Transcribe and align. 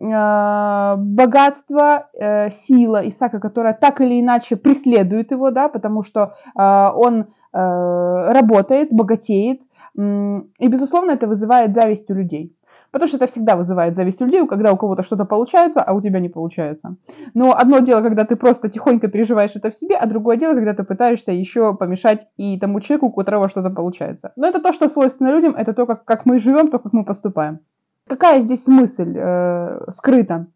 э, 0.00 0.94
богатство, 0.96 2.08
э, 2.12 2.50
сила 2.50 3.06
Исаака, 3.08 3.40
которая 3.40 3.74
так 3.74 4.00
или 4.00 4.20
иначе 4.20 4.56
преследует 4.56 5.30
его, 5.30 5.50
да, 5.50 5.68
потому 5.68 6.02
что 6.02 6.34
э, 6.58 6.88
он 6.94 7.26
э, 7.52 8.32
работает, 8.32 8.92
богатеет, 8.92 9.60
и, 9.96 10.68
безусловно, 10.68 11.10
это 11.10 11.26
вызывает 11.26 11.74
зависть 11.74 12.08
у 12.10 12.14
людей. 12.14 12.54
Потому 12.90 13.08
что 13.08 13.18
это 13.18 13.26
всегда 13.26 13.56
вызывает 13.56 13.94
зависть 13.94 14.20
у 14.20 14.24
людей, 14.24 14.46
когда 14.46 14.72
у 14.72 14.76
кого-то 14.76 15.02
что-то 15.02 15.24
получается, 15.24 15.82
а 15.82 15.92
у 15.92 16.00
тебя 16.00 16.18
не 16.20 16.28
получается. 16.28 16.96
Но 17.34 17.56
одно 17.56 17.78
дело, 17.78 18.02
когда 18.02 18.24
ты 18.24 18.36
просто 18.36 18.68
тихонько 18.68 19.08
переживаешь 19.08 19.54
это 19.54 19.70
в 19.70 19.76
себе, 19.76 19.96
а 19.96 20.06
другое 20.06 20.36
дело, 20.36 20.54
когда 20.54 20.74
ты 20.74 20.82
пытаешься 20.82 21.32
еще 21.32 21.74
помешать 21.74 22.26
и 22.36 22.58
тому 22.58 22.80
человеку, 22.80 23.06
у 23.06 23.12
которого 23.12 23.48
что-то 23.48 23.70
получается. 23.70 24.32
Но 24.36 24.48
это 24.48 24.60
то, 24.60 24.72
что 24.72 24.88
свойственно 24.88 25.30
людям, 25.30 25.54
это 25.54 25.72
то, 25.72 25.86
как, 25.86 26.04
как 26.04 26.26
мы 26.26 26.40
живем, 26.40 26.70
то, 26.70 26.78
как 26.78 26.92
мы 26.92 27.04
поступаем. 27.04 27.60
Какая 28.10 28.40
здесь 28.40 28.66
мысль 28.66 29.14
э, 29.16 29.92
скрыта? 29.92 30.46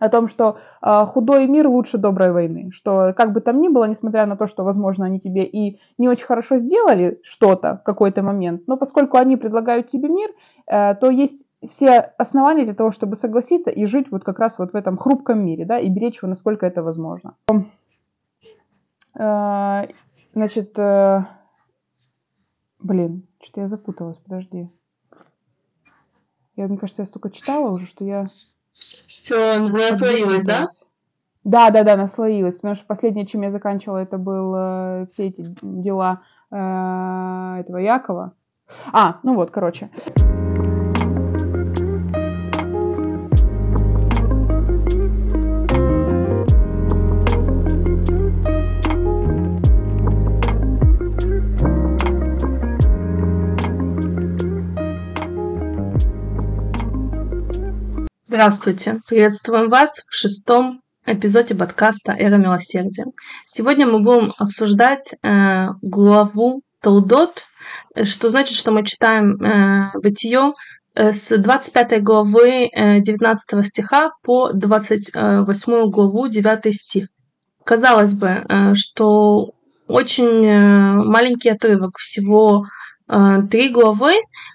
о 0.00 0.08
том, 0.08 0.28
что 0.28 0.58
э, 0.80 1.04
худой 1.06 1.48
мир 1.48 1.68
лучше 1.68 1.98
доброй 1.98 2.30
войны, 2.30 2.70
что 2.72 3.12
как 3.16 3.32
бы 3.32 3.40
там 3.40 3.60
ни 3.60 3.68
было, 3.68 3.84
несмотря 3.84 4.26
на 4.26 4.36
то, 4.36 4.46
что, 4.46 4.62
возможно, 4.62 5.06
они 5.06 5.18
тебе 5.18 5.44
и 5.44 5.80
не 5.98 6.08
очень 6.08 6.26
хорошо 6.26 6.58
сделали 6.58 7.18
что-то 7.24 7.78
в 7.78 7.82
какой-то 7.82 8.22
момент, 8.22 8.62
но 8.68 8.76
поскольку 8.76 9.16
они 9.16 9.36
предлагают 9.36 9.88
тебе 9.88 10.08
мир, 10.08 10.30
э, 10.68 10.94
то 10.94 11.10
есть 11.10 11.46
все 11.66 11.98
основания 11.98 12.64
для 12.64 12.74
того, 12.74 12.92
чтобы 12.92 13.16
согласиться 13.16 13.70
и 13.70 13.86
жить 13.86 14.10
вот 14.12 14.22
как 14.22 14.38
раз 14.38 14.58
вот 14.58 14.72
в 14.72 14.76
этом 14.76 14.96
хрупком 14.96 15.44
мире, 15.44 15.64
да, 15.64 15.80
и 15.80 15.88
беречь 15.88 16.18
его, 16.18 16.28
насколько 16.28 16.64
это 16.64 16.82
возможно. 16.82 17.34
Э, 19.18 19.88
значит, 20.32 20.78
э, 20.78 21.24
блин, 22.78 23.26
что-то 23.42 23.62
я 23.62 23.66
запуталась, 23.66 24.18
подожди. 24.18 24.66
Я, 26.58 26.66
мне 26.66 26.76
кажется, 26.76 27.02
я 27.02 27.06
столько 27.06 27.30
читала 27.30 27.70
уже, 27.70 27.86
что 27.86 28.04
я 28.04 28.24
все, 28.72 29.60
наслоилось, 29.60 30.44
да? 30.44 30.66
Да, 31.44 31.70
да, 31.70 31.84
да, 31.84 31.96
наслоилось, 31.96 32.56
потому 32.56 32.74
что 32.74 32.84
последнее, 32.84 33.26
чем 33.26 33.42
я 33.42 33.52
заканчивала, 33.52 33.98
это 33.98 34.18
был 34.18 34.54
э, 34.56 35.06
все 35.08 35.28
эти 35.28 35.44
дела 35.62 36.22
э, 36.50 36.56
этого 37.60 37.76
Якова. 37.78 38.32
А, 38.92 39.20
ну 39.22 39.36
вот, 39.36 39.52
короче. 39.52 39.88
Здравствуйте! 58.30 59.00
Приветствуем 59.08 59.70
вас 59.70 60.04
в 60.06 60.14
шестом 60.14 60.82
эпизоде 61.06 61.54
подкаста 61.54 62.12
«Эра 62.12 62.36
милосердия». 62.36 63.06
Сегодня 63.46 63.86
мы 63.86 64.00
будем 64.00 64.34
обсуждать 64.36 65.14
э, 65.22 65.68
главу 65.80 66.60
Толдот, 66.82 67.44
что 68.04 68.28
значит, 68.28 68.58
что 68.58 68.70
мы 68.70 68.84
читаем 68.84 69.42
э, 69.42 69.92
Бытие 70.02 70.52
э, 70.94 71.12
с 71.12 71.38
25 71.38 72.02
главы 72.02 72.68
э, 72.70 73.00
19 73.00 73.66
стиха 73.66 74.10
по 74.22 74.52
28 74.52 75.90
главу 75.90 76.28
9 76.28 76.74
стих. 76.74 77.08
Казалось 77.64 78.12
бы, 78.12 78.44
э, 78.46 78.74
что 78.74 79.52
очень 79.86 80.44
э, 80.44 80.92
маленький 81.02 81.48
отрывок 81.48 81.96
всего 81.96 82.66
Э, 82.66 82.77
три 83.50 83.70
главы. 83.70 84.12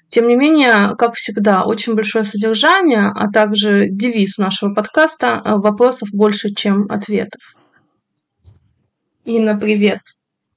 Тем 0.08 0.28
не 0.28 0.36
менее, 0.36 0.96
как 0.96 1.16
всегда, 1.16 1.64
очень 1.64 1.96
большое 1.96 2.24
содержание, 2.24 3.12
а 3.14 3.32
также 3.32 3.88
девиз 3.90 4.38
нашего 4.38 4.74
подкаста 4.74 5.42
э, 5.44 5.56
«Вопросов 5.56 6.10
больше, 6.14 6.54
чем 6.54 6.86
ответов». 6.90 7.42
Инна, 9.26 9.58
привет! 9.58 10.02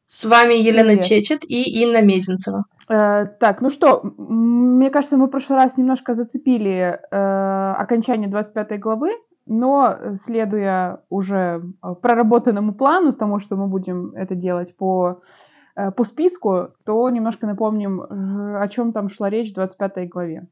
С 0.07 0.27
вами 0.27 0.55
Елена 0.55 0.91
привет. 0.91 1.05
Чечет 1.05 1.45
и 1.49 1.83
Инна 1.83 2.03
Мезенцева. 2.03 2.65
Э, 2.91 3.25
так, 3.41 3.63
ну 3.63 3.71
что, 3.71 4.03
мне 4.19 4.91
кажется, 4.91 5.17
мы 5.17 5.27
в 5.27 5.31
прошлый 5.31 5.59
раз 5.59 5.79
немножко 5.79 6.13
зацепили 6.13 7.01
э, 7.11 7.75
окончание 7.79 8.29
25 8.29 8.79
главы, 8.79 9.13
но 9.47 9.97
следуя 10.17 11.01
уже 11.09 11.63
проработанному 12.03 12.75
плану, 12.75 13.15
тому, 13.15 13.39
что 13.41 13.57
мы 13.57 13.69
будем 13.69 14.13
это 14.15 14.35
делать 14.35 14.77
по 14.77 15.23
Э, 15.23 15.56
по 15.97 16.05
списку, 16.05 16.69
то 16.85 17.09
немножко 17.11 17.47
напомним, 17.47 18.01
э, 18.01 18.59
о 18.63 18.69
чем 18.69 18.93
там 18.93 19.09
шла 19.09 19.29
речь 19.29 19.51
в 19.51 19.55
25 19.55 20.09
главе. 20.09 20.47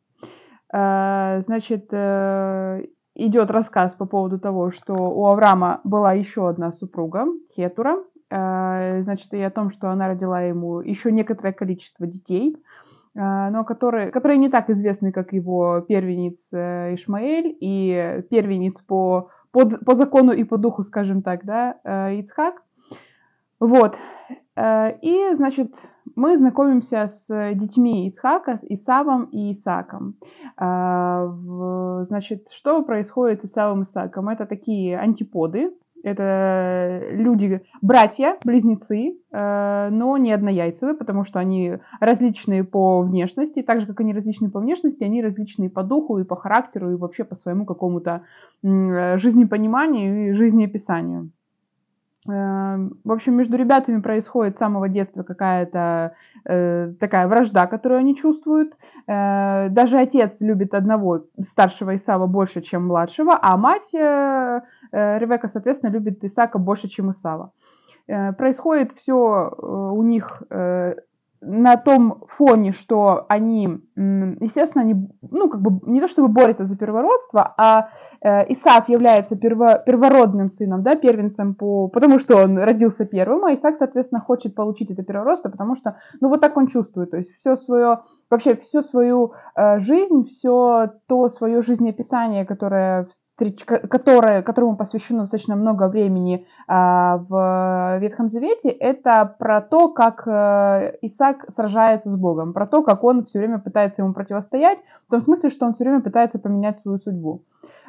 Э, 0.73 1.41
значит, 1.41 1.93
идет 3.15 3.51
рассказ 3.51 3.95
по 3.95 4.07
поводу 4.07 4.39
того, 4.39 4.71
что 4.71 4.95
у 4.95 5.27
Авраама 5.27 5.81
была 5.85 6.13
еще 6.13 6.49
одна 6.49 6.73
супруга, 6.73 7.27
Хетура, 7.55 8.03
значит, 8.31 9.33
и 9.33 9.41
о 9.41 9.51
том, 9.51 9.71
что 9.71 9.91
она 9.91 10.09
родила 10.09 10.41
ему 10.41 10.81
еще 10.81 11.13
некоторое 11.13 11.53
количество 11.53 12.09
детей, 12.09 12.57
но 13.15 13.65
которые, 13.65 14.11
которые 14.11 14.39
не 14.39 14.49
так 14.49 14.69
известны, 14.69 15.13
как 15.13 15.33
его 15.33 15.81
первенец 15.83 16.53
Ишмаэль 16.53 17.57
и 17.61 18.25
первенец 18.29 18.81
по, 18.81 19.31
по, 19.53 19.65
по 19.67 19.95
закону 19.95 20.33
и 20.33 20.43
по 20.43 20.59
духу, 20.59 20.83
скажем 20.83 21.23
так, 21.23 21.45
да, 21.45 22.11
Ицхак. 22.19 22.65
Вот. 23.61 23.97
Э, 24.57 24.97
и, 25.03 25.35
значит, 25.35 25.75
мы 26.17 26.37
знакомимся 26.37 27.09
с 27.09 27.55
детьми 27.55 28.07
Ицхака, 28.09 28.57
с 28.57 28.65
Исавом 28.65 29.25
и 29.25 29.53
Исаком. 29.53 30.17
Э, 30.61 31.29
значит, 32.05 32.49
что 32.51 32.83
происходит 32.83 33.41
с 33.41 33.47
Исавом 33.47 33.81
и 33.81 33.85
Исаком? 33.85 34.29
Это 34.29 34.47
такие 34.47 34.99
антиподы, 34.99 35.73
это 36.05 37.01
люди, 37.13 37.63
братья, 37.81 38.37
близнецы, 38.45 39.17
э, 39.33 39.89
но 39.91 40.17
не 40.19 40.33
однояйцевые, 40.33 40.95
потому 40.95 41.25
что 41.25 41.39
они 41.39 41.79
различные 41.99 42.63
по 42.63 43.01
внешности, 43.01 43.63
так 43.63 43.81
же, 43.81 43.87
как 43.87 44.01
они 44.01 44.13
различны 44.13 44.51
по 44.51 44.61
внешности, 44.61 45.03
они 45.03 45.23
различные 45.23 45.71
по 45.71 45.83
духу 45.83 46.19
и 46.19 46.25
по 46.25 46.37
характеру, 46.37 46.93
и 46.93 46.97
вообще 46.97 47.25
по 47.25 47.35
своему 47.35 47.65
какому-то 47.65 48.23
жизнепониманию 48.63 50.29
и 50.29 50.33
жизнеописанию. 50.33 51.31
Эм, 52.27 52.99
в 53.05 53.13
общем, 53.13 53.35
между 53.35 53.57
ребятами 53.59 54.01
происходит 54.01 54.57
с 54.57 54.59
самого 54.59 54.89
детства 54.89 55.23
какая-то 55.23 56.15
э, 56.47 56.93
такая 56.99 57.29
вражда, 57.29 57.67
которую 57.67 57.99
они 57.99 58.17
чувствуют. 58.17 58.79
Э, 59.07 59.69
даже 59.69 59.99
отец 59.99 60.41
любит 60.41 60.73
одного 60.73 61.27
старшего 61.41 61.97
Исава 61.97 62.27
больше, 62.27 62.63
чем 62.63 62.87
младшего, 62.87 63.39
а 63.41 63.57
мать 63.59 63.95
э, 63.95 64.63
э, 64.93 65.19
Ревека, 65.19 65.49
соответственно, 65.49 65.91
любит 65.91 66.25
Исака 66.25 66.59
больше, 66.59 66.89
чем 66.89 67.11
Исава. 67.11 67.53
Э, 68.07 68.33
происходит 68.33 68.93
все 68.93 69.51
э, 69.51 69.67
у 69.67 70.03
них 70.03 70.43
э, 70.49 70.95
на 71.47 71.77
том 71.77 72.23
фоне, 72.29 72.73
что 72.73 73.27
они, 73.29 73.81
естественно, 73.97 74.83
они, 74.83 75.09
ну, 75.23 75.49
как 75.49 75.61
бы, 75.61 75.81
не 75.91 76.01
то 76.01 76.09
чтобы 76.09 76.29
борются 76.29 76.65
за 76.65 76.77
первородство, 76.77 77.55
а 77.57 77.91
э, 78.21 78.53
Исаак 78.53 78.89
является 78.89 79.37
перво, 79.37 79.83
первородным 79.85 80.49
сыном, 80.49 80.83
да, 80.83 80.97
первенцем, 80.97 81.55
по, 81.55 81.89
потому 81.89 82.19
что 82.19 82.37
он 82.37 82.59
родился 82.59 83.05
первым, 83.05 83.45
а 83.45 83.55
Исаак, 83.55 83.77
соответственно, 83.77 84.21
хочет 84.21 84.55
получить 84.55 84.91
это 84.91 85.03
первородство, 85.03 85.51
потому 85.51 85.77
что, 85.77 85.99
ну, 86.21 86.29
вот 86.29 86.41
так 86.41 86.57
он 86.57 86.67
чувствует, 86.67 87.11
то 87.11 87.19
есть 87.19 87.35
все 87.35 87.57
свое, 87.57 88.01
вообще 88.31 88.57
всю 88.57 88.83
свою 88.83 89.33
э, 89.57 89.79
жизнь, 89.79 90.25
все 90.25 90.93
то 91.07 91.29
свое 91.29 91.63
жизнеописание, 91.63 92.45
которое 92.45 93.09
которое, 93.37 94.43
которому 94.43 94.77
посвящено 94.77 95.21
достаточно 95.21 95.57
много 95.57 95.89
времени 95.89 96.47
а, 96.69 97.19
в 97.29 97.99
Ветхом 98.01 98.29
Завете, 98.29 98.69
это 98.69 99.35
про 99.39 99.61
то, 99.61 99.89
как 99.89 100.23
э, 100.27 100.97
Исаак 101.03 101.47
сражается 101.49 102.11
с 102.11 102.17
Богом, 102.17 102.53
про 102.53 102.67
то, 102.67 102.83
как 102.83 103.03
он 103.03 103.25
все 103.25 103.41
время 103.41 103.59
пытается 103.59 104.03
ему 104.03 104.15
противостоять, 104.15 104.79
в 105.09 105.11
том 105.11 105.21
смысле, 105.21 105.51
что 105.51 105.67
он 105.67 105.75
все 105.75 105.85
время 105.85 106.01
пытается 106.01 106.39
поменять 106.39 106.77
свою 106.77 106.99
судьбу. 106.99 107.43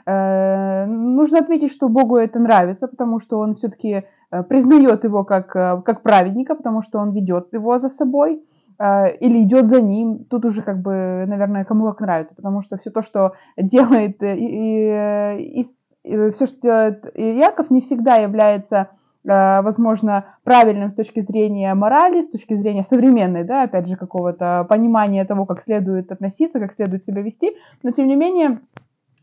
Э, 0.07 0.85
нужно 0.85 1.39
отметить, 1.39 1.71
что 1.71 1.89
Богу 1.89 2.17
это 2.17 2.39
нравится, 2.39 2.87
потому 2.87 3.19
что 3.19 3.37
он 3.37 3.55
все-таки 3.55 4.05
э, 4.31 4.43
признает 4.43 5.03
его 5.03 5.23
как, 5.23 5.47
как 5.49 6.01
праведника, 6.01 6.55
потому 6.55 6.81
что 6.81 6.99
он 6.99 7.11
ведет 7.11 7.53
его 7.53 7.77
за 7.77 7.89
собой. 7.89 8.43
А, 8.77 9.07
или 9.07 9.43
идет 9.43 9.67
за 9.67 9.79
ним, 9.81 10.25
тут 10.25 10.45
уже 10.45 10.61
как 10.61 10.81
бы, 10.81 11.23
наверное, 11.27 11.63
кому 11.63 11.87
как 11.87 12.01
нравится, 12.01 12.35
потому 12.35 12.61
что 12.61 12.77
все 12.77 12.89
то, 12.89 13.01
что 13.01 13.33
делает 13.57 14.21
э, 14.21 14.35
и, 14.35 15.61
и, 15.61 15.65
и 16.03 16.31
все, 16.31 16.45
что 16.45 16.61
делает 16.61 17.17
Яков, 17.17 17.69
не 17.69 17.81
всегда 17.81 18.17
является 18.17 18.89
возможно, 19.27 20.35
правильным 20.43 20.91
с 20.91 20.93
точки 20.93 21.19
зрения 21.21 21.73
морали, 21.73 22.21
с 22.21 22.29
точки 22.29 22.53
зрения 22.53 22.83
современной, 22.83 23.43
да, 23.43 23.63
опять 23.63 23.87
же, 23.87 23.95
какого-то 23.95 24.67
понимания 24.69 25.25
того, 25.25 25.47
как 25.47 25.63
следует 25.63 26.11
относиться, 26.11 26.59
как 26.59 26.75
следует 26.75 27.03
себя 27.03 27.23
вести, 27.23 27.55
но, 27.81 27.89
тем 27.89 28.07
не 28.07 28.15
менее, 28.15 28.59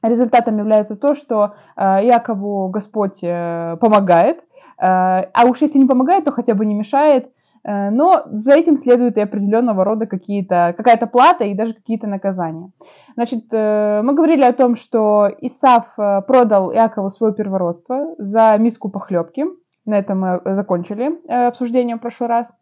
результатом 0.03 0.59
является 0.59 0.97
то, 0.97 1.15
что 1.15 1.55
Якову 1.77 2.69
Господь 2.69 3.21
э, 3.23 3.77
помогает, 3.81 4.43
а 4.77 5.45
уж 5.49 5.61
если 5.61 5.79
не 5.79 5.87
помогает, 5.87 6.25
то 6.25 6.33
хотя 6.33 6.55
бы 6.55 6.67
не 6.67 6.75
мешает, 6.75 7.27
э, 7.27 7.31
но 7.65 8.25
за 8.27 8.55
этим 8.55 8.77
следует 8.77 9.17
и 9.17 9.21
определенного 9.21 9.85
рода 9.85 10.07
какие-то, 10.07 10.75
какая-то 10.77 11.07
плата 11.07 11.45
и 11.45 11.55
даже 11.55 11.75
какие-то 11.75 12.07
наказания. 12.09 12.71
Значит, 13.15 13.45
э, 13.51 14.01
мы 14.03 14.15
говорили 14.15 14.43
о 14.43 14.53
том, 14.53 14.77
что 14.77 15.31
Исав 15.41 15.87
э, 15.99 16.23
продал 16.23 16.73
Иакову 16.73 17.11
свое 17.11 17.33
первородство 17.33 18.15
за 18.19 18.57
миску 18.59 18.89
похлебки. 18.89 19.45
На 19.85 19.99
этом 19.99 20.21
мы 20.21 20.41
закончили 20.55 21.19
обсуждение 21.29 21.97
в 21.97 22.01
прошлый 22.01 22.29
раз. 22.29 22.55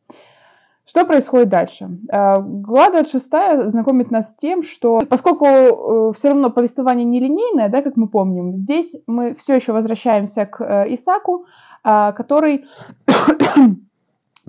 Что 0.87 1.05
происходит 1.05 1.51
дальше? 1.51 1.89
Глава 2.09 2.91
26 2.91 3.71
знакомит 3.71 4.11
нас 4.11 4.31
с 4.31 4.35
тем, 4.35 4.63
что 4.63 5.01
поскольку 5.09 6.15
все 6.17 6.31
равно 6.31 6.51
повествование 6.51 7.05
нелинейное, 7.05 7.69
да, 7.69 7.83
как 7.83 7.97
мы 7.97 8.09
помним, 8.09 8.57
здесь 8.57 8.97
мы 9.07 9.35
все 9.35 9.55
еще 9.55 9.73
возвращаемся 9.73 10.47
к 10.47 10.87
Исаку, 10.89 11.45
который 11.85 12.65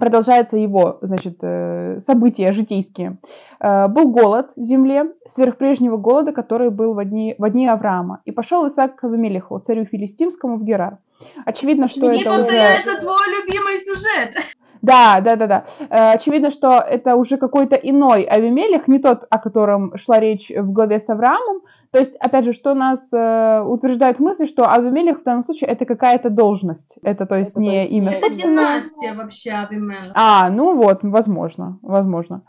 продолжается 0.01 0.57
его, 0.57 0.97
значит, 1.03 1.37
э, 1.43 1.99
события 1.99 2.51
житейские. 2.53 3.17
Э, 3.59 3.87
был 3.87 4.09
голод 4.09 4.49
в 4.55 4.63
земле, 4.63 5.11
сверхпрежнего 5.27 5.97
голода, 5.97 6.31
который 6.31 6.71
был 6.71 6.95
в 6.95 7.05
дни, 7.05 7.35
в 7.37 7.47
дни 7.51 7.67
Авраама. 7.67 8.21
И 8.25 8.31
пошел 8.31 8.67
Исаак 8.67 8.95
к 8.95 9.03
Авимелеху, 9.03 9.59
царю 9.59 9.85
филистимскому, 9.85 10.57
в 10.57 10.63
Герар. 10.63 10.97
Очевидно, 11.45 11.87
что 11.87 12.09
Не 12.09 12.21
это 12.21 12.31
повторяется 12.31 12.93
уже... 12.93 13.01
твой 13.01 13.27
любимый 13.29 13.77
сюжет. 13.77 14.33
Да, 14.81 15.19
да, 15.21 15.35
да, 15.35 15.47
да. 15.47 15.65
Э, 15.89 16.11
очевидно, 16.13 16.49
что 16.49 16.79
это 16.79 17.15
уже 17.15 17.37
какой-то 17.37 17.75
иной 17.75 18.23
Авимелех, 18.23 18.87
не 18.87 18.99
тот, 18.99 19.25
о 19.29 19.37
котором 19.39 19.95
шла 19.97 20.19
речь 20.19 20.49
в 20.49 20.71
главе 20.71 20.99
с 20.99 21.09
Авраамом. 21.09 21.61
То 21.91 21.99
есть, 21.99 22.15
опять 22.15 22.45
же, 22.45 22.53
что 22.53 22.73
нас 22.73 23.11
э, 23.11 23.61
утверждает 23.61 24.19
мысль, 24.19 24.47
что 24.47 24.71
Авимелех 24.71 25.19
в 25.19 25.23
данном 25.23 25.43
случае 25.43 25.69
это 25.69 25.85
какая-то 25.85 26.29
должность. 26.29 26.95
Это, 27.03 27.25
то 27.25 27.35
есть, 27.35 27.51
это, 27.51 27.59
не 27.59 27.81
есть, 27.81 27.91
имя. 27.91 28.11
Это 28.11 28.33
династия 28.33 29.13
вообще 29.13 29.51
Авимелех. 29.51 30.13
А, 30.15 30.49
ну 30.49 30.75
вот, 30.75 30.99
возможно, 31.03 31.79
возможно. 31.81 32.43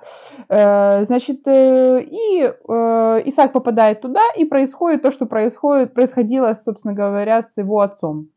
Э, 0.49 1.05
значит, 1.05 1.41
э, 1.47 2.03
и 2.03 2.43
э, 2.45 3.23
Исаак 3.27 3.53
попадает 3.53 4.01
туда, 4.01 4.23
и 4.37 4.45
происходит 4.45 5.03
то, 5.03 5.11
что 5.11 5.27
происходит, 5.27 5.93
происходило, 5.93 6.55
собственно 6.55 6.95
говоря, 6.95 7.43
с 7.43 7.57
его 7.59 7.81
отцом. 7.81 8.29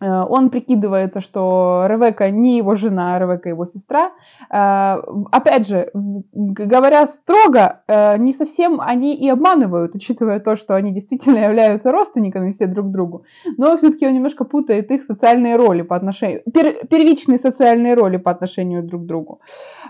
Э, 0.00 0.22
он 0.28 0.50
прикидывается, 0.50 1.20
что 1.20 1.86
Ревека 1.88 2.30
не 2.30 2.58
его 2.58 2.74
жена, 2.74 3.16
а 3.16 3.18
Ревека 3.18 3.48
его 3.48 3.64
сестра. 3.66 4.12
Э, 4.50 4.98
опять 5.32 5.66
же, 5.66 5.90
говоря 6.32 7.06
строго, 7.06 7.82
э, 7.86 8.18
не 8.18 8.34
совсем 8.34 8.80
они 8.80 9.14
и 9.14 9.28
обманывают, 9.28 9.94
учитывая 9.94 10.40
то, 10.40 10.56
что 10.56 10.74
они 10.74 10.92
действительно 10.92 11.38
являются 11.38 11.92
родственниками 11.92 12.52
все 12.52 12.66
друг 12.66 12.90
другу. 12.90 13.24
Но 13.56 13.76
все-таки 13.76 14.06
он 14.06 14.14
немножко 14.14 14.44
путает 14.44 14.90
их 14.90 15.02
социальные 15.04 15.56
роли 15.56 15.82
по 15.82 15.96
отношению, 15.96 16.42
пер, 16.52 16.86
первичные 16.86 17.38
социальные 17.38 17.94
роли 17.94 18.18
по 18.18 18.30
отношению 18.30 18.82
друг 18.82 19.02
к 19.02 19.06
другу. 19.06 19.40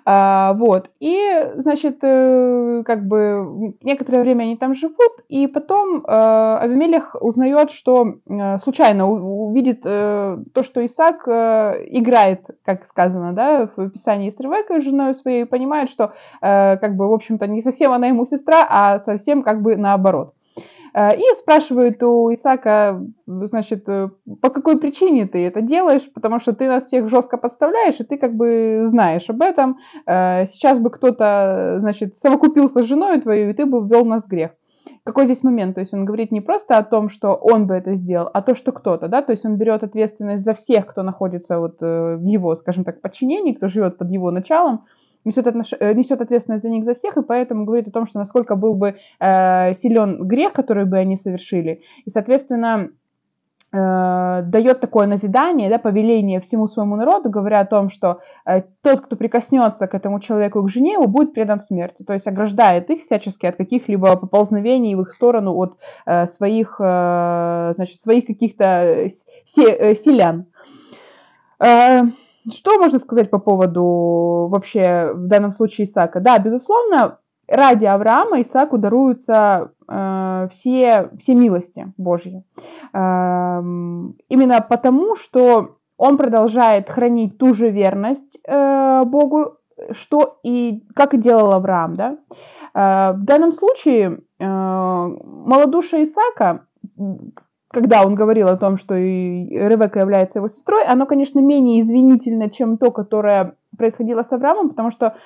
Вот. 0.05 0.91
И, 1.01 1.19
значит, 1.57 1.99
как 2.01 3.09
бы 3.09 3.75
некоторое 3.83 4.21
время 4.21 4.45
они 4.45 4.57
там 4.57 4.75
живут, 4.75 5.25
и 5.29 5.49
потом 5.49 6.05
Авимелех 6.07 7.17
узнает, 7.21 7.73
что 7.73 8.15
случайно 8.63 9.09
увидит 9.11 9.85
то, 10.53 10.63
что 10.63 10.85
Исаак 10.85 11.27
э, 11.27 11.85
играет, 11.89 12.47
как 12.65 12.87
сказано, 12.87 13.33
да, 13.33 13.69
в 13.75 13.81
описании 13.81 14.31
с 14.31 14.41
Ревекой, 14.41 14.81
женой 14.81 15.15
своей, 15.15 15.45
понимает, 15.45 15.91
что, 15.91 16.13
э, 16.41 16.77
как 16.77 16.97
бы, 16.97 17.09
в 17.09 17.13
общем-то, 17.13 17.47
не 17.47 17.63
совсем 17.63 17.93
она 17.93 18.09
ему 18.09 18.27
сестра, 18.27 18.67
а 18.69 18.99
совсем, 18.99 19.43
как 19.43 19.63
бы, 19.63 19.77
наоборот. 19.77 20.35
И 20.99 21.23
спрашивает 21.35 22.03
у 22.03 22.33
Исаака, 22.33 23.03
значит, 23.27 23.85
по 23.85 24.49
какой 24.49 24.79
причине 24.79 25.27
ты 25.27 25.47
это 25.47 25.61
делаешь, 25.61 26.11
потому 26.15 26.41
что 26.41 26.55
ты 26.55 26.69
нас 26.69 26.87
всех 26.87 27.11
жестко 27.11 27.37
подставляешь, 27.37 28.01
и 28.01 28.05
ты 28.05 28.17
как 28.17 28.35
бы 28.35 28.85
знаешь 28.87 29.29
об 29.29 29.43
этом. 29.43 29.77
Сейчас 30.07 30.79
бы 30.79 30.89
кто-то, 30.89 31.77
значит, 31.81 32.17
совокупился 32.17 32.83
с 32.83 32.87
женой 32.87 33.21
твоей, 33.21 33.51
и 33.51 33.53
ты 33.53 33.67
бы 33.67 33.87
ввел 33.87 34.07
нас 34.07 34.25
в 34.25 34.29
грех 34.31 34.53
какой 35.07 35.25
здесь 35.27 35.45
момент? 35.45 35.77
То 35.77 35.81
есть 35.81 35.95
он 35.95 36.05
говорит 36.05 36.33
не 36.33 36.41
просто 36.41 36.77
о 36.77 36.83
том, 36.83 37.09
что 37.09 37.35
он 37.35 37.67
бы 37.67 37.75
это 37.75 37.95
сделал, 37.95 38.29
а 38.35 38.43
то, 38.43 38.55
что 38.55 38.73
кто-то, 38.73 39.07
да, 39.09 39.23
то 39.23 39.33
есть 39.33 39.47
он 39.47 39.57
берет 39.57 39.85
ответственность 39.85 40.45
за 40.45 40.53
всех, 40.53 40.87
кто 40.87 41.03
находится 41.03 41.59
вот 41.59 41.77
э, 41.81 42.17
в 42.17 42.25
его, 42.25 42.57
скажем 42.57 42.85
так, 42.85 43.01
подчинении, 43.01 43.55
кто 43.55 43.69
живет 43.69 43.99
под 43.99 44.11
его 44.11 44.33
началом, 44.33 44.85
несет, 45.25 45.47
отнош... 45.47 45.73
Э, 45.79 45.95
несет 45.95 46.21
ответственность 46.21 46.65
за 46.65 46.71
них 46.71 46.85
за 46.85 46.95
всех, 46.95 47.17
и 47.17 47.23
поэтому 47.23 47.65
говорит 47.65 47.87
о 47.87 47.93
том, 47.93 48.07
что 48.07 48.19
насколько 48.19 48.57
был 48.57 48.75
бы 48.75 48.97
э, 49.21 49.75
силен 49.75 50.27
грех, 50.27 50.53
который 50.53 50.87
бы 50.87 50.99
они 50.99 51.17
совершили, 51.17 51.83
и, 52.05 52.11
соответственно, 52.11 52.91
дает 53.77 54.81
такое 54.81 55.07
назидание, 55.07 55.69
да, 55.69 55.79
повеление 55.79 56.41
всему 56.41 56.67
своему 56.67 56.97
народу, 56.97 57.31
говоря 57.31 57.61
о 57.61 57.67
том, 57.67 57.91
что 57.91 58.21
э, 58.45 58.63
тот, 58.83 59.01
кто 59.01 59.17
прикоснется 59.17 59.87
к 59.87 59.95
этому 59.95 60.21
человеку, 60.21 60.63
к 60.63 60.69
жене 60.69 60.95
его, 60.95 61.07
будет 61.07 61.35
предан 61.35 61.61
смерти. 61.61 62.03
То 62.03 62.13
есть 62.13 62.27
ограждает 62.27 62.91
их 62.91 63.01
всячески 63.01 63.47
от 63.47 63.57
каких-либо 63.57 64.17
поползновений 64.17 64.95
в 64.95 65.03
их 65.03 65.13
сторону, 65.13 65.55
от 65.55 65.79
э, 66.07 66.27
своих, 66.27 66.77
э, 66.79 67.73
значит, 67.75 68.01
своих 68.01 68.27
каких-то 68.27 69.09
се, 69.47 69.73
э, 69.73 69.95
селян. 69.95 70.47
Э, 71.59 72.03
что 72.53 72.79
можно 72.79 72.99
сказать 72.99 73.31
по 73.31 73.39
поводу 73.39 74.49
вообще 74.51 75.13
в 75.15 75.27
данном 75.27 75.53
случае 75.53 75.87
Исаака? 75.87 76.21
Да, 76.21 76.39
безусловно, 76.39 77.19
ради 77.49 77.85
Авраама 77.85 78.43
Исааку 78.43 78.79
даруются 78.79 79.73
э, 79.89 80.49
все, 80.51 81.11
все 81.19 81.35
милости 81.35 81.93
Божьи. 81.97 82.43
Э, 82.93 83.61
именно 84.29 84.61
потому, 84.69 85.17
что 85.17 85.77
он 85.97 86.17
продолжает 86.17 86.91
хранить 86.91 87.39
ту 87.39 87.55
же 87.55 87.71
верность 87.71 88.39
э, 88.47 89.03
Богу, 89.05 89.57
что 89.93 90.39
и 90.43 90.85
как 90.95 91.15
и 91.15 91.19
делал 91.19 91.53
Авраам. 91.53 91.97
Да? 91.97 92.19
Э, 92.75 93.13
в 93.13 93.25
данном 93.25 93.53
случае 93.53 94.21
э, 94.39 94.45
малодушие 94.45 96.05
Исаака, 96.05 96.67
когда 97.69 98.05
он 98.05 98.15
говорил 98.15 98.49
о 98.49 98.57
том, 98.57 98.79
что 98.79 98.95
Ревека 98.95 100.01
является 100.01 100.39
его 100.39 100.49
сестрой, 100.49 100.85
оно, 100.85 101.07
конечно, 101.07 101.41
менее 101.41 101.81
извинительно, 101.81 102.51
чем 102.51 102.79
то, 102.79 102.91
которое 102.91 103.55
происходило 103.77 104.23
с 104.23 104.33
Авраамом, 104.33 104.71
потому 104.71 104.91
что 104.91 105.17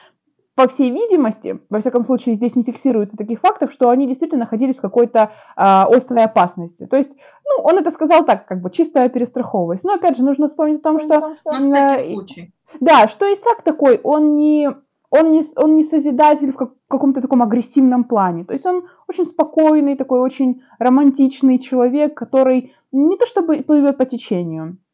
по 0.60 0.68
всей 0.68 0.90
видимости, 0.90 1.58
во 1.70 1.80
всяком 1.80 2.04
случае, 2.04 2.34
здесь 2.34 2.54
не 2.54 2.64
фиксируется 2.64 3.16
таких 3.16 3.40
фактов, 3.40 3.72
что 3.72 3.88
они 3.88 4.06
действительно 4.06 4.40
находились 4.40 4.76
в 4.76 4.82
какой-то 4.82 5.18
э, 5.18 5.28
острой 5.56 6.24
опасности. 6.24 6.86
То 6.86 6.98
есть, 6.98 7.16
ну, 7.46 7.64
он 7.64 7.78
это 7.78 7.90
сказал 7.90 8.26
так, 8.26 8.44
как 8.44 8.60
бы 8.60 8.70
чисто 8.70 9.08
перестраховываясь. 9.08 9.84
Но 9.84 9.94
опять 9.94 10.18
же, 10.18 10.24
нужно 10.24 10.48
вспомнить 10.48 10.80
о 10.80 10.82
том, 10.82 11.00
что... 11.00 11.34
На 11.46 11.96
всякий 11.96 12.12
случай. 12.12 12.52
Да, 12.78 13.08
что 13.08 13.24
Исаак 13.32 13.62
такой, 13.62 14.00
он 14.02 14.36
не, 14.36 14.68
он 15.08 15.32
не, 15.32 15.42
он 15.56 15.76
не 15.76 15.82
созидатель 15.82 16.52
в 16.52 16.56
как, 16.56 16.72
каком-то 16.88 17.22
таком 17.22 17.42
агрессивном 17.42 18.04
плане. 18.04 18.44
То 18.44 18.52
есть 18.52 18.66
он 18.66 18.84
очень 19.08 19.24
спокойный, 19.24 19.96
такой 19.96 20.20
очень 20.20 20.60
романтичный 20.78 21.58
человек, 21.58 22.14
который 22.14 22.74
не 22.92 23.16
то 23.16 23.24
чтобы 23.24 23.62
плывет 23.62 23.96
по 23.96 24.04
течению, 24.04 24.76
Э, 24.76 24.89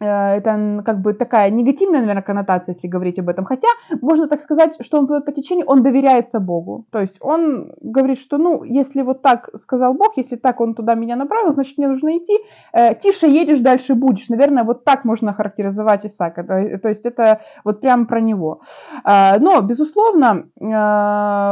это 0.00 0.82
как 0.84 1.00
бы 1.00 1.14
такая 1.14 1.50
негативная, 1.50 2.00
наверное, 2.00 2.22
коннотация, 2.22 2.74
если 2.74 2.88
говорить 2.88 3.18
об 3.18 3.28
этом. 3.28 3.44
Хотя 3.44 3.68
можно 4.00 4.28
так 4.28 4.40
сказать, 4.40 4.74
что 4.80 4.98
он 4.98 5.06
плывет 5.06 5.24
по 5.24 5.32
течению, 5.32 5.66
он 5.66 5.82
доверяется 5.82 6.40
Богу. 6.40 6.86
То 6.90 7.00
есть 7.00 7.16
он 7.20 7.72
говорит, 7.80 8.18
что, 8.18 8.38
ну, 8.38 8.64
если 8.64 9.02
вот 9.02 9.22
так 9.22 9.50
сказал 9.56 9.94
Бог, 9.94 10.16
если 10.16 10.36
так 10.36 10.60
он 10.60 10.74
туда 10.74 10.94
меня 10.94 11.16
направил, 11.16 11.52
значит, 11.52 11.78
мне 11.78 11.88
нужно 11.88 12.18
идти. 12.18 12.38
Э, 12.72 12.94
тише 12.94 13.26
едешь, 13.26 13.60
дальше 13.60 13.94
будешь. 13.94 14.28
Наверное, 14.28 14.64
вот 14.64 14.84
так 14.84 15.04
можно 15.04 15.32
характеризовать 15.32 16.06
Исаака. 16.06 16.44
То 16.44 16.88
есть 16.88 17.06
это 17.06 17.40
вот 17.64 17.80
прямо 17.80 18.06
про 18.06 18.20
него. 18.20 18.60
Э, 19.04 19.38
но, 19.38 19.60
безусловно, 19.60 20.46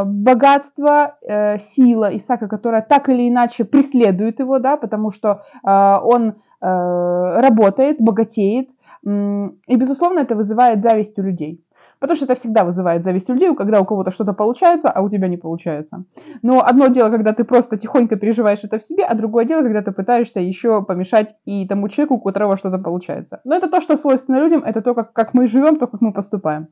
богатство, 0.05 1.17
сила 1.59 2.17
Исаака, 2.17 2.49
которая 2.49 2.83
так 2.83 3.09
или 3.09 3.29
иначе 3.29 3.65
преследует 3.65 4.41
его, 4.41 4.59
да, 4.59 4.77
потому 4.77 5.11
что 5.11 5.43
он 5.63 6.31
Э, 6.31 6.33
работает, 6.61 8.01
богатеет, 8.01 8.69
и, 9.03 9.77
безусловно, 9.77 10.21
это 10.21 10.37
вызывает 10.37 10.83
зависть 10.83 11.19
у 11.19 11.23
людей. 11.23 11.65
Потому 12.01 12.17
что 12.17 12.25
это 12.25 12.35
всегда 12.35 12.65
вызывает 12.65 13.05
зависть 13.05 13.29
у 13.29 13.35
людей, 13.35 13.55
когда 13.55 13.79
у 13.81 13.85
кого-то 13.85 14.11
что-то 14.11 14.33
получается, 14.33 14.91
а 14.91 15.03
у 15.03 15.11
тебя 15.11 15.29
не 15.29 15.37
получается. 15.37 16.05
Но 16.41 16.65
одно 16.65 16.87
дело, 16.87 17.11
когда 17.11 17.35
ты 17.35 17.45
просто 17.45 17.77
тихонько 17.77 18.17
переживаешь 18.17 18.65
это 18.65 18.79
в 18.79 18.83
себе, 18.83 19.05
а 19.05 19.15
другое 19.15 19.45
дело, 19.45 19.61
когда 19.61 19.83
ты 19.83 19.93
пытаешься 19.93 20.41
еще 20.41 20.83
помешать 20.83 21.35
и 21.45 21.69
тому 21.69 21.89
человеку, 21.91 22.15
у 22.15 22.21
которого 22.21 22.57
что-то 22.57 22.79
получается. 22.79 23.41
Но 23.45 23.55
это 23.55 23.69
то, 23.69 23.81
что 23.81 23.99
свойственно 23.99 24.39
людям, 24.41 24.63
это 24.65 24.81
то, 24.81 24.95
как, 24.95 25.13
как 25.13 25.35
мы 25.35 25.47
живем, 25.47 25.77
то, 25.77 25.87
как 25.87 26.01
мы 26.01 26.15
поступаем. 26.15 26.69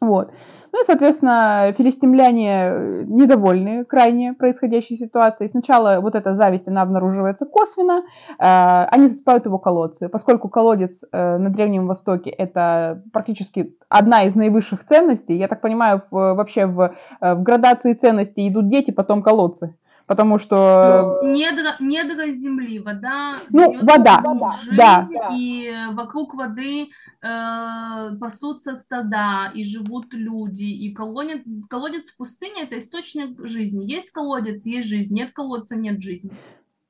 Вот. 0.00 0.32
Ну 0.72 0.82
и, 0.82 0.86
соответственно, 0.86 1.74
филистимляне 1.76 2.50
э, 2.50 3.02
недовольны 3.06 3.84
крайне 3.84 4.32
происходящей 4.32 4.96
ситуацией. 4.96 5.50
Сначала 5.50 6.00
вот 6.00 6.14
эта 6.14 6.32
зависть, 6.32 6.68
она 6.68 6.82
обнаруживается 6.82 7.44
косвенно. 7.44 8.04
Э, 8.38 8.86
они 8.90 9.08
засыпают 9.08 9.44
его 9.44 9.58
колодцы. 9.58 10.08
Поскольку 10.08 10.48
колодец 10.48 11.04
э, 11.12 11.36
на 11.36 11.50
Древнем 11.50 11.86
Востоке 11.86 12.30
это 12.30 13.02
практически 13.12 13.76
одна 13.88 14.24
из 14.24 14.34
наивысших 14.34 14.84
ценностей, 14.84 15.36
я 15.36 15.48
так 15.48 15.60
понимаю, 15.60 16.02
в, 16.10 16.34
вообще 16.34 16.66
в, 16.66 16.94
в 17.20 17.42
градации 17.42 17.92
ценностей 17.92 18.48
идут 18.48 18.68
дети, 18.68 18.90
потом 18.90 19.22
колодцы 19.22 19.74
потому 20.10 20.38
что... 20.38 21.20
Недра, 21.22 21.76
недра 21.78 22.32
земли, 22.32 22.80
вода 22.80 23.36
Ну, 23.50 23.78
вода, 23.80 24.20
ему 24.24 24.50
да, 24.76 25.02
жизнь, 25.02 25.14
да. 25.14 25.28
и 25.32 25.72
вокруг 25.92 26.34
воды 26.34 26.88
э, 27.22 28.16
пасутся 28.20 28.76
стада, 28.76 29.50
и 29.54 29.64
живут 29.64 30.12
люди, 30.12 30.64
и 30.64 30.92
колодец, 30.92 31.42
колодец 31.68 32.10
в 32.10 32.16
пустыне– 32.16 32.62
это 32.64 32.78
источник 32.78 33.40
жизни. 33.46 33.84
Есть 33.84 34.10
колодец– 34.10 34.64
есть 34.66 34.88
жизнь, 34.88 35.14
нет 35.14 35.32
колодца– 35.32 35.76
нет 35.76 36.00
жизни. 36.00 36.30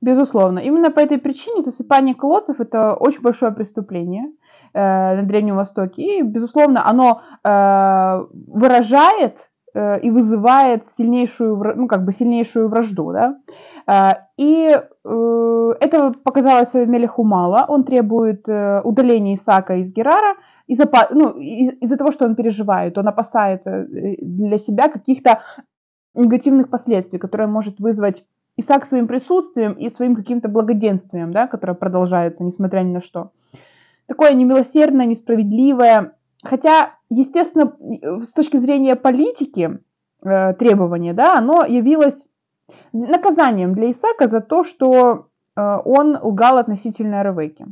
Безусловно. 0.01 0.57
Именно 0.59 0.89
по 0.89 0.99
этой 0.99 1.19
причине 1.19 1.61
засыпание 1.61 2.15
колодцев– 2.15 2.59
это 2.59 2.95
очень 2.95 3.21
большое 3.21 3.51
преступление 3.51 4.31
э, 4.73 5.15
на 5.15 5.21
Древнем 5.23 5.55
Востоке. 5.55 6.19
И, 6.19 6.21
безусловно, 6.23 6.89
оно 6.89 7.21
э, 7.43 8.25
выражает 8.47 9.49
э, 9.75 9.99
и 10.01 10.09
вызывает 10.09 10.87
сильнейшую, 10.87 11.55
ну, 11.75 11.87
как 11.87 12.03
бы 12.03 12.13
сильнейшую 12.13 12.67
вражду, 12.67 13.11
да. 13.11 13.37
Э, 13.91 14.13
и 14.37 14.69
э, 15.03 15.73
этого 15.79 16.13
показалось 16.13 16.73
Авимелеху 16.75 17.23
мало. 17.23 17.65
Он 17.67 17.83
требует 17.83 18.47
э, 18.47 18.81
удаления 18.83 19.35
Исаака 19.35 19.75
из 19.77 19.91
Герара 19.93 20.35
из-за, 20.67 20.89
ну, 21.11 21.31
из- 21.31 21.97
того, 21.97 22.11
что 22.11 22.25
он 22.25 22.35
переживает. 22.35 22.97
Он 22.97 23.07
опасается 23.07 23.71
э, 23.71 24.15
для 24.21 24.57
себя 24.57 24.87
каких-то 24.87 25.41
негативных 26.13 26.69
последствий, 26.69 27.19
которые 27.19 27.47
может 27.47 27.79
вызвать 27.79 28.25
Исаак 28.57 28.85
своим 28.85 29.07
присутствием 29.07 29.73
и 29.73 29.89
своим 29.89 30.15
каким-то 30.15 30.49
благоденствием, 30.49 31.31
да, 31.31 31.47
которое 31.47 31.73
продолжается, 31.73 32.43
несмотря 32.43 32.81
ни 32.81 32.93
на 32.93 33.01
что. 33.01 33.31
Такое 34.07 34.33
немилосердное, 34.33 35.05
несправедливое, 35.05 36.13
хотя, 36.43 36.95
естественно, 37.09 37.73
с 38.23 38.33
точки 38.33 38.57
зрения 38.57 38.97
политики 38.97 39.79
требование, 40.21 41.13
да, 41.13 41.37
оно 41.37 41.63
явилось 41.63 42.27
наказанием 42.93 43.73
для 43.73 43.91
Исаака 43.91 44.27
за 44.27 44.41
то, 44.41 44.63
что 44.63 45.27
э, 45.55 45.77
он 45.85 46.17
лгал 46.21 46.57
относительно 46.57 47.23
Ревеки. 47.23 47.65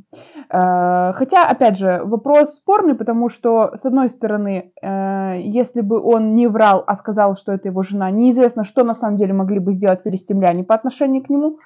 Э, 0.50 1.13
Хотя, 1.13 1.48
опять 1.48 1.77
же, 1.77 2.01
вопрос 2.03 2.56
спорный, 2.56 2.96
потому 2.96 3.29
что, 3.29 3.72
с 3.75 3.86
одной 3.86 4.10
стороны, 4.10 4.72
э, 4.82 5.41
если 5.41 5.82
бы 5.82 6.01
он 6.01 6.36
не 6.36 6.48
врал, 6.48 6.84
а 6.88 6.96
сказал, 6.96 7.36
что 7.36 7.51
это 7.51 7.68
его 7.68 7.84
жена, 7.84 8.12
неизвестно, 8.12 8.63
что 8.63 8.84
на 8.84 8.94
самом 8.94 9.18
деле 9.18 9.34
могли 9.34 9.60
бы 9.60 9.74
сделать 9.74 10.01
филистимляне 10.03 10.63
по 10.63 10.75
отношению 10.75 11.24
к 11.24 11.29
нему. 11.29 11.60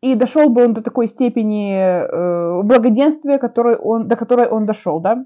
И 0.00 0.16
дошел 0.16 0.48
бы 0.48 0.64
он 0.64 0.74
до 0.74 0.82
такой 0.82 1.06
степени 1.06 2.62
благоденствия, 2.62 3.38
которой 3.38 3.76
он, 3.76 4.08
до 4.08 4.16
которой 4.16 4.48
он 4.48 4.66
дошел, 4.66 4.98
да. 4.98 5.24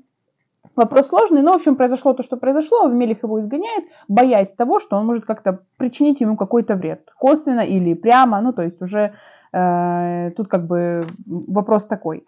Вопрос 0.74 1.08
сложный, 1.08 1.42
но, 1.42 1.52
в 1.52 1.56
общем, 1.56 1.76
произошло 1.76 2.12
то, 2.12 2.22
что 2.22 2.36
произошло. 2.36 2.84
Авимелих 2.84 3.22
его 3.22 3.40
изгоняет, 3.40 3.84
боясь 4.08 4.54
того, 4.54 4.80
что 4.80 4.96
он 4.96 5.06
может 5.06 5.24
как-то 5.24 5.60
причинить 5.76 6.20
ему 6.20 6.36
какой-то 6.36 6.74
вред. 6.74 7.08
Косвенно 7.18 7.60
или 7.60 7.94
прямо, 7.94 8.40
ну, 8.40 8.52
то 8.52 8.62
есть 8.62 8.82
уже 8.82 9.14
э, 9.52 10.30
тут 10.36 10.48
как 10.48 10.66
бы 10.66 11.06
вопрос 11.26 11.86
такой. 11.86 12.26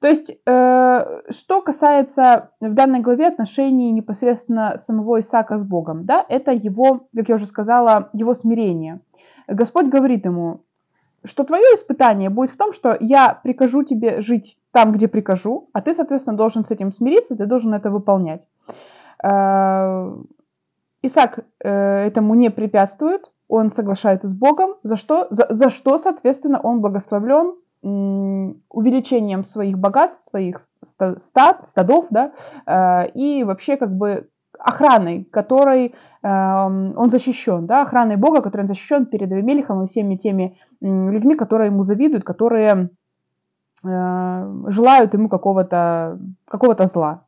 То 0.00 0.06
есть, 0.06 0.30
э, 0.30 1.20
что 1.30 1.60
касается 1.62 2.50
в 2.60 2.72
данной 2.74 3.00
главе 3.00 3.28
отношений 3.28 3.90
непосредственно 3.90 4.78
самого 4.78 5.20
Исаака 5.20 5.58
с 5.58 5.62
Богом, 5.62 6.04
да, 6.04 6.24
это 6.28 6.52
его, 6.52 7.08
как 7.16 7.28
я 7.28 7.34
уже 7.34 7.46
сказала, 7.46 8.10
его 8.12 8.34
смирение. 8.34 9.00
Господь 9.48 9.86
говорит 9.86 10.24
ему, 10.24 10.60
что 11.24 11.44
твое 11.44 11.74
испытание 11.74 12.30
будет 12.30 12.50
в 12.50 12.56
том, 12.56 12.72
что 12.72 12.96
я 13.00 13.38
прикажу 13.42 13.82
тебе 13.82 14.20
жить 14.20 14.57
там, 14.72 14.92
где 14.92 15.08
прикажу, 15.08 15.70
а 15.72 15.80
ты, 15.80 15.94
соответственно, 15.94 16.36
должен 16.36 16.64
с 16.64 16.70
этим 16.70 16.92
смириться, 16.92 17.36
ты 17.36 17.46
должен 17.46 17.74
это 17.74 17.90
выполнять. 17.90 18.46
Э, 19.22 20.14
Исаак 21.02 21.40
э, 21.62 22.06
этому 22.06 22.34
не 22.34 22.50
препятствует, 22.50 23.30
он 23.48 23.70
соглашается 23.70 24.28
с 24.28 24.34
Богом, 24.34 24.74
за 24.82 24.96
что, 24.96 25.26
за, 25.30 25.46
за 25.50 25.70
что 25.70 25.98
соответственно, 25.98 26.60
он 26.60 26.80
благословлен 26.80 27.54
увеличением 27.80 29.44
своих 29.44 29.78
богатств, 29.78 30.30
своих 30.30 30.58
ста- 30.84 31.18
стад, 31.20 31.68
стадов, 31.68 32.06
да, 32.10 32.32
э, 32.66 33.10
и 33.14 33.44
вообще 33.44 33.76
как 33.76 33.96
бы 33.96 34.28
охраной, 34.58 35.24
которой 35.24 35.94
эм, 36.22 36.94
он 36.96 37.10
защищен, 37.10 37.66
да, 37.66 37.82
охраной 37.82 38.16
Бога, 38.16 38.42
которой 38.42 38.62
он 38.62 38.66
защищен 38.66 39.06
перед 39.06 39.30
Авимелихом 39.30 39.84
и 39.84 39.86
всеми 39.86 40.16
теми 40.16 40.58
людьми, 40.80 41.36
которые 41.36 41.70
ему 41.70 41.82
завидуют, 41.82 42.24
которые 42.24 42.90
желают 43.82 45.14
ему 45.14 45.28
какого-то 45.28 46.18
какого 46.48 46.86
зла. 46.86 47.22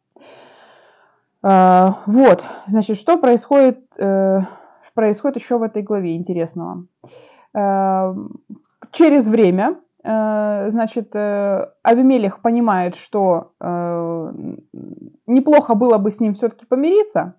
Э, 1.42 1.92
вот, 2.06 2.44
значит, 2.66 2.96
что 2.96 3.16
происходит, 3.16 3.80
э, 3.98 4.40
происходит 4.94 5.36
еще 5.36 5.58
в 5.58 5.62
этой 5.62 5.82
главе 5.82 6.16
интересного. 6.16 6.84
Э, 7.54 8.14
через 8.92 9.26
время, 9.26 9.76
э, 10.04 10.70
значит, 10.70 11.10
э, 11.14 11.66
Авимелих 11.82 12.42
понимает, 12.42 12.96
что 12.96 13.52
э, 13.60 14.32
неплохо 15.26 15.74
было 15.74 15.98
бы 15.98 16.10
с 16.10 16.20
ним 16.20 16.34
все-таки 16.34 16.66
помириться, 16.66 17.34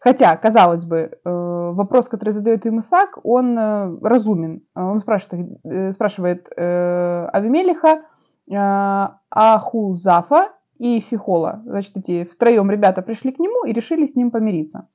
хотя, 0.00 0.36
казалось 0.36 0.84
бы, 0.84 1.18
э, 1.24 1.70
вопрос, 1.74 2.08
который 2.08 2.30
задает 2.30 2.66
им 2.66 2.80
Исаак, 2.80 3.18
он 3.22 3.58
э, 3.58 3.96
разумен. 4.02 4.62
Он 4.74 4.98
спрашивает, 4.98 5.58
э, 5.64 5.92
спрашивает 5.92 6.48
э, 6.56 7.28
Авимелиха, 7.32 7.88
э, 7.88 8.13
Ахузафа 9.30 10.48
и 10.78 11.00
Фихола. 11.00 11.62
Значит, 11.64 11.96
эти 11.96 12.24
втроем 12.24 12.70
ребята 12.70 13.02
пришли 13.02 13.32
к 13.32 13.38
нему 13.38 13.64
и 13.64 13.72
решили 13.72 14.06
с 14.06 14.16
ним 14.16 14.30
помириться. 14.30 14.88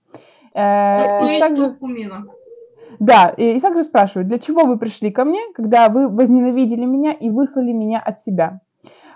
Э, 0.53 1.37
Исаак 1.37 1.57
же- 1.57 1.69
Трубку 1.69 1.87
мира. 1.87 2.25
да, 2.99 3.29
и 3.37 3.57
Исаак 3.57 3.75
же 3.77 3.83
спрашивает, 3.83 4.27
для 4.27 4.39
чего 4.39 4.65
вы 4.65 4.77
пришли 4.77 5.11
ко 5.11 5.23
мне, 5.25 5.41
когда 5.55 5.89
вы 5.89 6.07
возненавидели 6.09 6.85
меня 6.85 7.11
и 7.11 7.29
выслали 7.29 7.71
меня 7.71 7.99
от 7.99 8.19
себя? 8.19 8.61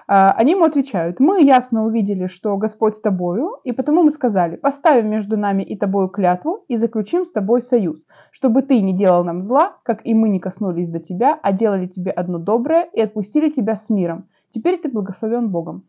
А, 0.07 0.31
Они 0.31 0.51
ему 0.51 0.65
отвечают, 0.65 1.19
мы 1.19 1.43
ясно 1.43 1.85
увидели, 1.85 2.27
что 2.27 2.57
Господь 2.57 2.95
с 2.95 3.01
тобою, 3.01 3.57
и 3.63 3.71
потому 3.71 4.03
мы 4.03 4.11
сказали, 4.11 4.55
поставим 4.55 5.09
между 5.09 5.37
нами 5.37 5.63
и 5.63 5.77
тобою 5.77 6.09
клятву 6.09 6.65
и 6.67 6.77
заключим 6.77 7.25
с 7.25 7.31
тобой 7.31 7.61
союз, 7.61 8.05
чтобы 8.31 8.61
ты 8.61 8.81
не 8.81 8.93
делал 8.93 9.23
нам 9.23 9.41
зла, 9.41 9.77
как 9.83 10.05
и 10.05 10.13
мы 10.13 10.29
не 10.29 10.39
коснулись 10.39 10.89
до 10.89 10.99
тебя, 10.99 11.39
а 11.41 11.51
делали 11.53 11.87
тебе 11.87 12.11
одно 12.11 12.37
доброе 12.37 12.89
и 12.93 13.01
отпустили 13.01 13.49
тебя 13.49 13.75
с 13.75 13.89
миром. 13.89 14.27
Теперь 14.49 14.77
ты 14.77 14.89
благословен 14.89 15.49
Богом 15.49 15.85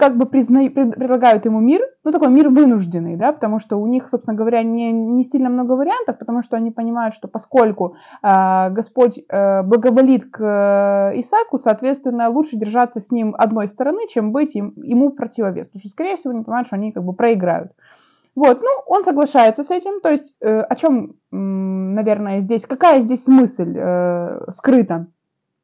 как 0.00 0.16
бы 0.16 0.24
призна... 0.24 0.60
пред- 0.70 0.94
предлагают 0.94 1.44
ему 1.44 1.60
мир, 1.60 1.82
ну 2.04 2.10
такой 2.10 2.30
мир 2.30 2.48
вынужденный, 2.48 3.16
да, 3.16 3.32
потому 3.32 3.58
что 3.58 3.76
у 3.76 3.86
них, 3.86 4.08
собственно 4.08 4.34
говоря, 4.34 4.62
не, 4.62 4.90
не 4.92 5.22
сильно 5.24 5.50
много 5.50 5.72
вариантов, 5.72 6.18
потому 6.18 6.40
что 6.40 6.56
они 6.56 6.70
понимают, 6.70 7.14
что 7.14 7.28
поскольку 7.28 7.96
а, 8.22 8.70
Господь 8.70 9.18
э, 9.18 9.62
благоволит 9.62 10.30
к 10.30 10.40
э, 10.40 11.20
Исааку, 11.20 11.58
соответственно, 11.58 12.30
лучше 12.30 12.56
держаться 12.56 13.00
с 13.00 13.10
ним 13.10 13.34
одной 13.36 13.68
стороны, 13.68 14.08
чем 14.08 14.32
быть 14.32 14.56
им, 14.56 14.72
ему 14.76 15.10
противовес, 15.10 15.66
потому 15.66 15.80
что, 15.80 15.88
скорее 15.90 16.16
всего, 16.16 16.32
они 16.32 16.44
понимают, 16.44 16.68
что 16.68 16.76
они 16.76 16.92
как 16.92 17.04
бы 17.04 17.12
проиграют. 17.12 17.72
Вот, 18.34 18.62
ну, 18.62 18.70
он 18.86 19.04
соглашается 19.04 19.62
с 19.62 19.70
этим, 19.70 20.00
то 20.00 20.08
есть 20.08 20.34
э, 20.40 20.60
о 20.60 20.76
чем, 20.76 21.16
м, 21.30 21.94
наверное, 21.94 22.40
здесь, 22.40 22.64
какая 22.64 23.02
здесь 23.02 23.26
мысль 23.26 23.74
э, 23.76 24.50
скрыта? 24.52 25.08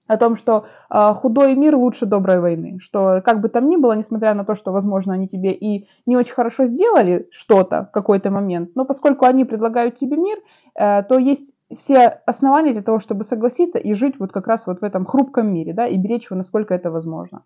О 0.07 0.17
том, 0.17 0.37
что 0.37 0.67
э, 0.91 1.13
худой 1.15 1.55
мир 1.55 1.77
лучше 1.77 2.07
доброй 2.07 2.41
войны, 2.41 2.79
что 2.81 3.23
как 3.25 3.41
бы 3.41 3.49
там 3.49 3.69
ни 3.69 3.77
было, 3.77 3.93
несмотря 3.93 4.35
на 4.35 4.45
то, 4.45 4.55
что, 4.55 4.73
возможно, 4.73 5.15
они 5.15 5.29
тебе 5.29 5.53
и 5.53 5.89
не 6.07 6.17
очень 6.17 6.35
хорошо 6.35 6.67
сделали 6.67 7.29
что-то 7.31 7.87
в 7.91 7.91
какой-то 7.93 8.31
момент, 8.31 8.71
но 8.75 8.85
поскольку 8.85 9.25
они 9.25 9.45
предлагают 9.45 9.97
тебе 9.97 10.17
мир, 10.17 10.39
э, 10.75 11.03
то 11.03 11.19
есть 11.19 11.55
все 11.75 12.21
основания 12.27 12.73
для 12.73 12.83
того, 12.83 13.01
чтобы 13.01 13.25
согласиться 13.25 13.79
и 13.79 13.93
жить 13.95 14.19
вот 14.19 14.33
как 14.33 14.47
раз 14.47 14.67
вот 14.67 14.81
в 14.81 14.85
этом 14.85 15.05
хрупком 15.05 15.53
мире, 15.53 15.73
да, 15.73 15.87
и 15.87 15.97
беречь 15.97 16.27
его, 16.27 16.37
насколько 16.37 16.75
это 16.75 16.91
возможно. 16.91 17.43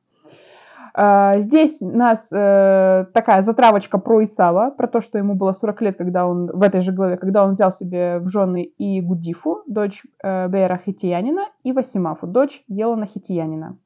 Э, 0.94 1.40
Здесь 1.40 1.80
нас 1.80 2.30
э, 2.32 3.06
такая 3.12 3.42
затравочка 3.42 3.98
про 3.98 4.24
Исава, 4.24 4.70
про 4.70 4.86
то, 4.86 5.00
что 5.00 5.18
ему 5.18 5.34
было 5.34 5.52
40 5.52 5.82
лет, 5.82 5.96
когда 5.96 6.26
он, 6.26 6.46
в 6.46 6.62
этой 6.62 6.80
же 6.80 6.92
главе, 6.92 7.16
когда 7.16 7.44
он 7.44 7.52
взял 7.52 7.72
себе 7.72 8.18
в 8.18 8.28
жены 8.28 8.62
и 8.62 9.00
Гудифу, 9.00 9.62
дочь 9.66 10.02
э, 10.22 10.48
Бейра 10.48 10.80
Хитиянина, 10.84 11.48
и 11.64 11.72
Васимафу, 11.72 12.26
дочь 12.26 12.62
Елана 12.68 13.06
Хитиянина. 13.06 13.76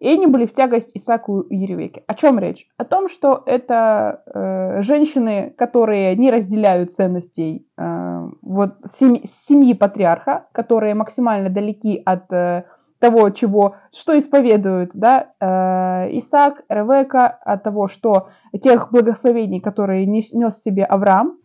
И 0.00 0.08
они 0.08 0.26
были 0.26 0.46
в 0.46 0.52
тягость 0.52 0.92
Исаку 0.94 1.40
и 1.40 1.56
Еревеке. 1.56 2.04
О 2.06 2.14
чем 2.14 2.38
речь? 2.38 2.68
О 2.76 2.84
том, 2.84 3.08
что 3.08 3.42
это 3.46 4.22
э, 4.26 4.82
женщины, 4.82 5.52
которые 5.58 6.14
не 6.14 6.30
разделяют 6.30 6.92
ценностей 6.92 7.66
э, 7.76 8.28
вот, 8.42 8.76
семьи, 8.86 9.22
семьи 9.24 9.74
патриарха, 9.74 10.46
которые 10.52 10.94
максимально 10.94 11.50
далеки 11.50 12.00
от 12.04 12.32
э, 12.32 12.64
того, 12.98 13.30
чего, 13.30 13.76
что 13.92 14.18
исповедуют, 14.18 14.90
да, 14.94 15.30
э, 15.40 16.18
Исаак, 16.18 16.62
Ревека, 16.68 17.26
от 17.26 17.62
того, 17.62 17.88
что 17.88 18.28
тех 18.60 18.90
благословений, 18.90 19.60
которые 19.60 20.06
нес, 20.06 20.32
в 20.32 20.58
себе 20.58 20.84
Авраам 20.84 21.38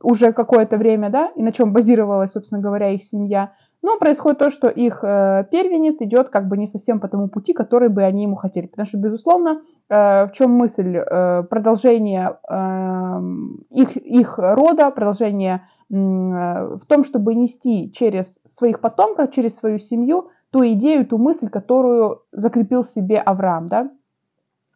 уже 0.00 0.32
какое-то 0.32 0.76
время, 0.76 1.10
да, 1.10 1.30
и 1.36 1.42
на 1.42 1.52
чем 1.52 1.72
базировалась, 1.72 2.32
собственно 2.32 2.60
говоря, 2.60 2.90
их 2.90 3.04
семья. 3.04 3.52
Но 3.82 3.98
происходит 3.98 4.38
то, 4.38 4.50
что 4.50 4.68
их 4.68 5.00
э, 5.02 5.44
первенец 5.50 6.00
идет 6.00 6.28
как 6.28 6.46
бы 6.46 6.56
не 6.56 6.68
совсем 6.68 7.00
по 7.00 7.08
тому 7.08 7.28
пути, 7.28 7.52
который 7.52 7.88
бы 7.88 8.04
они 8.04 8.22
ему 8.22 8.36
хотели. 8.36 8.68
Потому 8.68 8.86
что, 8.86 8.98
безусловно, 8.98 9.60
э, 9.88 10.26
в 10.26 10.30
чем 10.34 10.52
мысль 10.52 10.96
э, 10.98 11.42
продолжения 11.42 12.38
э, 12.48 13.20
их, 13.70 13.96
их 13.96 14.38
рода, 14.38 14.90
продолжения 14.90 15.68
в 15.88 16.80
том, 16.88 17.04
чтобы 17.04 17.34
нести 17.34 17.92
через 17.92 18.40
своих 18.46 18.80
потомков, 18.80 19.30
через 19.30 19.56
свою 19.56 19.78
семью 19.78 20.30
ту 20.52 20.64
идею, 20.74 21.06
ту 21.06 21.18
мысль, 21.18 21.48
которую 21.48 22.22
закрепил 22.30 22.84
себе 22.84 23.18
Авраам, 23.18 23.68
да. 23.68 23.90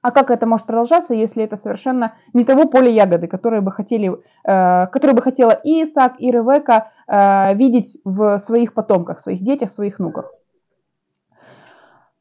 А 0.01 0.11
как 0.11 0.31
это 0.31 0.47
может 0.47 0.67
продолжаться, 0.67 1.15
если 1.15 1.45
это 1.45 1.57
совершенно 1.57 2.15
не 2.33 2.45
того 2.45 2.67
поля 2.67 2.89
ягоды, 2.89 3.27
которые 3.27 3.61
бы 3.61 3.73
хотели, 3.73 4.11
э, 4.45 4.87
которые 4.87 5.15
бы 5.15 5.23
хотела 5.23 5.51
и 5.51 5.83
Исаак, 5.83 6.15
и 6.19 6.31
Ревека 6.31 6.93
э, 7.09 7.55
видеть 7.55 7.99
в 8.05 8.39
своих 8.39 8.73
потомках, 8.73 9.21
своих 9.21 9.43
детях, 9.43 9.71
своих 9.71 9.99
внуках? 9.99 10.33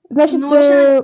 Значит, 0.09 0.39
ну, 0.39 0.53
э, 0.53 1.03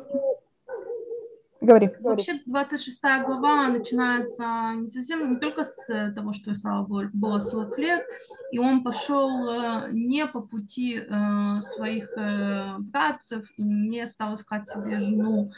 Говори. 1.62 1.92
Вообще 2.00 2.42
26 2.46 3.02
глава 3.24 3.68
начинается 3.68 4.74
не 4.76 4.88
совсем, 4.88 5.34
не 5.34 5.38
только 5.38 5.64
с 5.64 6.12
того, 6.16 6.34
что 6.34 6.54
Исава 6.54 6.84
было 7.14 7.38
40 7.38 7.78
лет, 7.78 8.04
и 8.52 8.58
он 8.58 8.84
пошел 8.84 9.48
э, 9.48 9.92
не 9.92 10.26
по 10.26 10.42
пути 10.42 11.00
э, 11.00 11.62
своих 11.62 12.18
э, 12.18 12.78
братцев 12.80 13.46
и 13.58 13.64
не 13.64 14.08
стал 14.08 14.36
искать 14.36 14.68
себе 14.68 15.00
жену 15.00 15.52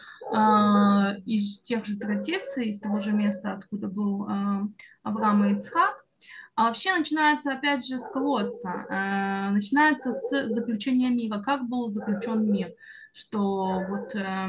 из 1.26 1.60
тех 1.62 1.86
же 1.86 1.98
традиций, 1.98 2.70
из 2.70 2.80
того 2.80 3.00
же 3.00 3.14
места, 3.14 3.54
откуда 3.54 3.88
был 3.88 4.28
Авраам 5.04 5.46
и 5.46 5.58
Ицхак, 5.58 6.04
а 6.56 6.66
вообще 6.66 6.96
начинается, 6.96 7.52
опять 7.52 7.86
же, 7.86 7.98
с 7.98 8.08
колодца. 8.10 8.86
Э, 8.90 9.50
начинается 9.50 10.14
с 10.14 10.50
заключения 10.50 11.10
мира. 11.10 11.40
Как 11.40 11.68
был 11.68 11.90
заключен 11.90 12.52
мир? 12.52 12.74
Что 13.12 13.82
вот 13.90 14.14
э, 14.16 14.48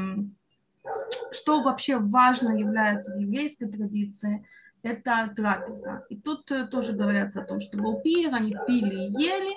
что 1.31 1.61
вообще 1.61 1.97
важно 1.97 2.57
является 2.57 3.15
в 3.15 3.19
еврейской 3.19 3.65
традиции, 3.65 4.45
это 4.85 5.33
трапеза. 5.35 6.05
И 6.09 6.17
тут 6.17 6.51
э, 6.51 6.67
тоже 6.67 6.93
говорится 6.93 7.41
о 7.41 7.45
том, 7.45 7.59
что 7.59 7.77
был 7.77 8.01
пир, 8.01 8.33
они 8.33 8.55
пили 8.67 9.07
и 9.07 9.23
ели. 9.23 9.55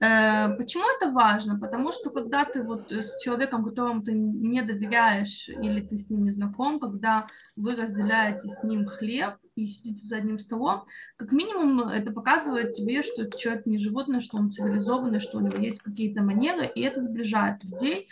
Э, 0.00 0.54
почему 0.56 0.84
это 0.96 1.10
важно? 1.10 1.58
Потому 1.58 1.90
что 1.90 2.10
когда 2.10 2.44
ты 2.44 2.62
вот 2.62 2.92
с 2.92 3.18
человеком, 3.22 3.64
которому 3.64 4.02
ты 4.02 4.12
не 4.12 4.62
доверяешь 4.62 5.48
или 5.48 5.80
ты 5.80 5.96
с 5.96 6.10
ним 6.10 6.24
не 6.24 6.30
знаком, 6.30 6.78
когда 6.78 7.26
вы 7.56 7.76
разделяете 7.76 8.48
с 8.48 8.62
ним 8.62 8.86
хлеб 8.86 9.36
и 9.56 9.66
сидите 9.66 10.06
за 10.06 10.18
одним 10.18 10.38
столом, 10.38 10.84
как 11.16 11.32
минимум 11.32 11.88
это 11.88 12.12
показывает 12.12 12.74
тебе, 12.74 13.02
что 13.02 13.30
человек 13.30 13.66
не 13.66 13.78
животное, 13.78 14.20
что 14.20 14.36
он 14.36 14.50
цивилизованный, 14.50 15.20
что 15.20 15.38
у 15.38 15.40
него 15.40 15.56
есть 15.56 15.80
какие-то 15.80 16.22
манеры, 16.22 16.70
и 16.74 16.82
это 16.82 17.00
сближает 17.00 17.64
людей. 17.64 18.08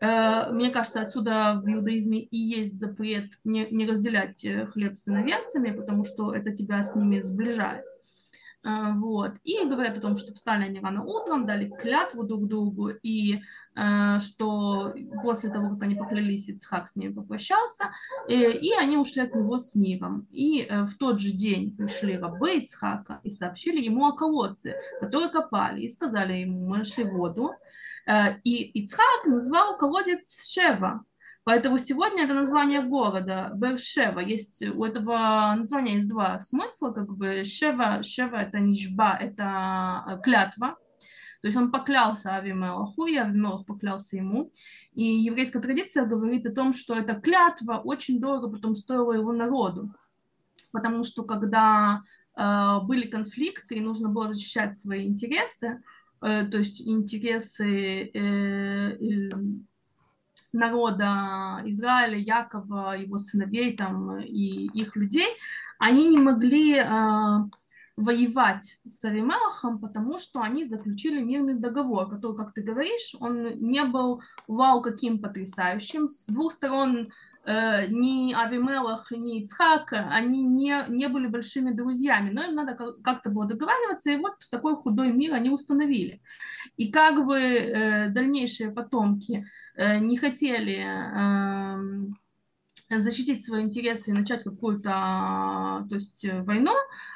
Э, 0.00 0.50
мне 0.50 0.70
кажется, 0.70 1.02
отсюда 1.02 1.60
в 1.62 1.68
иудаизме 1.68 2.20
и 2.20 2.36
есть 2.36 2.78
запрет 2.78 3.32
не, 3.44 3.66
не 3.70 3.86
разделять 3.86 4.44
э, 4.44 4.66
хлеб 4.66 4.98
с 4.98 5.08
иноверцами, 5.08 5.72
потому 5.72 6.04
что 6.04 6.34
это 6.34 6.52
тебя 6.52 6.82
с 6.82 6.94
ними 6.94 7.20
сближает. 7.20 7.84
Э, 8.64 8.94
вот. 8.94 9.32
И 9.44 9.62
говорят 9.66 9.98
о 9.98 10.00
том, 10.00 10.16
что 10.16 10.32
встали 10.32 10.64
они 10.64 10.80
рано 10.80 11.04
утром, 11.04 11.46
дали 11.46 11.68
клятву 11.68 12.22
друг 12.22 12.46
другу, 12.48 12.88
и 12.88 13.40
что 14.18 14.92
после 15.22 15.48
того, 15.48 15.70
как 15.70 15.84
они 15.84 15.94
поклялись, 15.94 16.48
Ицхак 16.48 16.88
с 16.88 16.96
ними 16.96 17.12
попрощался, 17.12 17.92
и 18.28 18.72
они 18.78 18.98
ушли 18.98 19.22
от 19.22 19.34
него 19.34 19.58
с 19.58 19.76
миром. 19.76 20.26
И 20.32 20.68
в 20.68 20.98
тот 20.98 21.20
же 21.20 21.30
день 21.30 21.74
пришли 21.76 22.18
рабы 22.18 22.56
Ицхака 22.56 23.20
и 23.22 23.30
сообщили 23.30 23.80
ему 23.80 24.06
о 24.06 24.12
колодце, 24.12 24.74
который 25.00 25.30
копали, 25.30 25.82
и 25.82 25.88
сказали 25.88 26.38
ему, 26.38 26.68
мы 26.68 26.78
нашли 26.78 27.04
воду, 27.04 27.52
Э, 27.52 27.56
и 28.06 28.82
Ицхак 28.82 29.26
назвал 29.26 29.76
колодец 29.76 30.52
Шева. 30.52 31.04
Поэтому 31.44 31.78
сегодня 31.78 32.24
это 32.24 32.34
название 32.34 32.82
города 32.82 33.50
Бершева. 33.54 34.20
Есть 34.20 34.62
у 34.62 34.84
этого 34.84 35.54
названия 35.56 35.94
есть 35.94 36.08
два 36.08 36.38
смысла, 36.38 36.90
как 36.92 37.12
бы 37.16 37.44
Шева, 37.44 38.02
Шева 38.02 38.36
это 38.36 38.58
нишба, 38.58 39.16
это 39.18 40.04
э, 40.06 40.22
клятва. 40.22 40.76
То 41.40 41.46
есть 41.46 41.56
он 41.56 41.70
поклялся 41.70 42.36
Авимелаху, 42.36 43.06
и 43.06 43.16
Авимелах 43.16 43.64
поклялся 43.64 44.16
ему. 44.16 44.52
И 44.92 45.02
еврейская 45.02 45.60
традиция 45.60 46.04
говорит 46.04 46.46
о 46.46 46.54
том, 46.54 46.74
что 46.74 46.94
эта 46.94 47.14
клятва 47.14 47.80
очень 47.82 48.20
дорого 48.20 48.50
потом 48.50 48.76
стоила 48.76 49.12
его 49.12 49.32
народу. 49.32 49.94
Потому 50.72 51.02
что 51.02 51.24
когда 51.24 52.02
э, 52.36 52.78
были 52.82 53.06
конфликты 53.06 53.76
и 53.76 53.80
нужно 53.80 54.10
было 54.10 54.28
защищать 54.28 54.78
свои 54.78 55.06
интересы, 55.06 55.78
Э, 55.78 55.99
то 56.20 56.58
есть 56.58 56.86
интересы 56.86 58.10
э, 58.12 58.92
э, 58.92 59.30
народа 60.52 61.62
Израиля, 61.64 62.18
Якова, 62.18 62.96
его 62.96 63.18
сыновей 63.18 63.76
там, 63.76 64.20
и 64.20 64.66
их 64.74 64.96
людей, 64.96 65.28
они 65.78 66.08
не 66.08 66.18
могли 66.18 66.82
воевать 68.00 68.80
с 68.86 69.04
Авимелахом, 69.04 69.78
потому 69.78 70.18
что 70.18 70.40
они 70.40 70.64
заключили 70.64 71.22
мирный 71.22 71.54
договор, 71.54 72.08
который, 72.08 72.36
как 72.36 72.54
ты 72.54 72.62
говоришь, 72.62 73.14
он 73.20 73.58
не 73.60 73.84
был 73.84 74.22
вау 74.48 74.80
каким 74.80 75.20
потрясающим. 75.20 76.08
С 76.08 76.26
двух 76.26 76.52
сторон 76.52 76.98
э, 76.98 77.10
ни 77.46 78.32
Авимелах, 78.32 79.10
ни 79.12 79.40
Ицхак, 79.40 79.92
они 79.92 80.42
не, 80.42 80.84
не 80.88 81.08
были 81.08 81.26
большими 81.26 81.72
друзьями, 81.72 82.30
но 82.30 82.44
им 82.44 82.54
надо 82.54 82.74
как-то 83.02 83.30
было 83.30 83.46
договариваться, 83.46 84.10
и 84.10 84.16
вот 84.16 84.34
такой 84.50 84.76
худой 84.76 85.12
мир 85.12 85.34
они 85.34 85.50
установили. 85.50 86.20
И 86.76 86.90
как 86.90 87.24
бы 87.24 87.38
э, 87.38 88.08
дальнейшие 88.10 88.70
потомки 88.70 89.46
э, 89.74 89.98
не 89.98 90.16
хотели 90.18 90.84
э, 92.90 92.98
защитить 92.98 93.44
свои 93.44 93.62
интересы 93.62 94.10
и 94.10 94.14
начать 94.14 94.44
какую-то 94.44 95.86
то 95.88 95.94
есть, 95.94 96.26
войну, 96.42 96.74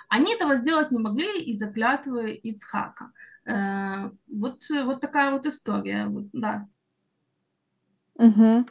они 0.09 0.35
этого 0.35 0.57
сделать 0.57 0.91
не 0.91 0.99
могли 0.99 1.43
из-за 1.51 1.67
клятвы 1.67 2.33
Ицхака. 2.33 3.13
Э, 3.45 4.11
вот, 4.27 4.63
вот 4.85 5.01
такая 5.01 5.33
вот 5.33 5.47
история, 5.47 6.07
вот, 6.07 6.27
да. 6.33 6.67
Угу. 8.15 8.67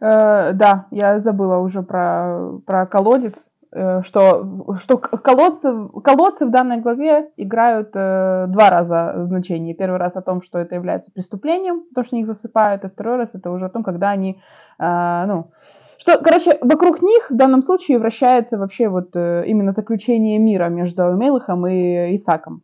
Э, 0.00 0.52
да, 0.52 0.86
я 0.90 1.18
забыла 1.18 1.58
уже 1.58 1.82
про, 1.82 2.58
про 2.66 2.86
колодец, 2.86 3.50
э, 3.72 4.02
что, 4.02 4.76
что 4.78 4.98
колодцы, 4.98 5.88
колодцы 6.02 6.46
в 6.46 6.50
данной 6.50 6.78
главе 6.78 7.30
играют 7.36 7.90
э, 7.94 8.46
два 8.48 8.70
раза 8.70 9.14
значение. 9.24 9.74
Первый 9.74 9.98
раз 9.98 10.16
о 10.16 10.22
том, 10.22 10.42
что 10.42 10.58
это 10.58 10.74
является 10.74 11.10
преступлением, 11.10 11.84
то, 11.94 12.02
что 12.02 12.16
их 12.16 12.26
засыпают, 12.26 12.84
и 12.84 12.88
второй 12.88 13.16
раз 13.16 13.34
это 13.34 13.50
уже 13.50 13.66
о 13.66 13.70
том, 13.70 13.82
когда 13.82 14.10
они, 14.10 14.42
э, 14.78 15.24
ну, 15.26 15.50
что, 15.96 16.18
короче, 16.18 16.58
вокруг 16.60 17.02
них 17.02 17.30
в 17.30 17.36
данном 17.36 17.62
случае 17.62 17.98
вращается 17.98 18.58
вообще 18.58 18.88
вот 18.88 19.10
э, 19.14 19.44
именно 19.46 19.72
заключение 19.72 20.38
мира 20.38 20.68
между 20.68 21.12
Мелыхом 21.12 21.66
и 21.66 22.16
Исаком. 22.16 22.60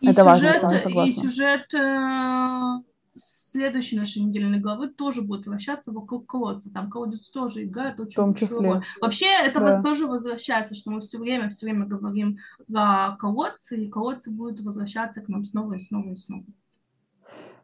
И 0.00 0.10
это 0.10 0.34
сюжет, 0.34 0.62
важно, 0.62 1.06
и 1.06 1.12
сюжет 1.12 1.72
э, 1.74 2.82
следующей 3.16 3.98
нашей 3.98 4.22
недельной 4.22 4.60
главы 4.60 4.88
тоже 4.88 5.22
будет 5.22 5.46
вращаться 5.46 5.92
вокруг 5.92 6.26
колодца. 6.26 6.72
Там 6.72 6.90
колодец 6.90 7.30
тоже 7.30 7.64
играет 7.64 7.98
очень 8.00 8.22
большую 8.22 8.60
роль. 8.60 8.84
Вообще 9.00 9.26
это 9.44 9.60
да. 9.60 9.82
тоже 9.82 10.06
возвращается, 10.06 10.74
что 10.74 10.90
мы 10.90 11.00
все 11.00 11.18
время, 11.18 11.48
все 11.48 11.66
время 11.66 11.86
говорим 11.86 12.38
про 12.66 13.16
колодцы, 13.18 13.84
и 13.84 13.88
колодцы 13.88 14.30
будут 14.30 14.60
возвращаться 14.60 15.20
к 15.20 15.28
нам 15.28 15.44
снова 15.44 15.74
и 15.74 15.78
снова 15.78 16.10
и 16.10 16.16
снова. 16.16 16.44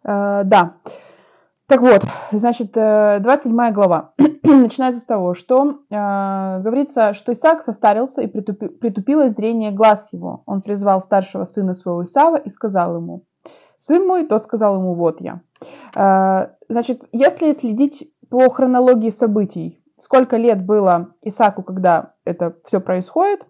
Uh, 0.04 0.42
да. 0.44 0.76
Так 1.66 1.80
вот, 1.80 2.04
значит, 2.32 2.72
27 2.72 3.58
э, 3.58 3.72
глава 3.72 4.12
начинается 4.42 5.00
с 5.00 5.06
того, 5.06 5.32
что 5.32 5.78
э, 5.88 6.60
говорится, 6.60 7.14
что 7.14 7.32
Исаак 7.32 7.62
состарился 7.62 8.20
и 8.20 8.26
притупи, 8.26 8.68
притупило 8.68 9.30
зрение 9.30 9.70
глаз 9.70 10.10
его. 10.12 10.42
Он 10.44 10.60
призвал 10.60 11.00
старшего 11.00 11.44
сына 11.44 11.74
своего 11.74 12.04
Исава 12.04 12.36
и 12.36 12.50
сказал 12.50 12.96
ему, 12.96 13.24
сын 13.82 14.06
мой, 14.06 14.24
тот 14.24 14.44
сказал 14.44 14.76
ему, 14.76 14.94
вот 14.94 15.20
я. 15.20 15.40
Э, 15.94 16.48
значит, 16.68 17.02
если 17.12 17.52
следить 17.52 18.10
по 18.30 18.48
хронологии 18.48 19.10
событий, 19.10 19.82
сколько 19.98 20.36
лет 20.36 20.64
было 20.64 21.08
Исааку, 21.22 21.62
когда 21.62 22.14
это 22.24 22.54
все 22.64 22.80
происходит, 22.80 23.40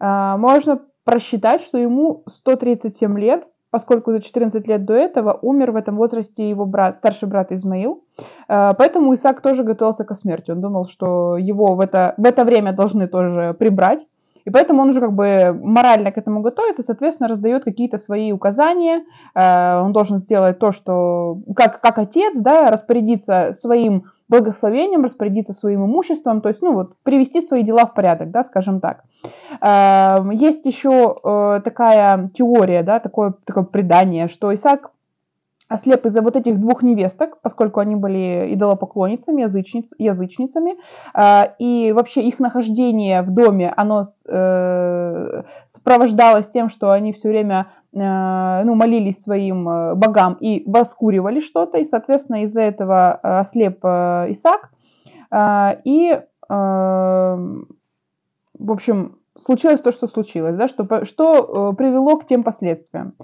э, 0.00 0.36
можно 0.36 0.80
просчитать, 1.04 1.62
что 1.62 1.78
ему 1.78 2.24
137 2.28 3.18
лет, 3.18 3.46
поскольку 3.70 4.12
за 4.12 4.20
14 4.20 4.66
лет 4.68 4.84
до 4.84 4.94
этого 4.94 5.38
умер 5.42 5.72
в 5.72 5.76
этом 5.76 5.96
возрасте 5.96 6.48
его 6.48 6.64
брат, 6.64 6.96
старший 6.96 7.28
брат 7.28 7.50
Измаил. 7.50 8.04
Э, 8.48 8.72
поэтому 8.78 9.14
Исаак 9.14 9.40
тоже 9.40 9.64
готовился 9.64 10.04
к 10.04 10.14
смерти. 10.14 10.52
Он 10.52 10.60
думал, 10.60 10.86
что 10.86 11.36
его 11.36 11.74
в 11.74 11.80
это, 11.80 12.14
в 12.16 12.24
это 12.24 12.44
время 12.44 12.72
должны 12.72 13.08
тоже 13.08 13.54
прибрать. 13.58 14.06
И 14.44 14.50
поэтому 14.50 14.82
он 14.82 14.90
уже 14.90 15.00
как 15.00 15.12
бы 15.12 15.58
морально 15.62 16.12
к 16.12 16.18
этому 16.18 16.40
готовится, 16.40 16.82
соответственно, 16.82 17.28
раздает 17.28 17.64
какие-то 17.64 17.98
свои 17.98 18.32
указания. 18.32 19.04
Э, 19.34 19.80
он 19.80 19.92
должен 19.92 20.18
сделать 20.18 20.58
то, 20.58 20.72
что 20.72 21.38
как, 21.56 21.80
как 21.80 21.98
отец, 21.98 22.36
да, 22.36 22.70
распорядиться 22.70 23.52
своим 23.52 24.04
благословением, 24.28 25.04
распорядиться 25.04 25.52
своим 25.52 25.84
имуществом, 25.84 26.40
то 26.40 26.48
есть, 26.48 26.62
ну 26.62 26.72
вот, 26.72 26.96
привести 27.02 27.40
свои 27.40 27.62
дела 27.62 27.86
в 27.86 27.94
порядок, 27.94 28.30
да, 28.30 28.42
скажем 28.42 28.80
так. 28.80 29.04
Э, 29.60 30.18
есть 30.32 30.66
еще 30.66 31.16
э, 31.22 31.60
такая 31.64 32.28
теория, 32.34 32.82
да, 32.82 33.00
такое, 33.00 33.34
такое 33.44 33.64
предание, 33.64 34.28
что 34.28 34.52
Исаак 34.54 34.90
ослеп 35.68 36.04
из-за 36.06 36.22
вот 36.22 36.36
этих 36.36 36.60
двух 36.60 36.82
невесток, 36.82 37.40
поскольку 37.40 37.80
они 37.80 37.96
были 37.96 38.52
идолопоклонницами, 38.54 39.42
язычниц, 39.42 39.92
язычницами, 39.98 40.76
а, 41.14 41.54
и 41.58 41.92
вообще 41.92 42.22
их 42.22 42.38
нахождение 42.38 43.22
в 43.22 43.30
доме, 43.30 43.72
оно 43.76 44.02
э, 44.26 45.42
сопровождалось 45.66 46.48
тем, 46.50 46.68
что 46.68 46.90
они 46.90 47.12
все 47.12 47.28
время 47.28 47.68
э, 47.92 48.62
ну, 48.64 48.74
молились 48.74 49.22
своим 49.22 49.68
э, 49.68 49.94
богам 49.94 50.34
и 50.34 50.62
воскуривали 50.66 51.40
что-то, 51.40 51.78
и, 51.78 51.84
соответственно, 51.84 52.42
из-за 52.44 52.60
этого 52.60 53.12
ослеп 53.12 53.84
Исаак, 53.84 54.70
а, 55.30 55.78
и, 55.84 56.20
в 56.48 57.66
общем, 58.70 59.18
случилось 59.38 59.80
то, 59.80 59.92
что 59.92 60.06
случилось, 60.06 60.56
да, 60.56 60.68
что, 60.68 61.04
что 61.04 61.72
привело 61.72 62.16
к 62.16 62.26
тем 62.26 62.44
последствиям. 62.44 63.14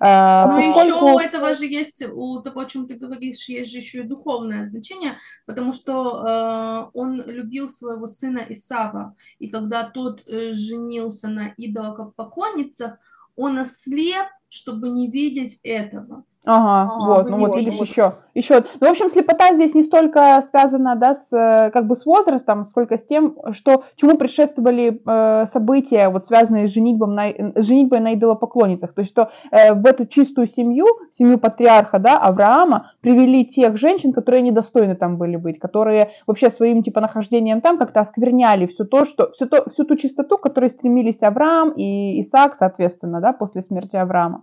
А, 0.00 0.46
Но 0.46 0.56
поскольку... 0.56 1.06
еще 1.06 1.14
у 1.14 1.18
этого 1.18 1.54
же 1.54 1.66
есть, 1.66 2.04
у 2.06 2.40
того, 2.40 2.60
о 2.60 2.66
чем 2.66 2.86
ты 2.86 2.94
говоришь, 2.94 3.48
есть 3.48 3.70
же 3.70 3.78
еще 3.78 4.00
и 4.00 4.06
духовное 4.06 4.66
значение, 4.66 5.16
потому 5.46 5.72
что 5.72 6.24
э, 6.26 6.90
он 6.92 7.22
любил 7.26 7.70
своего 7.70 8.06
сына 8.06 8.44
Исава, 8.48 9.14
и 9.38 9.48
когда 9.48 9.84
тот 9.88 10.22
э, 10.26 10.52
женился 10.52 11.28
на 11.28 11.54
идолопоклонницах, 11.56 12.98
он 13.36 13.58
ослеп, 13.58 14.26
чтобы 14.48 14.88
не 14.88 15.10
видеть 15.10 15.58
этого. 15.62 16.24
Ага, 16.46 16.92
а, 16.92 16.98
вот, 16.98 17.30
ну 17.30 17.38
вот 17.38 17.56
видишь, 17.56 17.76
еще, 17.76 18.16
еще. 18.34 18.64
Ну, 18.78 18.86
в 18.86 18.90
общем, 18.90 19.08
слепота 19.08 19.54
здесь 19.54 19.74
не 19.74 19.82
столько 19.82 20.42
связана, 20.42 20.94
да, 20.94 21.14
с, 21.14 21.32
э, 21.32 21.70
как 21.70 21.86
бы 21.86 21.96
с 21.96 22.04
возрастом, 22.04 22.64
сколько 22.64 22.98
с 22.98 23.04
тем, 23.04 23.38
что, 23.52 23.84
чему 23.96 24.18
предшествовали 24.18 25.00
э, 25.06 25.46
события, 25.46 26.10
вот, 26.10 26.26
связанные 26.26 26.68
с 26.68 26.72
женитьбой 26.72 27.08
на, 27.08 27.62
женитьбой 27.62 28.00
на 28.00 28.12
идолопоклонницах. 28.12 28.92
То 28.92 29.00
есть, 29.00 29.10
что 29.10 29.30
э, 29.50 29.72
в 29.72 29.86
эту 29.86 30.04
чистую 30.04 30.46
семью, 30.46 30.86
семью 31.10 31.38
патриарха, 31.38 31.98
да, 31.98 32.18
Авраама, 32.18 32.92
привели 33.00 33.46
тех 33.46 33.78
женщин, 33.78 34.12
которые 34.12 34.42
недостойны 34.42 34.96
там 34.96 35.16
были 35.16 35.36
быть, 35.36 35.58
которые 35.58 36.10
вообще 36.26 36.50
своим, 36.50 36.82
типа, 36.82 37.00
нахождением 37.00 37.62
там 37.62 37.78
как-то 37.78 38.00
оскверняли 38.00 38.66
все 38.66 38.84
то, 38.84 39.06
что, 39.06 39.32
все 39.32 39.46
то, 39.46 39.64
всю 39.70 39.84
ту 39.84 39.96
чистоту, 39.96 40.36
к 40.36 40.42
которой 40.42 40.68
стремились 40.68 41.22
Авраам 41.22 41.70
и 41.70 42.20
Исаак, 42.20 42.54
соответственно, 42.54 43.22
да, 43.22 43.32
после 43.32 43.62
смерти 43.62 43.96
Авраама. 43.96 44.42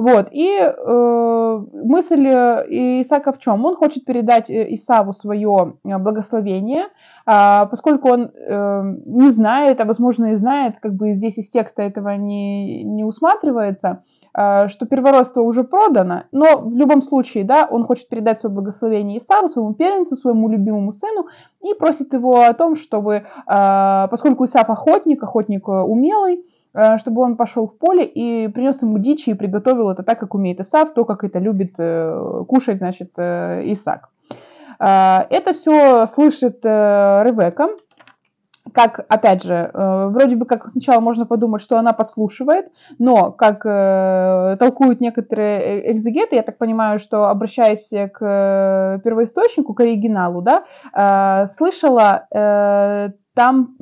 Вот, 0.00 0.28
и 0.32 0.58
э, 0.58 1.60
мысль 1.74 2.26
э, 2.26 2.64
Исаака 3.02 3.34
в 3.34 3.38
чем? 3.38 3.66
Он 3.66 3.76
хочет 3.76 4.06
передать 4.06 4.48
э, 4.48 4.66
Исаву 4.74 5.12
свое 5.12 5.74
э, 5.84 5.98
благословение, 5.98 6.84
э, 6.84 7.66
поскольку 7.70 8.08
он 8.08 8.30
э, 8.34 8.94
не 9.04 9.28
знает, 9.28 9.78
а 9.78 9.84
возможно 9.84 10.32
и 10.32 10.36
знает, 10.36 10.76
как 10.80 10.94
бы 10.94 11.12
здесь 11.12 11.36
из 11.36 11.50
текста 11.50 11.82
этого 11.82 12.16
не, 12.16 12.82
не 12.82 13.04
усматривается, 13.04 14.02
э, 14.34 14.68
что 14.68 14.86
первородство 14.86 15.42
уже 15.42 15.64
продано, 15.64 16.22
но 16.32 16.56
в 16.56 16.74
любом 16.74 17.02
случае, 17.02 17.44
да, 17.44 17.68
он 17.70 17.84
хочет 17.84 18.08
передать 18.08 18.40
свое 18.40 18.54
благословение 18.54 19.18
Исаву, 19.18 19.50
своему 19.50 19.74
первенцу, 19.74 20.16
своему 20.16 20.48
любимому 20.48 20.92
сыну, 20.92 21.26
и 21.62 21.74
просит 21.74 22.14
его 22.14 22.40
о 22.40 22.54
том, 22.54 22.74
чтобы, 22.74 23.16
э, 23.16 23.22
поскольку 24.10 24.46
Исав 24.46 24.70
охотник, 24.70 25.22
охотник 25.22 25.68
умелый, 25.68 26.42
чтобы 26.98 27.22
он 27.22 27.36
пошел 27.36 27.66
в 27.66 27.76
поле 27.78 28.04
и 28.04 28.48
принес 28.48 28.82
ему 28.82 28.98
дичи 28.98 29.30
и 29.30 29.34
приготовил 29.34 29.90
это 29.90 30.02
так, 30.02 30.20
как 30.20 30.34
умеет 30.34 30.60
Исав, 30.60 30.92
то, 30.94 31.04
как 31.04 31.24
это 31.24 31.38
любит 31.38 31.74
э, 31.78 32.44
кушать, 32.46 32.78
значит, 32.78 33.12
э, 33.16 33.62
Исаак. 33.72 34.08
Это 34.78 35.52
все 35.52 36.06
слышит 36.06 36.64
Ревека, 36.64 37.68
как, 38.72 39.04
опять 39.10 39.42
же, 39.42 39.70
вроде 39.74 40.36
бы 40.36 40.46
как 40.46 40.70
сначала 40.70 41.00
можно 41.00 41.26
подумать, 41.26 41.60
что 41.60 41.76
она 41.76 41.92
подслушивает, 41.92 42.72
но, 42.98 43.30
как 43.30 43.62
толкуют 44.58 45.02
некоторые 45.02 45.92
экзегеты, 45.92 46.36
я 46.36 46.42
так 46.42 46.56
понимаю, 46.56 46.98
что, 46.98 47.28
обращаясь 47.28 47.90
к 47.90 49.00
первоисточнику, 49.04 49.74
к 49.74 49.80
оригиналу, 49.80 50.40
да, 50.40 51.46
слышала 51.46 52.26
там 53.34 53.76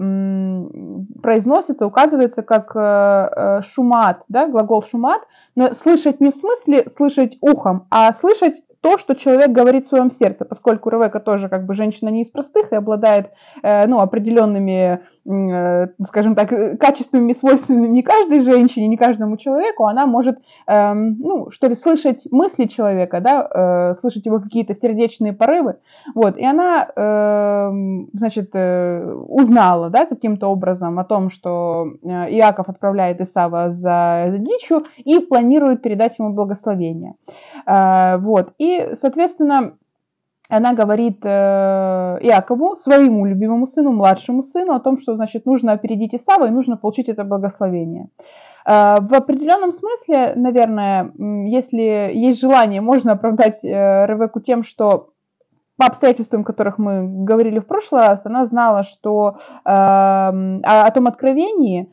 произносится, 1.22 1.86
указывается 1.86 2.42
как 2.42 2.72
э, 2.74 2.80
э, 2.80 3.60
шумат, 3.62 4.22
да, 4.28 4.46
глагол 4.46 4.82
шумат, 4.82 5.22
но 5.56 5.74
слышать 5.74 6.20
не 6.20 6.30
в 6.30 6.36
смысле 6.36 6.88
слышать 6.88 7.36
ухом, 7.40 7.86
а 7.90 8.12
слышать 8.12 8.62
то, 8.80 8.96
что 8.96 9.14
человек 9.14 9.50
говорит 9.50 9.84
в 9.84 9.88
своем 9.88 10.10
сердце, 10.10 10.44
поскольку 10.44 10.88
Ревека 10.88 11.18
тоже 11.18 11.48
как 11.48 11.66
бы 11.66 11.74
женщина 11.74 12.10
не 12.10 12.22
из 12.22 12.30
простых 12.30 12.72
и 12.72 12.76
обладает 12.76 13.30
э, 13.62 13.86
ну, 13.86 13.98
определенными, 13.98 15.00
скажем 16.06 16.34
так, 16.34 16.78
качествами, 16.78 17.32
свойственными 17.34 17.88
не 17.88 18.02
каждой 18.02 18.40
женщине, 18.40 18.86
не 18.86 18.96
каждому 18.96 19.36
человеку, 19.36 19.84
она 19.86 20.06
может, 20.06 20.38
э, 20.66 20.92
ну, 20.94 21.50
что 21.50 21.66
ли, 21.66 21.74
слышать 21.74 22.28
мысли 22.30 22.66
человека, 22.66 23.20
да, 23.20 23.94
слышать 24.00 24.26
его 24.26 24.38
какие-то 24.38 24.74
сердечные 24.74 25.32
порывы, 25.32 25.76
вот, 26.14 26.36
и 26.36 26.44
она, 26.46 26.88
э, 26.94 27.70
значит, 28.12 28.54
узнала, 29.38 29.90
да, 29.90 30.06
каким-то 30.06 30.48
образом 30.48 30.98
о 30.98 31.04
том, 31.04 31.30
что 31.30 31.86
э, 32.02 32.30
Иаков 32.30 32.68
отправляет 32.68 33.20
Исава 33.20 33.70
за, 33.70 34.26
за 34.28 34.38
дичью 34.38 34.84
и 34.98 35.18
планирует 35.20 35.82
передать 35.82 36.18
ему 36.18 36.32
благословение. 36.32 37.14
Э, 37.66 38.18
вот, 38.18 38.52
и 38.58 38.90
соответственно, 38.94 39.76
она 40.48 40.72
говорит 40.72 41.20
э, 41.24 41.28
Иакову, 42.22 42.76
своему 42.76 43.26
любимому 43.26 43.66
сыну, 43.66 43.92
младшему 43.92 44.42
сыну, 44.42 44.72
о 44.72 44.80
том, 44.80 44.96
что, 44.98 45.16
значит, 45.16 45.46
нужно 45.46 45.72
опередить 45.72 46.14
Исава 46.14 46.46
и 46.46 46.50
нужно 46.50 46.76
получить 46.76 47.08
это 47.08 47.24
благословение. 47.24 48.08
В 48.64 49.14
определенном 49.14 49.72
смысле, 49.72 50.34
наверное, 50.36 51.12
если 51.46 52.10
есть 52.12 52.38
желание, 52.38 52.82
можно 52.82 53.12
оправдать 53.12 53.64
э, 53.64 54.06
Ревеку 54.06 54.40
тем, 54.40 54.62
что 54.62 55.12
по 55.78 55.86
обстоятельствам, 55.86 56.42
о 56.42 56.44
которых 56.44 56.76
мы 56.78 57.24
говорили 57.24 57.60
в 57.60 57.66
прошлый 57.66 58.02
раз, 58.02 58.26
она 58.26 58.44
знала, 58.44 58.82
что 58.82 59.38
э, 59.64 59.70
о, 59.70 60.60
о 60.62 60.90
том 60.90 61.06
откровении, 61.06 61.90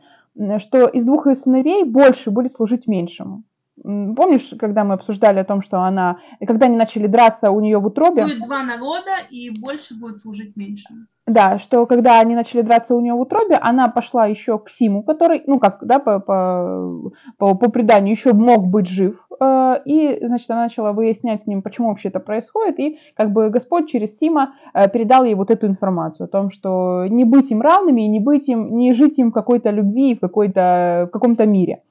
что 0.57 0.87
из 0.87 1.05
двух 1.05 1.27
ее 1.27 1.35
сыновей 1.35 1.83
больше 1.83 2.31
будет 2.31 2.51
служить 2.51 2.87
меньшему. 2.87 3.43
Помнишь, 3.83 4.53
когда 4.57 4.83
мы 4.83 4.93
обсуждали 4.93 5.39
о 5.39 5.43
том, 5.43 5.61
что 5.61 5.81
она, 5.81 6.19
когда 6.47 6.67
они 6.67 6.77
начали 6.77 7.07
драться 7.07 7.51
у 7.51 7.59
нее 7.59 7.77
в 7.77 7.85
утробе? 7.85 8.23
Будет 8.23 8.43
два 8.43 8.63
народа, 8.63 9.17
и 9.29 9.49
больше 9.49 9.95
будет 9.95 10.21
служить 10.21 10.55
меньше. 10.55 10.87
Да, 11.27 11.57
что 11.57 11.85
когда 11.87 12.19
они 12.19 12.35
начали 12.35 12.61
драться 12.61 12.95
у 12.95 13.01
нее 13.01 13.15
в 13.15 13.19
утробе, 13.19 13.55
она 13.55 13.89
пошла 13.89 14.27
еще 14.27 14.59
к 14.59 14.69
Симу, 14.69 15.03
который, 15.03 15.43
ну 15.47 15.59
как, 15.59 15.79
да, 15.81 15.97
по, 15.99 16.19
по, 16.19 17.11
по, 17.37 17.55
по 17.55 17.69
преданию 17.69 18.11
еще 18.11 18.33
мог 18.33 18.67
быть 18.67 18.87
жив. 18.87 19.15
Э, 19.39 19.77
и, 19.85 20.19
значит, 20.21 20.49
она 20.51 20.63
начала 20.63 20.93
выяснять 20.93 21.41
с 21.41 21.47
ним, 21.47 21.63
почему 21.63 21.89
вообще 21.89 22.09
это 22.09 22.19
происходит. 22.19 22.79
И 22.79 22.99
как 23.15 23.31
бы 23.31 23.49
Господь 23.49 23.89
через 23.89 24.17
Сима 24.17 24.53
э, 24.73 24.87
передал 24.87 25.23
ей 25.23 25.33
вот 25.33 25.49
эту 25.51 25.65
информацию 25.65 26.25
о 26.25 26.29
том, 26.29 26.51
что 26.51 27.05
не 27.09 27.25
быть 27.25 27.49
им 27.51 27.61
равными, 27.61 28.01
не 28.01 28.19
быть 28.19 28.47
им, 28.47 28.77
не 28.77 28.93
жить 28.93 29.17
им 29.17 29.31
какой-то 29.31 29.71
любви, 29.71 30.15
в, 30.15 30.19
какой-то, 30.19 31.07
в 31.09 31.11
каком-то 31.11 31.45
мире. 31.47 31.81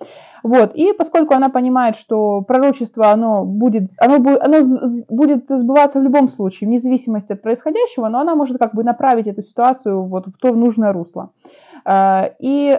Вот. 0.44 0.74
И 0.74 0.92
поскольку 0.92 1.32
она 1.32 1.48
понимает, 1.48 1.96
что 1.96 2.42
пророчество, 2.42 3.10
оно 3.10 3.46
будет, 3.46 3.90
оно, 3.96 4.16
оно 4.16 4.60
будет 5.08 5.46
сбываться 5.48 5.98
в 5.98 6.02
любом 6.02 6.28
случае, 6.28 6.68
вне 6.68 6.76
зависимости 6.76 7.32
от 7.32 7.40
происходящего, 7.40 8.08
но 8.08 8.20
она 8.20 8.34
может 8.34 8.58
как 8.58 8.74
бы 8.74 8.84
направить 8.84 9.26
эту 9.26 9.40
ситуацию 9.40 10.02
вот 10.02 10.26
в 10.26 10.36
то 10.36 10.52
нужное 10.52 10.92
русло. 10.92 11.30
Э, 11.86 12.34
и, 12.40 12.78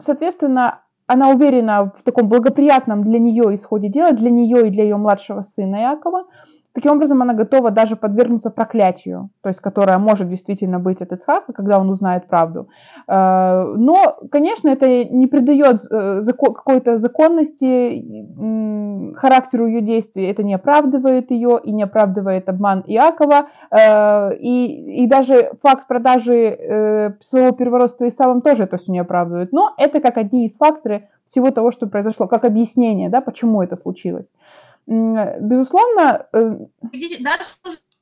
соответственно, 0.00 0.80
она 1.06 1.30
уверена 1.30 1.92
в 1.96 2.02
таком 2.02 2.28
благоприятном 2.28 3.04
для 3.04 3.20
нее 3.20 3.54
исходе 3.54 3.88
дела, 3.88 4.10
для 4.10 4.30
нее 4.30 4.66
и 4.66 4.70
для 4.70 4.82
ее 4.82 4.96
младшего 4.96 5.42
сына 5.42 5.76
Якова, 5.76 6.24
Таким 6.74 6.90
образом, 6.90 7.22
она 7.22 7.34
готова 7.34 7.70
даже 7.70 7.94
подвергнуться 7.94 8.50
проклятию, 8.50 9.30
то 9.42 9.48
есть 9.48 9.60
которое 9.60 9.96
может 9.98 10.28
действительно 10.28 10.80
быть 10.80 11.00
от 11.02 11.12
Ицхака, 11.12 11.52
когда 11.52 11.78
он 11.78 11.88
узнает 11.88 12.26
правду. 12.26 12.68
Э, 13.06 13.74
но, 13.76 14.16
конечно, 14.28 14.68
это 14.68 15.04
не 15.04 15.28
придает 15.28 15.78
э, 15.88 16.20
какой-то 16.36 16.98
законности 16.98 18.02
характеру 19.14 19.68
ее 19.68 19.82
действий, 19.82 20.24
это 20.24 20.42
не 20.42 20.54
оправдывает 20.54 21.30
ее 21.30 21.60
и 21.62 21.70
не 21.70 21.84
оправдывает 21.84 22.48
обман 22.48 22.82
Иакова, 22.88 23.46
э, 23.70 24.36
и, 24.38 25.04
и 25.04 25.06
даже 25.06 25.52
факт 25.62 25.86
продажи 25.86 27.14
своего 27.20 27.52
первородства 27.52 28.08
Исавом 28.08 28.40
тоже 28.40 28.64
это 28.64 28.78
все 28.78 28.90
не 28.90 28.98
оправдывает. 28.98 29.52
Но 29.52 29.74
это 29.78 30.00
как 30.00 30.18
одни 30.18 30.46
из 30.46 30.56
факторов 30.56 31.02
всего 31.24 31.50
того, 31.50 31.70
что 31.70 31.86
произошло, 31.86 32.26
как 32.26 32.44
объяснение, 32.44 33.08
да, 33.08 33.20
почему 33.20 33.62
это 33.62 33.76
случилось. 33.76 34.32
Безусловно... 34.86 36.26
Дальше 37.20 37.54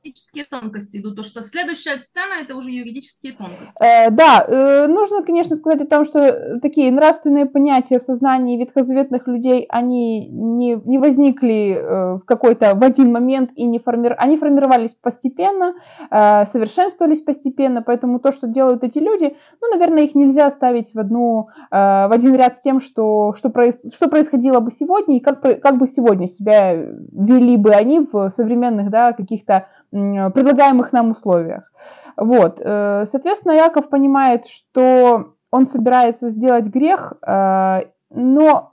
юридические 0.03 0.45
тонкости 0.45 0.99
идут, 0.99 1.17
то 1.17 1.23
что 1.23 1.43
следующая 1.43 1.99
сцена 2.09 2.43
это 2.43 2.57
уже 2.57 2.71
юридические 2.71 3.35
тонкости. 3.35 3.83
Э, 3.83 4.11
да, 4.11 4.45
э, 4.47 4.87
нужно, 4.87 5.23
конечно, 5.23 5.57
сказать 5.57 5.81
о 5.83 5.87
том, 5.87 6.05
что 6.05 6.59
такие 6.61 6.91
нравственные 6.91 7.47
понятия 7.47 7.99
в 7.99 8.03
сознании 8.03 8.59
ветхозаветных 8.59 9.27
людей, 9.29 9.67
они 9.69 10.29
не, 10.29 10.75
не 10.75 10.99
возникли 10.99 11.77
э, 11.77 12.15
в 12.17 12.21
какой-то 12.25 12.75
в 12.75 12.83
один 12.83 13.13
момент 13.13 13.51
и 13.55 13.65
не 13.65 13.79
формир... 13.79 14.17
они 14.19 14.37
формировались 14.37 14.95
постепенно, 14.95 15.75
э, 16.11 16.47
совершенствовались 16.47 17.23
постепенно, 17.23 17.83
поэтому 17.83 18.19
то, 18.19 18.33
что 18.33 18.47
делают 18.49 18.83
эти 18.83 18.99
люди, 18.99 19.37
ну, 19.61 19.71
наверное, 19.71 20.05
их 20.05 20.15
нельзя 20.15 20.51
ставить 20.51 20.95
в 20.95 20.99
одну 20.99 21.49
э, 21.71 21.77
в 21.77 22.13
один 22.13 22.35
ряд 22.35 22.57
с 22.57 22.61
тем, 22.61 22.81
что 22.81 23.35
что, 23.37 23.51
проис... 23.51 23.95
что 23.95 24.09
происходило 24.09 24.61
бы 24.61 24.71
сегодня 24.71 25.17
и 25.17 25.21
как 25.21 25.41
как 25.41 25.79
бы 25.79 25.87
сегодня 25.87 26.27
себя 26.27 26.75
вели 26.75 27.57
бы 27.57 27.71
они 27.71 28.01
в 28.01 28.31
современных, 28.31 28.91
да, 28.91 29.13
каких-то 29.13 29.67
предлагаемых 29.93 30.93
нам 30.93 31.11
условиях. 31.11 31.71
Вот. 32.17 32.61
Э, 32.63 33.05
соответственно, 33.07 33.53
Яков 33.53 33.89
понимает, 33.89 34.47
что 34.47 35.35
он 35.51 35.67
собирается 35.67 36.29
сделать 36.29 36.67
грех, 36.67 37.15
э, 37.27 37.83
но 38.11 38.73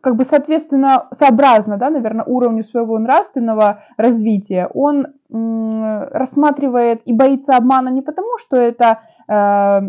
как 0.00 0.16
бы 0.16 0.24
соответственно, 0.24 1.06
сообразно, 1.14 1.76
да, 1.76 1.88
наверное, 1.88 2.24
уровню 2.24 2.64
своего 2.64 2.98
нравственного 2.98 3.84
развития, 3.96 4.68
он 4.74 5.06
рассматривает 5.30 7.02
и 7.04 7.12
боится 7.12 7.56
обмана 7.56 7.88
не 7.88 8.02
потому, 8.02 8.36
что 8.38 8.56
это 8.56 8.98
э, 9.28 9.80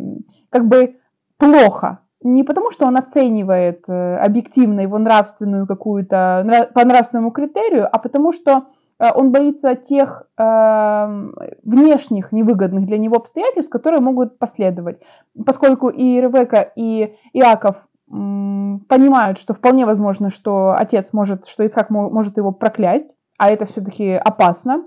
как 0.52 0.68
бы 0.68 0.98
плохо, 1.38 2.00
не 2.22 2.44
потому, 2.44 2.70
что 2.70 2.86
он 2.86 2.96
оценивает 2.96 3.90
объективно 3.90 4.82
его 4.82 5.00
нравственную 5.00 5.66
какую-то, 5.66 6.70
по 6.76 6.86
нравственному 6.86 7.32
критерию, 7.32 7.90
а 7.92 7.98
потому 7.98 8.32
что 8.32 8.68
Э, 8.68 8.73
он 9.00 9.32
боится 9.32 9.76
тех 9.76 10.24
э, 10.38 11.32
внешних 11.64 12.32
невыгодных 12.32 12.86
для 12.86 12.98
него 12.98 13.18
обстоятельств, 13.18 13.72
которые 13.72 14.02
могут 14.02 14.40
последовать. 14.40 15.00
Поскольку 15.46 15.90
и 15.90 16.20
Ревека, 16.22 16.62
и 16.76 17.16
Иаков 17.34 17.78
м, 18.12 18.86
понимают, 18.88 19.40
что 19.40 19.54
вполне 19.54 19.86
возможно, 19.86 20.30
что 20.30 20.76
отец 20.78 21.14
может, 21.14 21.48
что 21.48 21.66
Исхак 21.66 21.90
может 21.90 22.38
его 22.38 22.52
проклясть, 22.52 23.16
а 23.38 23.50
это 23.50 23.66
все-таки 23.66 24.12
опасно. 24.12 24.84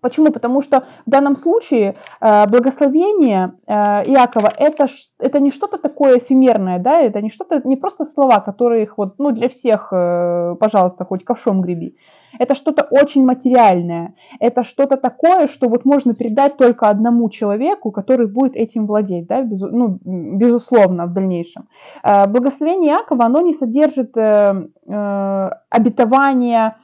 Почему? 0.00 0.30
Потому 0.32 0.62
что 0.62 0.84
в 1.06 1.10
данном 1.10 1.36
случае 1.36 1.96
э, 2.20 2.46
благословение 2.48 3.52
э, 3.66 3.72
Иакова 3.72 4.52
это, 4.56 4.86
это 5.18 5.40
не 5.40 5.50
что-то 5.50 5.78
такое 5.78 6.18
эфемерное, 6.18 6.78
да, 6.78 7.00
это 7.00 7.20
не 7.20 7.30
что-то, 7.30 7.62
не 7.64 7.76
просто 7.76 8.04
слова, 8.04 8.40
которые 8.40 8.84
их 8.84 8.98
вот, 8.98 9.14
ну, 9.18 9.30
для 9.30 9.48
всех, 9.48 9.88
э, 9.92 10.56
пожалуйста, 10.60 11.04
хоть 11.04 11.24
ковшом 11.24 11.62
греби. 11.62 11.96
Это 12.38 12.54
что-то 12.54 12.86
очень 12.90 13.24
материальное. 13.24 14.14
Это 14.40 14.62
что-то 14.62 14.96
такое, 14.96 15.46
что 15.48 15.68
вот 15.68 15.84
можно 15.84 16.14
передать 16.14 16.56
только 16.56 16.88
одному 16.88 17.30
человеку, 17.30 17.90
который 17.90 18.26
будет 18.26 18.56
этим 18.56 18.86
владеть, 18.86 19.26
да, 19.26 19.42
без, 19.42 19.60
ну, 19.60 19.98
безусловно, 20.02 21.06
в 21.06 21.12
дальнейшем. 21.12 21.68
Э, 22.02 22.26
благословение 22.26 22.92
Иакова, 22.92 23.24
оно 23.24 23.40
не 23.40 23.54
содержит 23.54 24.16
э, 24.16 24.68
э, 24.86 25.50
обетования 25.70 26.76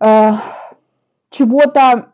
э, 0.00 0.32
чего-то 1.30 2.12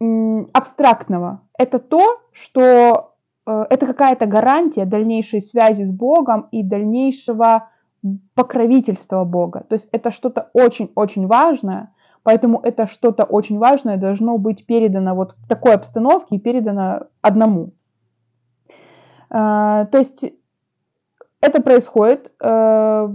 э, 0.00 0.44
абстрактного. 0.52 1.42
Это 1.58 1.78
то, 1.78 2.20
что 2.32 3.14
э, 3.46 3.64
это 3.70 3.86
какая-то 3.86 4.26
гарантия 4.26 4.84
дальнейшей 4.84 5.40
связи 5.40 5.82
с 5.82 5.90
Богом 5.90 6.48
и 6.50 6.62
дальнейшего 6.62 7.68
покровительство 8.34 9.24
Бога. 9.24 9.64
То 9.68 9.74
есть 9.74 9.88
это 9.92 10.10
что-то 10.10 10.50
очень-очень 10.52 11.26
важное, 11.26 11.92
поэтому 12.22 12.60
это 12.60 12.86
что-то 12.86 13.24
очень 13.24 13.58
важное 13.58 13.96
должно 13.96 14.36
быть 14.38 14.66
передано 14.66 15.14
вот 15.14 15.34
в 15.38 15.48
такой 15.48 15.74
обстановке 15.74 16.36
и 16.36 16.40
передано 16.40 17.06
одному. 17.22 17.72
А, 19.30 19.86
то 19.86 19.98
есть 19.98 20.24
это 21.40 21.62
происходит, 21.62 22.32
э, 22.40 23.08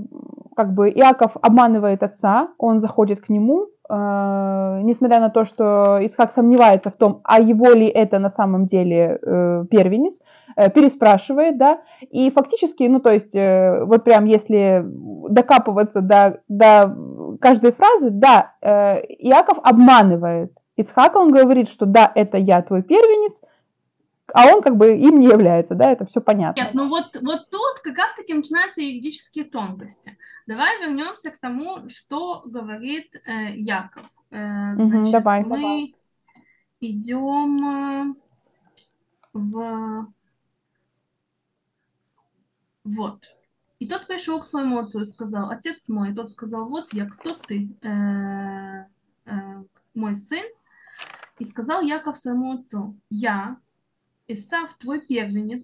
как 0.56 0.74
бы 0.74 0.90
Иаков 0.90 1.38
обманывает 1.42 2.04
отца, 2.04 2.50
он 2.58 2.80
заходит 2.80 3.22
к 3.22 3.30
нему, 3.30 3.66
э, 3.66 3.79
несмотря 3.90 5.20
на 5.20 5.30
то, 5.30 5.44
что 5.44 5.98
Исхак 6.02 6.32
сомневается 6.32 6.92
в 6.92 6.94
том, 6.94 7.22
а 7.24 7.40
его 7.40 7.70
ли 7.70 7.88
это 7.88 8.20
на 8.20 8.30
самом 8.30 8.66
деле 8.66 9.20
э, 9.22 9.66
первенец, 9.70 10.20
э, 10.56 10.70
переспрашивает, 10.70 11.58
да, 11.58 11.80
и 12.02 12.30
фактически, 12.30 12.84
ну, 12.84 13.00
то 13.00 13.12
есть, 13.12 13.36
э, 13.36 13.84
вот 13.84 14.04
прям 14.04 14.26
если 14.26 14.84
докапываться 14.86 16.02
до, 16.02 16.42
до 16.48 16.96
каждой 17.42 17.72
фразы, 17.72 18.12
да, 18.12 18.54
э, 18.62 19.02
Иаков 19.20 19.58
обманывает 19.64 20.52
Ицхака, 20.76 21.18
он 21.18 21.32
говорит, 21.32 21.68
что 21.68 21.86
да, 21.86 22.12
это 22.14 22.38
я 22.38 22.62
твой 22.62 22.84
первенец, 22.84 23.42
а 24.34 24.48
он 24.48 24.62
как 24.62 24.78
бы 24.78 24.96
им 24.96 25.20
не 25.20 25.28
является, 25.28 25.76
да, 25.76 25.92
это 25.92 26.06
все 26.06 26.22
понятно. 26.22 26.62
Нет, 26.62 26.74
ну 26.74 26.90
вот, 26.90 27.18
вот 27.22 27.50
тут 27.50 27.80
как 27.84 27.98
раз-таки 27.98 28.34
начинаются 28.34 28.82
юридические 28.82 29.46
тонкости. 29.46 30.18
Давай 30.48 30.80
вернемся 30.80 31.32
к 31.32 31.38
тому, 31.38 31.90
что 31.90 32.42
говорит 32.46 33.16
э, 33.26 33.52
Яков. 33.56 34.06
Э, 34.32 34.76
значит, 34.76 34.96
угу, 34.96 35.12
давай, 35.12 35.44
мы 35.44 35.50
давай. 35.50 35.96
идем 36.80 37.58
э, 37.68 38.16
в... 39.34 40.08
Вот. 42.84 43.24
И 43.80 43.88
тот 43.88 44.08
пришел 44.08 44.42
к 44.42 44.46
своему 44.46 44.80
отцу 44.80 45.02
и 45.02 45.06
сказал, 45.06 45.50
отец 45.50 45.88
мой, 45.88 46.12
и 46.12 46.14
тот 46.14 46.30
сказал, 46.30 46.68
вот 46.68 46.94
я, 46.94 47.06
кто 47.06 47.36
ты, 47.36 47.70
э, 47.82 48.86
э, 49.26 49.64
мой 49.94 50.16
сын? 50.16 50.44
И 51.38 51.46
сказал 51.46 51.82
Яков 51.82 52.18
своему 52.18 52.54
отцу, 52.54 52.98
я, 53.10 53.58
Исав, 54.32 54.78
твой 54.78 55.02
первенец, 55.02 55.64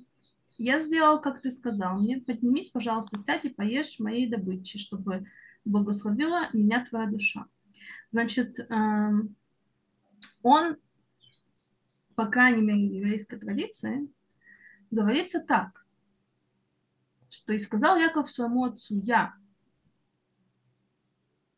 я 0.58 0.80
сделал, 0.80 1.22
как 1.22 1.40
ты 1.40 1.52
сказал 1.52 2.02
мне. 2.02 2.18
Поднимись, 2.18 2.72
пожалуйста, 2.72 3.20
сядь 3.20 3.46
и 3.46 3.50
поешь 3.50 4.00
моей 4.00 4.28
добычи, 4.28 4.80
чтобы 4.80 5.28
благословила 5.66 6.50
меня 6.52 6.84
твоя 6.84 7.06
душа. 7.06 7.46
Значит, 8.12 8.60
эм, 8.60 9.36
он, 10.42 10.78
по 12.16 12.26
крайней 12.26 12.64
мере, 12.64 12.98
еврейской 12.98 13.38
традиции, 13.38 14.12
говорится 14.90 15.42
так, 15.42 15.86
что 17.30 17.54
и 17.54 17.60
сказал 17.60 17.98
Яков 17.98 18.32
своему 18.32 18.64
отцу, 18.64 19.00
я, 19.00 19.36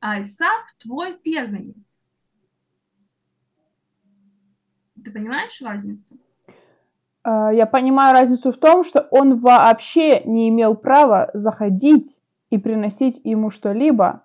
а 0.01 0.19
Исав 0.19 0.75
твой 0.77 1.17
первенец. 1.17 2.01
Ты 5.01 5.09
понимаешь 5.09 5.61
разницу? 5.61 6.19
А, 7.27 7.51
я 7.51 7.65
понимаю 7.65 8.13
разницу 8.13 8.53
в 8.53 8.57
том, 8.57 8.85
что 8.85 9.05
он 9.11 9.39
вообще 9.39 10.21
не 10.23 10.47
имел 10.47 10.75
права 10.75 11.29
заходить 11.33 12.19
и 12.49 12.57
приносить 12.57 13.19
ему 13.25 13.49
что-либо, 13.49 14.23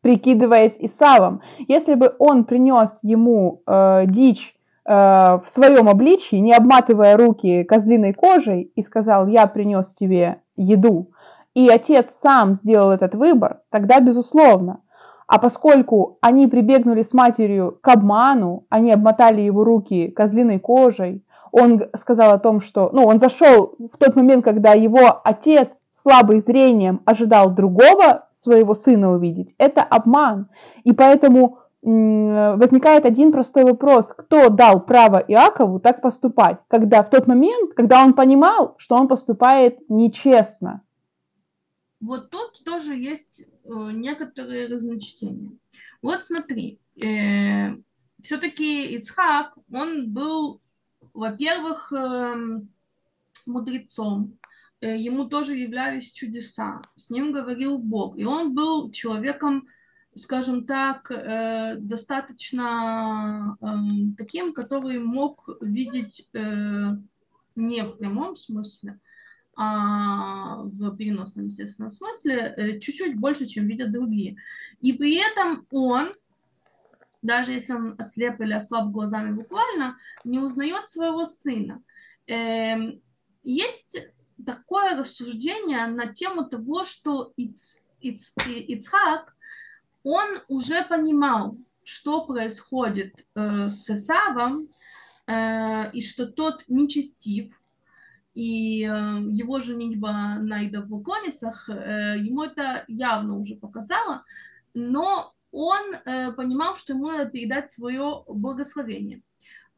прикидываясь 0.00 0.76
Исавом. 0.78 1.40
Если 1.66 1.94
бы 1.94 2.14
он 2.20 2.44
принес 2.44 3.00
ему 3.02 3.62
э, 3.66 4.04
дичь 4.06 4.54
э, 4.84 4.92
в 4.92 5.42
своем 5.46 5.88
обличии, 5.88 6.36
не 6.36 6.52
обматывая 6.54 7.16
руки 7.16 7.64
козлиной 7.64 8.12
кожей, 8.12 8.70
и 8.76 8.82
сказал, 8.82 9.26
я 9.26 9.48
принес 9.48 9.96
тебе 9.96 10.40
еду, 10.56 11.10
и 11.54 11.68
отец 11.68 12.12
сам 12.12 12.54
сделал 12.54 12.92
этот 12.92 13.16
выбор, 13.16 13.62
тогда 13.70 13.98
безусловно. 13.98 14.82
А 15.26 15.40
поскольку 15.40 16.18
они 16.20 16.46
прибегнули 16.46 17.02
с 17.02 17.12
матерью 17.12 17.76
к 17.82 17.88
обману, 17.88 18.66
они 18.68 18.92
обмотали 18.92 19.40
его 19.40 19.64
руки 19.64 20.08
козлиной 20.08 20.60
кожей, 20.60 21.24
он 21.58 21.84
сказал 21.96 22.32
о 22.32 22.38
том, 22.38 22.60
что, 22.60 22.90
ну, 22.92 23.06
он 23.06 23.18
зашел 23.18 23.74
в 23.78 23.96
тот 23.96 24.14
момент, 24.14 24.44
когда 24.44 24.72
его 24.72 25.22
отец, 25.24 25.86
слабый 25.90 26.40
зрением, 26.40 27.00
ожидал 27.06 27.50
другого 27.50 28.28
своего 28.34 28.74
сына 28.74 29.12
увидеть. 29.12 29.54
Это 29.56 29.82
обман. 29.82 30.50
И 30.84 30.92
поэтому 30.92 31.60
возникает 31.80 33.06
один 33.06 33.32
простой 33.32 33.64
вопрос. 33.64 34.12
Кто 34.12 34.50
дал 34.50 34.84
право 34.84 35.16
Иакову 35.16 35.80
так 35.80 36.02
поступать, 36.02 36.58
когда 36.68 37.02
в 37.02 37.08
тот 37.08 37.26
момент, 37.26 37.72
когда 37.74 38.04
он 38.04 38.12
понимал, 38.12 38.74
что 38.76 38.96
он 38.96 39.08
поступает 39.08 39.78
нечестно? 39.88 40.82
Вот 42.00 42.28
тут 42.28 42.62
тоже 42.64 42.94
есть 42.94 43.46
э, 43.64 43.70
некоторые 43.92 44.68
разночтения. 44.68 45.52
Вот 46.02 46.22
смотри, 46.22 46.80
э, 47.02 47.76
все-таки 48.20 48.94
Ицхак, 48.96 49.54
он 49.72 50.12
был 50.12 50.60
во-первых, 51.16 51.92
эм, 51.92 52.68
мудрецом, 53.46 54.38
э, 54.80 54.96
ему 54.96 55.24
тоже 55.24 55.56
являлись 55.56 56.12
чудеса, 56.12 56.82
с 56.94 57.10
ним 57.10 57.32
говорил 57.32 57.78
Бог, 57.78 58.18
и 58.18 58.24
он 58.24 58.54
был 58.54 58.90
человеком, 58.90 59.66
скажем 60.14 60.66
так, 60.66 61.10
э, 61.10 61.76
достаточно 61.78 63.56
эм, 63.60 64.14
таким, 64.16 64.52
который 64.52 64.98
мог 64.98 65.48
видеть 65.60 66.28
э, 66.34 66.96
не 67.54 67.82
в 67.82 67.96
прямом 67.96 68.36
смысле, 68.36 69.00
а 69.56 70.56
в 70.64 70.96
переносном, 70.96 71.46
естественно, 71.46 71.88
смысле, 71.88 72.78
чуть-чуть 72.78 73.16
больше, 73.16 73.46
чем 73.46 73.66
видят 73.66 73.90
другие. 73.90 74.36
И 74.82 74.92
при 74.92 75.16
этом 75.16 75.66
он 75.70 76.12
даже 77.22 77.52
если 77.52 77.72
он 77.72 77.94
ослеп 77.98 78.40
или 78.40 78.52
ослаб 78.52 78.90
глазами 78.90 79.32
буквально, 79.32 79.98
не 80.24 80.38
узнает 80.38 80.88
своего 80.88 81.26
сына. 81.26 81.82
Эм, 82.26 83.00
есть 83.42 84.12
такое 84.44 84.96
рассуждение 84.96 85.86
на 85.86 86.06
тему 86.06 86.44
того, 86.44 86.84
что 86.84 87.32
Иц, 87.36 87.88
Иц, 88.00 88.32
Ицхак, 88.46 89.36
он 90.02 90.26
уже 90.48 90.84
понимал, 90.84 91.56
что 91.84 92.26
происходит 92.26 93.26
э, 93.34 93.70
с 93.70 93.88
Исавом, 93.90 94.68
э, 95.26 95.90
и 95.92 96.02
что 96.02 96.26
тот 96.26 96.64
нечестив, 96.68 97.54
и 98.34 98.84
э, 98.84 98.88
его 99.30 99.60
женитьба 99.60 100.36
на 100.40 100.66
идолопоклонницах, 100.66 101.70
э, 101.70 102.16
ему 102.18 102.42
это 102.42 102.84
явно 102.88 103.38
уже 103.38 103.56
показало, 103.56 104.24
но 104.74 105.35
он 105.56 105.94
э, 106.04 106.32
понимал, 106.32 106.76
что 106.76 106.92
ему 106.92 107.10
надо 107.10 107.30
передать 107.30 107.70
свое 107.70 108.24
благословение. 108.28 109.22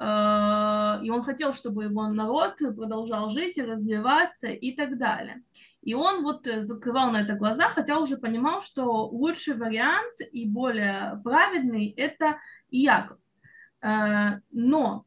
Э, 0.00 0.98
и 1.04 1.10
он 1.10 1.22
хотел, 1.22 1.54
чтобы 1.54 1.84
его 1.84 2.08
народ 2.08 2.56
продолжал 2.58 3.30
жить 3.30 3.58
и 3.58 3.64
развиваться 3.64 4.48
и 4.48 4.72
так 4.72 4.98
далее. 4.98 5.44
И 5.82 5.94
он 5.94 6.24
вот 6.24 6.48
э, 6.48 6.62
закрывал 6.62 7.12
на 7.12 7.20
это 7.20 7.34
глаза, 7.34 7.68
хотя 7.68 8.00
уже 8.00 8.16
понимал, 8.16 8.60
что 8.60 9.06
лучший 9.06 9.54
вариант 9.54 10.20
и 10.32 10.48
более 10.48 11.20
праведный– 11.22 11.88
это 11.96 12.38
Иаков. 12.70 13.18
Но 14.50 15.04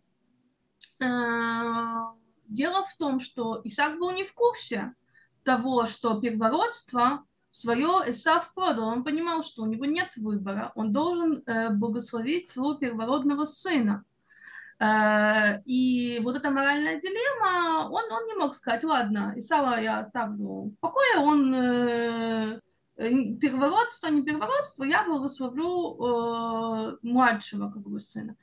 дело 2.48 2.86
в 2.86 2.98
том, 2.98 3.20
что 3.20 3.60
Исаак 3.66 4.00
был 4.00 4.12
не 4.12 4.24
в 4.24 4.34
курсе 4.34 4.94
того, 5.44 5.86
что 5.86 6.22
первородство 6.22 7.26
свое 7.52 7.90
Исав 8.08 8.54
продал. 8.54 8.88
Он 8.88 9.04
понимал, 9.04 9.44
что 9.44 9.64
у 9.64 9.66
него 9.66 9.86
нет 9.86 10.10
выбора. 10.16 10.72
Он 10.76 10.92
должен 10.94 11.44
э, 11.46 11.70
благословить 11.70 12.50
своего 12.50 12.76
первородного 12.76 13.46
сына. 13.46 14.04
Э, 14.80 15.62
и 15.66 16.20
вот 16.24 16.38
эта 16.38 16.50
моральная 16.50 17.00
дилемма, 17.00 17.90
он, 17.90 18.04
он 18.12 18.26
не 18.26 18.36
мог 18.36 18.56
сказать, 18.56 18.84
ладно, 18.86 19.34
Исава 19.36 19.80
я 19.82 20.00
оставлю 20.00 20.70
в 20.70 20.80
покое, 20.80 21.18
он 21.20 21.54
э, 21.54 22.60
первородство, 22.96 24.08
не 24.08 24.24
первородство, 24.24 24.86
я 24.86 25.04
благословлю 25.04 26.98
младшего 27.02 27.70
как 27.70 27.82
бы 27.82 28.00
сына. 28.00 28.36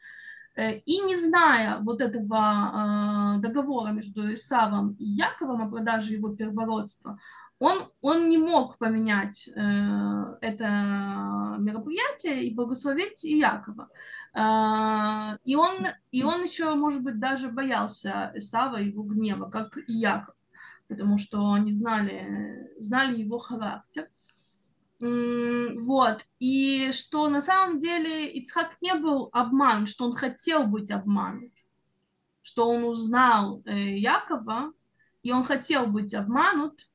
И 0.56 1.00
не 1.02 1.16
зная 1.16 1.78
вот 1.78 2.00
этого 2.00 3.38
договора 3.38 3.90
между 3.92 4.34
Исавом 4.34 4.96
и 4.98 5.04
Яковом 5.04 5.62
о 5.62 5.70
продаже 5.70 6.14
его 6.14 6.30
первородства, 6.30 7.20
он, 7.58 7.82
он 8.00 8.28
не 8.28 8.38
мог 8.38 8.78
поменять 8.78 9.48
э, 9.48 10.36
это 10.40 11.56
мероприятие 11.58 12.44
и 12.44 12.54
благословить 12.54 13.24
Иакова. 13.24 13.88
Э, 14.34 15.38
и, 15.44 15.56
он, 15.56 15.86
и 16.12 16.22
он 16.22 16.44
еще, 16.44 16.74
может 16.74 17.02
быть, 17.02 17.18
даже 17.18 17.48
боялся 17.48 18.32
Исава, 18.34 18.76
его 18.76 19.02
гнева, 19.02 19.50
как 19.50 19.76
и 19.76 19.92
Яков, 19.92 20.36
потому 20.86 21.18
что 21.18 21.52
они 21.52 21.72
знали, 21.72 22.70
знали 22.78 23.20
его 23.20 23.38
характер. 23.38 24.08
Вот. 25.00 26.24
И 26.40 26.90
что 26.92 27.28
на 27.28 27.40
самом 27.40 27.78
деле 27.78 28.26
Ицхак 28.32 28.76
не 28.80 28.94
был 28.94 29.30
обман, 29.32 29.86
что 29.86 30.06
он 30.06 30.14
хотел 30.14 30.64
быть 30.64 30.90
обманут, 30.90 31.52
что 32.42 32.68
он 32.68 32.84
узнал 32.84 33.62
э, 33.64 33.96
Якова, 33.98 34.72
и 35.22 35.32
он 35.32 35.44
хотел 35.44 35.86
быть 35.86 36.14
обманут, 36.14 36.87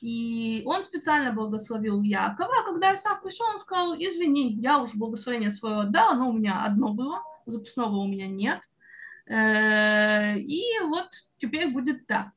и 0.00 0.62
он 0.64 0.82
специально 0.82 1.32
благословил 1.32 2.02
Якова, 2.02 2.50
а 2.60 2.64
когда 2.64 2.94
Исаак 2.94 3.22
пришел, 3.22 3.46
он 3.46 3.58
сказал, 3.58 3.94
извини, 3.94 4.54
я 4.54 4.78
уж 4.78 4.94
благословение 4.94 5.50
свое 5.50 5.80
отдал, 5.80 6.14
но 6.16 6.30
у 6.30 6.32
меня 6.32 6.64
одно 6.64 6.94
было, 6.94 7.22
запасного 7.46 7.96
у 7.96 8.08
меня 8.08 8.26
нет. 8.26 8.60
Э, 9.26 10.38
и 10.38 10.62
вот 10.82 11.08
теперь 11.38 11.70
будет 11.70 12.06
так. 12.06 12.30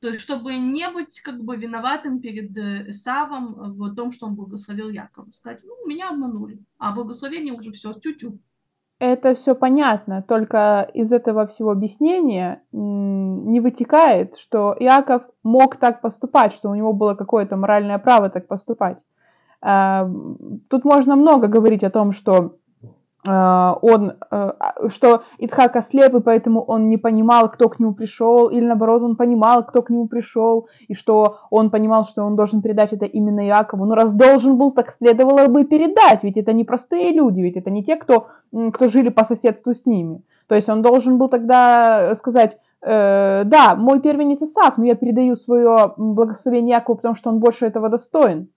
То 0.00 0.08
есть, 0.08 0.20
чтобы 0.20 0.56
не 0.56 0.88
быть 0.90 1.20
как 1.20 1.42
бы 1.42 1.56
виноватым 1.56 2.20
перед 2.20 2.56
Исавом 2.88 3.74
в 3.76 3.94
том, 3.94 4.12
что 4.12 4.26
он 4.26 4.36
благословил 4.36 4.90
Якова. 4.90 5.30
Сказать, 5.32 5.60
ну, 5.64 5.86
меня 5.86 6.10
обманули, 6.10 6.60
а 6.78 6.92
благословение 6.92 7.52
уже 7.52 7.72
все, 7.72 7.92
тю-тю. 7.94 8.38
Это 9.00 9.34
все 9.34 9.54
понятно, 9.54 10.22
только 10.22 10.88
из 10.92 11.12
этого 11.12 11.46
всего 11.46 11.70
объяснения 11.70 12.62
не 12.72 13.60
вытекает, 13.60 14.36
что 14.36 14.74
Иаков 14.78 15.22
мог 15.44 15.76
так 15.76 16.00
поступать, 16.00 16.52
что 16.52 16.68
у 16.68 16.74
него 16.74 16.92
было 16.92 17.14
какое-то 17.14 17.56
моральное 17.56 17.98
право 17.98 18.28
так 18.28 18.48
поступать. 18.48 18.98
А, 19.60 20.08
тут 20.68 20.84
можно 20.84 21.14
много 21.14 21.46
говорить 21.46 21.84
о 21.84 21.90
том, 21.90 22.10
что 22.10 22.56
он, 23.24 24.12
э, 24.30 24.52
что 24.88 25.22
Ицхак 25.38 25.74
ослеп, 25.74 26.14
и 26.14 26.20
поэтому 26.20 26.62
он 26.62 26.88
не 26.88 26.96
понимал, 26.98 27.50
кто 27.50 27.68
к 27.68 27.80
нему 27.80 27.92
пришел, 27.92 28.48
или 28.48 28.64
наоборот, 28.64 29.02
он 29.02 29.16
понимал, 29.16 29.66
кто 29.66 29.82
к 29.82 29.90
нему 29.90 30.06
пришел, 30.06 30.68
и 30.86 30.94
что 30.94 31.38
он 31.50 31.70
понимал, 31.70 32.04
что 32.04 32.22
он 32.22 32.36
должен 32.36 32.62
передать 32.62 32.92
это 32.92 33.06
именно 33.06 33.44
Иакову. 33.46 33.84
Ну, 33.84 33.94
раз 33.94 34.12
должен 34.12 34.56
был, 34.56 34.70
так 34.70 34.92
следовало 34.92 35.48
бы 35.48 35.64
передать, 35.64 36.22
ведь 36.22 36.36
это 36.36 36.52
не 36.52 36.64
простые 36.64 37.12
люди, 37.12 37.40
ведь 37.40 37.56
это 37.56 37.70
не 37.70 37.82
те, 37.82 37.96
кто, 37.96 38.28
кто 38.72 38.86
жили 38.86 39.08
по 39.08 39.24
соседству 39.24 39.74
с 39.74 39.84
ними. 39.84 40.22
То 40.46 40.54
есть 40.54 40.68
он 40.68 40.82
должен 40.82 41.18
был 41.18 41.28
тогда 41.28 42.14
сказать, 42.14 42.56
э, 42.82 43.42
да, 43.44 43.74
мой 43.74 44.00
первенец 44.00 44.42
Исаак, 44.42 44.78
но 44.78 44.84
я 44.84 44.94
передаю 44.94 45.34
свое 45.34 45.92
благословение 45.96 46.76
Якову, 46.76 46.96
потому 46.96 47.16
что 47.16 47.30
он 47.30 47.40
больше 47.40 47.66
этого 47.66 47.88
достоин. 47.88 48.48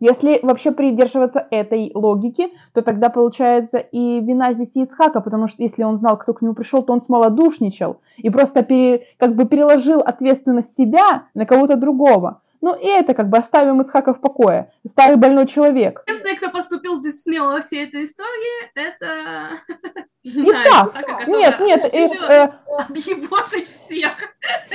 Если 0.00 0.38
вообще 0.42 0.70
придерживаться 0.70 1.46
этой 1.50 1.90
логики, 1.94 2.48
то 2.72 2.82
тогда 2.82 3.08
получается 3.08 3.78
и 3.78 4.20
вина 4.20 4.52
здесь 4.52 4.76
и 4.76 4.82
Ицхака, 4.82 5.20
потому 5.20 5.48
что 5.48 5.62
если 5.62 5.82
он 5.82 5.96
знал, 5.96 6.16
кто 6.18 6.34
к 6.34 6.42
нему 6.42 6.54
пришел, 6.54 6.82
то 6.82 6.92
он 6.92 7.00
смолодушничал 7.00 8.00
и 8.16 8.30
просто 8.30 8.62
пере, 8.62 9.06
как 9.18 9.34
бы 9.34 9.46
переложил 9.46 10.00
ответственность 10.00 10.74
себя 10.74 11.24
на 11.34 11.46
кого-то 11.46 11.76
другого. 11.76 12.42
Ну 12.60 12.74
и 12.74 12.86
это 12.86 13.14
как 13.14 13.28
бы 13.28 13.38
оставим 13.38 13.80
Ицхака 13.80 14.14
в 14.14 14.20
покое. 14.20 14.72
Старый 14.86 15.16
больной 15.16 15.46
человек. 15.46 16.02
Если 16.08 16.36
кто 16.36 16.50
поступил 16.50 17.00
здесь 17.00 17.22
смело 17.22 17.52
во 17.52 17.60
всей 17.60 17.86
этой 17.86 18.04
истории, 18.04 18.70
это 18.74 19.60
жена 20.24 20.64
Исаак. 20.64 20.92
Исаака, 20.92 21.30
Нет, 21.30 21.60
нет. 21.60 21.94
Э, 21.94 22.50
объебошить 22.78 23.68
всех. 23.68 24.12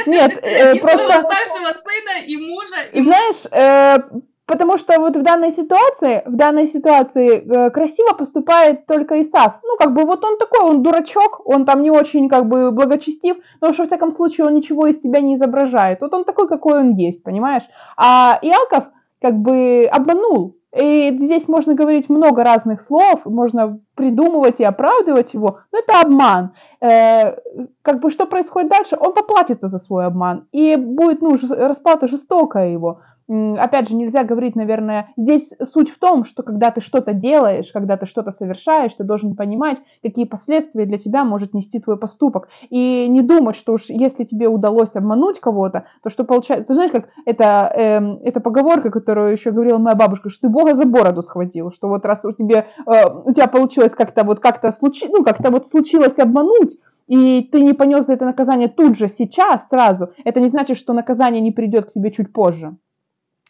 Нет, 0.05 0.39
э, 0.43 0.75
просто... 0.79 1.23
старшего 1.23 1.73
сына 1.73 2.25
и 2.25 2.37
мужа. 2.37 2.83
И... 2.93 3.01
Знаешь, 3.01 3.45
э, 3.51 3.97
Потому 4.45 4.75
что 4.75 4.99
вот 4.99 5.15
в 5.15 5.21
данной 5.21 5.51
ситуации, 5.51 6.21
в 6.25 6.35
данной 6.35 6.67
ситуации 6.67 7.39
э, 7.39 7.69
красиво 7.69 8.13
поступает 8.13 8.85
только 8.85 9.21
Исав. 9.21 9.59
Ну, 9.63 9.77
как 9.77 9.93
бы 9.93 10.03
вот 10.03 10.23
он 10.25 10.37
такой, 10.37 10.59
он 10.61 10.83
дурачок, 10.83 11.41
он 11.45 11.65
там 11.65 11.81
не 11.81 11.91
очень 11.91 12.27
как 12.27 12.47
бы 12.47 12.71
благочестив, 12.71 13.37
но 13.61 13.69
уж 13.69 13.77
во 13.77 13.85
всяком 13.85 14.11
случае 14.11 14.47
он 14.47 14.55
ничего 14.55 14.87
из 14.87 15.01
себя 15.01 15.21
не 15.21 15.35
изображает. 15.35 16.01
Вот 16.01 16.13
он 16.13 16.25
такой, 16.25 16.49
какой 16.49 16.79
он 16.79 16.95
есть, 16.95 17.23
понимаешь? 17.23 17.63
А 17.95 18.37
Иаков 18.41 18.89
как 19.21 19.35
бы 19.35 19.87
обманул. 19.89 20.57
И 20.75 21.15
здесь 21.19 21.47
можно 21.47 21.75
говорить 21.75 22.09
много 22.09 22.43
разных 22.43 22.81
слов, 22.81 23.25
можно 23.25 23.79
придумывать 23.93 24.59
и 24.59 24.63
оправдывать 24.63 25.35
его, 25.35 25.59
но 25.71 25.79
это 25.79 26.01
обман. 26.01 26.53
Э, 26.81 27.35
как 27.83 27.99
бы 27.99 28.09
что 28.09 28.25
происходит 28.25 28.71
дальше? 28.71 28.97
Он 28.99 29.13
поплатится 29.13 29.69
за 29.69 29.77
свой 29.77 30.05
обман, 30.05 30.47
и 30.51 30.75
будет 30.75 31.21
ну, 31.21 31.37
расплата 31.49 32.07
жестокая 32.07 32.71
его 32.71 33.01
опять 33.27 33.89
же, 33.89 33.95
нельзя 33.95 34.23
говорить, 34.23 34.55
наверное, 34.55 35.09
здесь 35.17 35.53
суть 35.63 35.89
в 35.89 35.99
том, 35.99 36.23
что 36.23 36.43
когда 36.43 36.71
ты 36.71 36.81
что-то 36.81 37.13
делаешь, 37.13 37.71
когда 37.71 37.97
ты 37.97 38.05
что-то 38.05 38.31
совершаешь, 38.31 38.93
ты 38.93 39.03
должен 39.03 39.35
понимать, 39.35 39.77
какие 40.01 40.25
последствия 40.25 40.85
для 40.85 40.97
тебя 40.97 41.23
может 41.23 41.53
нести 41.53 41.79
твой 41.79 41.97
поступок. 41.97 42.49
И 42.69 43.07
не 43.07 43.21
думать, 43.21 43.55
что 43.55 43.73
уж 43.73 43.85
если 43.89 44.23
тебе 44.23 44.47
удалось 44.47 44.95
обмануть 44.95 45.39
кого-то, 45.39 45.85
то 46.01 46.09
что 46.09 46.23
получается, 46.23 46.73
знаешь, 46.73 46.91
как 46.91 47.09
это, 47.25 47.71
э, 47.75 48.27
это 48.27 48.39
поговорка, 48.39 48.91
которую 48.91 49.31
еще 49.31 49.51
говорила 49.51 49.77
моя 49.77 49.95
бабушка, 49.95 50.29
что 50.29 50.47
ты 50.47 50.49
Бога 50.49 50.75
за 50.75 50.85
бороду 50.85 51.21
схватил, 51.21 51.71
что 51.71 51.87
вот 51.87 52.05
раз 52.05 52.25
у 52.25 52.31
тебя, 52.31 52.67
э, 52.85 53.09
у 53.25 53.33
тебя 53.33 53.47
получилось 53.47 53.93
как-то 53.93 54.23
вот 54.23 54.39
как-то 54.39 54.71
случилось, 54.71 55.13
ну, 55.13 55.23
как-то 55.23 55.49
вот 55.49 55.67
случилось 55.67 56.19
обмануть, 56.19 56.77
и 57.07 57.49
ты 57.51 57.61
не 57.61 57.73
понес 57.73 58.05
за 58.05 58.13
это 58.13 58.25
наказание 58.25 58.67
тут 58.67 58.97
же, 58.97 59.07
сейчас, 59.07 59.69
сразу, 59.69 60.11
это 60.23 60.39
не 60.39 60.47
значит, 60.47 60.77
что 60.77 60.93
наказание 60.93 61.41
не 61.41 61.51
придет 61.51 61.85
к 61.85 61.91
тебе 61.91 62.11
чуть 62.11 62.31
позже. 62.31 62.77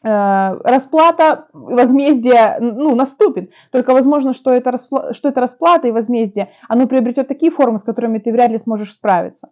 Э, 0.03 0.59
расплата, 0.65 1.45
возмездие 1.53 2.57
ну, 2.59 2.93
наступит. 2.93 3.51
Только 3.71 3.93
возможно, 3.93 4.33
что 4.33 4.51
это, 4.51 4.71
распла- 4.71 5.13
что 5.13 5.29
это 5.29 5.39
расплата 5.39 5.87
и 5.87 5.91
возмездие, 5.91 6.49
оно 6.67 6.87
приобретет 6.87 7.29
такие 7.29 7.51
формы, 7.51 7.79
с 7.79 7.83
которыми 7.83 8.19
ты 8.19 8.31
вряд 8.33 8.51
ли 8.51 8.57
сможешь 8.57 8.91
справиться. 8.91 9.49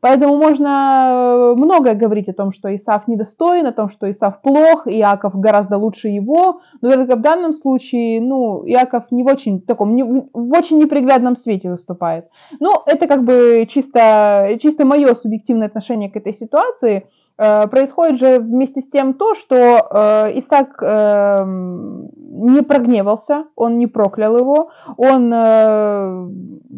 Поэтому 0.00 0.36
можно 0.36 1.10
э, 1.12 1.54
многое 1.56 1.94
говорить 1.94 2.28
о 2.28 2.32
том, 2.32 2.50
что 2.50 2.74
Исаф 2.74 3.06
недостоин, 3.06 3.68
о 3.68 3.72
том, 3.72 3.88
что 3.88 4.10
Исаф 4.10 4.42
плох, 4.42 4.88
Иаков 4.88 5.38
гораздо 5.38 5.76
лучше 5.78 6.08
его, 6.08 6.62
но 6.80 6.90
только 6.90 7.14
в 7.14 7.20
данном 7.20 7.52
случае, 7.52 8.20
ну, 8.20 8.66
Иаков 8.66 9.12
не 9.12 9.22
в 9.22 9.28
очень 9.28 9.60
таком, 9.60 9.94
не, 9.94 10.02
в 10.02 10.58
очень 10.58 10.78
неприглядном 10.78 11.36
свете 11.36 11.70
выступает. 11.70 12.26
Ну, 12.58 12.82
это 12.86 13.06
как 13.06 13.22
бы 13.22 13.64
чисто, 13.68 14.58
чисто 14.60 14.84
мое 14.84 15.14
субъективное 15.14 15.68
отношение 15.68 16.10
к 16.10 16.16
этой 16.16 16.34
ситуации– 16.34 17.06
происходит 17.36 18.18
же 18.18 18.38
вместе 18.38 18.80
с 18.80 18.88
тем 18.88 19.14
то, 19.14 19.34
что 19.34 19.54
э, 19.56 20.38
Исаак 20.38 20.82
э, 20.82 21.44
не 21.44 22.62
прогневался, 22.62 23.44
он 23.56 23.78
не 23.78 23.86
проклял 23.86 24.36
его, 24.36 24.70
он 24.96 25.32
э, 25.32 26.28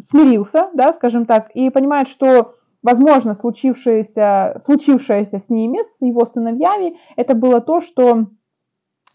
смирился, 0.00 0.68
да, 0.74 0.92
скажем 0.92 1.26
так, 1.26 1.50
и 1.54 1.70
понимает, 1.70 2.08
что 2.08 2.54
возможно 2.82 3.34
случившееся, 3.34 4.58
случившееся 4.62 5.38
с 5.38 5.50
ними, 5.50 5.82
с 5.82 6.02
его 6.02 6.24
сыновьями, 6.24 6.98
это 7.16 7.34
было 7.34 7.60
то, 7.60 7.80
что 7.80 8.26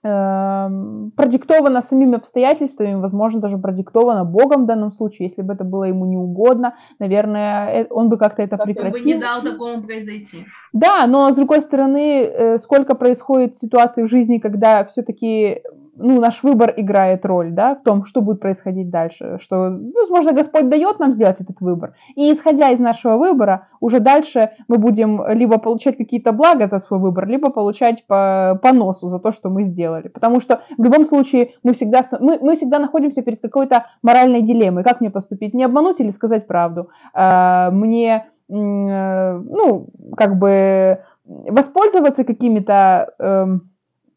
продиктовано 0.01 1.81
самими 1.81 2.15
обстоятельствами, 2.15 2.93
возможно, 2.93 3.41
даже 3.41 3.57
продиктовано 3.57 4.23
Богом 4.23 4.63
в 4.63 4.65
данном 4.65 4.91
случае, 4.91 5.27
если 5.27 5.41
бы 5.41 5.53
это 5.53 5.65
было 5.65 5.83
ему 5.83 6.05
не 6.05 6.15
угодно, 6.15 6.75
наверное, 6.99 7.83
э, 7.83 7.87
он 7.89 8.09
бы 8.09 8.17
как-то 8.17 8.41
это 8.41 8.57
как 8.57 8.65
прекратил. 8.65 9.03
Бы 9.03 9.13
не 9.15 9.19
дал 9.19 9.41
такому 9.41 9.83
произойти. 9.83 10.45
Да, 10.71 11.05
но 11.07 11.31
с 11.31 11.35
другой 11.35 11.61
стороны, 11.61 12.23
э, 12.23 12.57
сколько 12.59 12.95
происходит 12.95 13.57
ситуаций 13.57 14.03
в 14.03 14.09
жизни, 14.09 14.37
когда 14.37 14.85
все-таки 14.85 15.63
ну, 15.99 16.19
наш 16.19 16.43
выбор 16.43 16.73
играет 16.75 17.25
роль, 17.25 17.51
да, 17.51 17.75
в 17.75 17.83
том, 17.83 18.05
что 18.05 18.21
будет 18.21 18.39
происходить 18.39 18.89
дальше, 18.89 19.37
что, 19.41 19.77
возможно, 19.95 20.31
Господь 20.31 20.69
дает 20.69 20.99
нам 20.99 21.11
сделать 21.11 21.41
этот 21.41 21.61
выбор, 21.61 21.93
и 22.15 22.31
исходя 22.31 22.69
из 22.69 22.79
нашего 22.79 23.17
выбора, 23.17 23.67
уже 23.79 23.99
дальше 23.99 24.51
мы 24.67 24.77
будем 24.77 25.21
либо 25.29 25.57
получать 25.59 25.97
какие-то 25.97 26.31
блага 26.31 26.67
за 26.67 26.79
свой 26.79 26.99
выбор, 26.99 27.27
либо 27.27 27.49
получать 27.49 28.05
по, 28.07 28.59
по 28.61 28.71
носу 28.71 29.07
за 29.07 29.19
то, 29.19 29.31
что 29.31 29.49
мы 29.49 29.63
сделали, 29.63 30.07
потому 30.07 30.39
что 30.39 30.61
в 30.77 30.83
любом 30.83 31.05
случае 31.05 31.53
мы 31.63 31.73
всегда, 31.73 32.01
мы, 32.19 32.39
мы 32.41 32.55
всегда 32.55 32.79
находимся 32.79 33.21
перед 33.21 33.41
какой-то 33.41 33.85
моральной 34.01 34.41
дилеммой, 34.41 34.83
как 34.83 35.01
мне 35.01 35.09
поступить, 35.09 35.53
не 35.53 35.63
обмануть 35.63 35.99
или 35.99 36.09
сказать 36.09 36.47
правду, 36.47 36.89
а, 37.13 37.71
мне, 37.71 38.25
э, 38.49 38.53
ну, 38.53 39.87
как 40.15 40.37
бы 40.37 40.99
воспользоваться 41.25 42.23
какими-то 42.23 43.13
эм, 43.19 43.68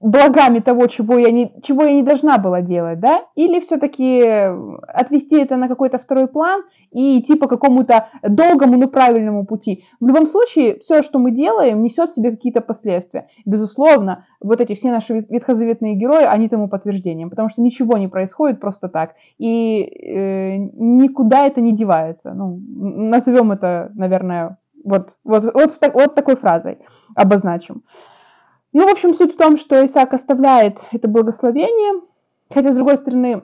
благами 0.02 0.58
того, 0.58 0.88
чего 0.88 1.16
я 1.16 1.30
не, 1.30 1.52
чего 1.62 1.84
я 1.84 1.94
не 1.94 2.02
должна 2.02 2.36
была 2.38 2.60
делать, 2.60 2.98
да, 3.00 3.24
или 3.36 3.60
все-таки 3.60 4.22
отвести 4.88 5.36
это 5.36 5.56
на 5.56 5.68
какой-то 5.68 5.98
второй 5.98 6.26
план 6.26 6.62
и 6.90 7.20
идти 7.20 7.36
по 7.36 7.46
какому-то 7.46 8.08
долгому, 8.22 8.76
но 8.78 8.88
правильному 8.88 9.46
пути. 9.46 9.84
В 10.00 10.06
любом 10.06 10.26
случае, 10.26 10.78
все, 10.80 11.02
что 11.02 11.18
мы 11.18 11.30
делаем, 11.30 11.82
несет 11.82 12.10
в 12.10 12.14
себе 12.14 12.32
какие-то 12.32 12.60
последствия. 12.60 13.28
Безусловно, 13.46 14.26
вот 14.40 14.60
эти 14.60 14.74
все 14.74 14.90
наши 14.90 15.24
ветхозаветные 15.28 15.94
герои, 15.94 16.24
они 16.24 16.48
тому 16.48 16.68
подтверждением, 16.68 17.30
потому 17.30 17.48
что 17.48 17.62
ничего 17.62 17.96
не 17.96 18.08
происходит 18.08 18.60
просто 18.60 18.88
так, 18.88 19.14
и 19.38 19.82
э, 19.82 20.56
никуда 20.56 21.46
это 21.46 21.60
не 21.60 21.72
девается. 21.72 22.34
Ну, 22.34 22.60
назовем 22.66 23.52
это, 23.52 23.92
наверное, 23.94 24.58
вот, 24.84 25.14
вот, 25.22 25.44
вот, 25.54 25.80
вот 25.94 26.14
такой 26.14 26.36
фразой 26.36 26.78
обозначим. 27.14 27.82
Ну, 28.72 28.86
в 28.86 28.90
общем, 28.90 29.12
суть 29.14 29.34
в 29.34 29.36
том, 29.36 29.58
что 29.58 29.84
Исаак 29.84 30.14
оставляет 30.14 30.78
это 30.92 31.06
благословение, 31.06 32.00
хотя, 32.50 32.72
с 32.72 32.76
другой 32.76 32.96
стороны, 32.96 33.42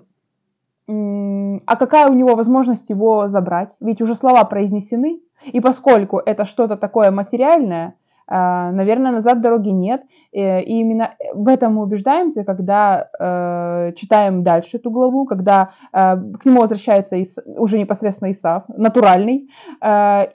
а 0.88 1.76
какая 1.76 2.08
у 2.08 2.14
него 2.14 2.34
возможность 2.34 2.88
его 2.88 3.28
забрать? 3.28 3.76
Ведь 3.80 4.00
уже 4.00 4.14
слова 4.14 4.44
произнесены, 4.44 5.20
и 5.44 5.60
поскольку 5.60 6.18
это 6.18 6.46
что-то 6.46 6.76
такое 6.76 7.10
материальное, 7.10 7.94
а, 8.30 8.72
наверное, 8.72 9.12
назад 9.12 9.40
дороги 9.40 9.70
нет. 9.70 10.02
Э, 10.32 10.60
и 10.60 10.80
именно 10.80 11.14
в 11.32 11.48
этом 11.48 11.76
мы 11.76 11.82
убеждаемся, 11.82 12.44
когда 12.44 13.08
э, 13.18 13.92
читаем 13.96 14.42
дальше 14.42 14.76
эту 14.76 14.90
главу, 14.90 15.24
когда 15.24 15.70
э, 15.92 16.16
к 16.38 16.44
нему 16.44 16.60
возвращается 16.60 17.16
уже 17.56 17.78
непосредственно 17.78 18.30
Исав, 18.30 18.64
натуральный, 18.68 19.48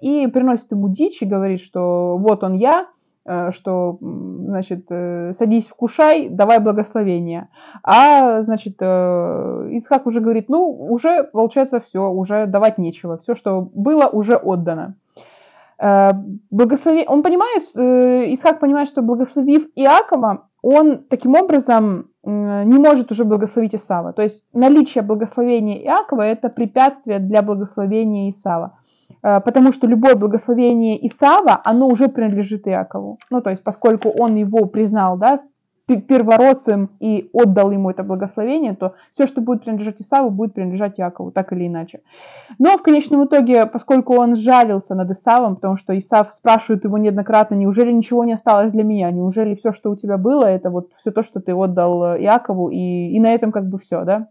и 0.01 0.27
приносит 0.33 0.71
ему 0.71 0.89
дичь 0.89 1.21
и 1.21 1.25
говорит, 1.25 1.61
что 1.61 2.17
вот 2.17 2.43
он 2.43 2.53
я, 2.53 2.87
Э, 2.87 3.02
что, 3.25 3.97
значит, 4.01 4.85
э, 4.89 5.31
садись, 5.33 5.67
вкушай, 5.67 6.27
давай 6.27 6.59
благословение. 6.59 7.47
А, 7.81 8.41
значит, 8.41 8.75
э, 8.81 9.69
Исхак 9.71 10.05
уже 10.07 10.19
говорит, 10.19 10.49
ну, 10.49 10.69
уже, 10.69 11.23
получается, 11.23 11.79
все, 11.79 12.09
уже 12.11 12.47
давать 12.47 12.77
нечего. 12.77 13.17
Все, 13.17 13.33
что 13.33 13.61
было, 13.73 14.07
уже 14.07 14.35
отдано. 14.35 14.95
Благослови... 15.79 17.05
Он 17.07 17.23
понимает, 17.23 17.63
Исхак 18.33 18.59
понимает, 18.59 18.87
что 18.87 19.01
благословив 19.01 19.67
Иакова, 19.75 20.47
он 20.61 21.03
таким 21.09 21.35
образом 21.35 22.09
не 22.23 22.77
может 22.77 23.11
уже 23.11 23.25
благословить 23.25 23.75
Исава. 23.75 24.13
То 24.13 24.21
есть 24.21 24.45
наличие 24.53 25.01
благословения 25.01 25.77
Иакова– 25.83 26.21
это 26.23 26.49
препятствие 26.49 27.19
для 27.19 27.41
благословения 27.41 28.29
Исава. 28.29 28.77
Э, 29.23 29.39
потому 29.39 29.71
что 29.71 29.87
любое 29.87 30.15
благословение 30.15 31.05
Исава, 31.07 31.61
оно 31.63 31.87
уже 31.87 32.07
принадлежит 32.09 32.67
Иакову. 32.67 33.19
Ну, 33.29 33.41
то 33.41 33.49
есть, 33.49 33.63
поскольку 33.63 34.09
он 34.09 34.35
его 34.35 34.65
признал, 34.65 35.17
да, 35.17 35.37
первородцем 35.85 36.91
и 37.01 37.29
отдал 37.33 37.71
ему 37.71 37.89
это 37.89 38.03
благословение, 38.03 38.73
то 38.73 38.95
все, 39.13 39.25
что 39.27 39.41
будет 39.41 39.63
принадлежать 39.63 40.01
Исаву, 40.01 40.29
будет 40.29 40.53
принадлежать 40.53 40.97
Якову, 40.97 41.31
так 41.31 41.51
или 41.51 41.67
иначе. 41.67 41.99
Но 42.57 42.77
в 42.77 42.81
конечном 42.81 43.25
итоге, 43.25 43.65
поскольку 43.65 44.15
он 44.15 44.35
жалился 44.35 44.95
над 44.95 45.11
Исавом, 45.11 45.55
потому 45.55 45.75
что 45.75 45.97
Исав 45.97 46.31
спрашивает 46.31 46.85
его 46.85 46.97
неоднократно, 46.97 47.55
неужели 47.55 47.91
ничего 47.91 48.23
не 48.23 48.33
осталось 48.33 48.71
для 48.71 48.83
меня, 48.83 49.11
неужели 49.11 49.55
все, 49.55 49.73
что 49.73 49.91
у 49.91 49.97
тебя 49.97 50.17
было, 50.17 50.45
это 50.45 50.69
вот 50.69 50.93
все 50.95 51.11
то, 51.11 51.21
что 51.21 51.41
ты 51.41 51.53
отдал 51.53 52.15
Якову, 52.15 52.69
и, 52.69 53.11
и 53.11 53.19
на 53.19 53.33
этом 53.33 53.51
как 53.51 53.67
бы 53.67 53.77
все, 53.77 54.05
да? 54.05 54.29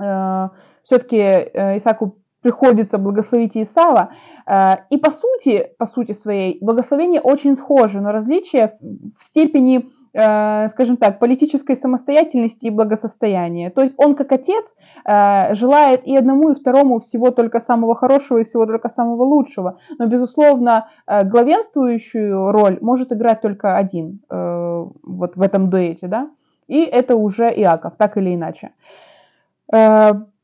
Э, 0.00 0.48
Все-таки 0.82 1.16
э, 1.16 1.76
Исаку 1.76 2.16
приходится 2.42 2.98
благословить 2.98 3.56
Исава. 3.56 4.10
Э, 4.46 4.76
и 4.90 4.98
по 4.98 5.10
сути, 5.10 5.70
по 5.78 5.86
сути 5.86 6.12
своей, 6.12 6.58
благословение 6.60 7.20
очень 7.20 7.56
схоже, 7.56 8.00
но 8.00 8.12
различие 8.12 8.78
в 9.18 9.24
степени 9.24 9.86
э, 10.14 10.68
скажем 10.68 10.96
так, 10.96 11.18
политической 11.18 11.76
самостоятельности 11.76 12.66
и 12.66 12.70
благосостояния. 12.70 13.70
То 13.70 13.82
есть 13.82 13.94
он 13.98 14.14
как 14.14 14.32
отец 14.32 14.74
э, 15.04 15.54
желает 15.54 16.06
и 16.06 16.16
одному, 16.16 16.52
и 16.52 16.54
второму 16.54 17.00
всего 17.00 17.30
только 17.30 17.60
самого 17.60 17.94
хорошего 17.94 18.38
и 18.38 18.44
всего 18.44 18.66
только 18.66 18.88
самого 18.88 19.24
лучшего. 19.24 19.78
Но, 19.98 20.06
безусловно, 20.06 20.88
главенствующую 21.06 22.52
роль 22.52 22.78
может 22.80 23.12
играть 23.12 23.40
только 23.40 23.76
один 23.76 24.20
вот 24.28 25.36
в 25.36 25.42
этом 25.42 25.68
дуэте, 25.68 26.06
да, 26.06 26.30
и 26.68 26.80
это 26.80 27.16
уже 27.16 27.50
Иаков, 27.50 27.96
так 27.96 28.16
или 28.16 28.34
иначе. 28.34 28.70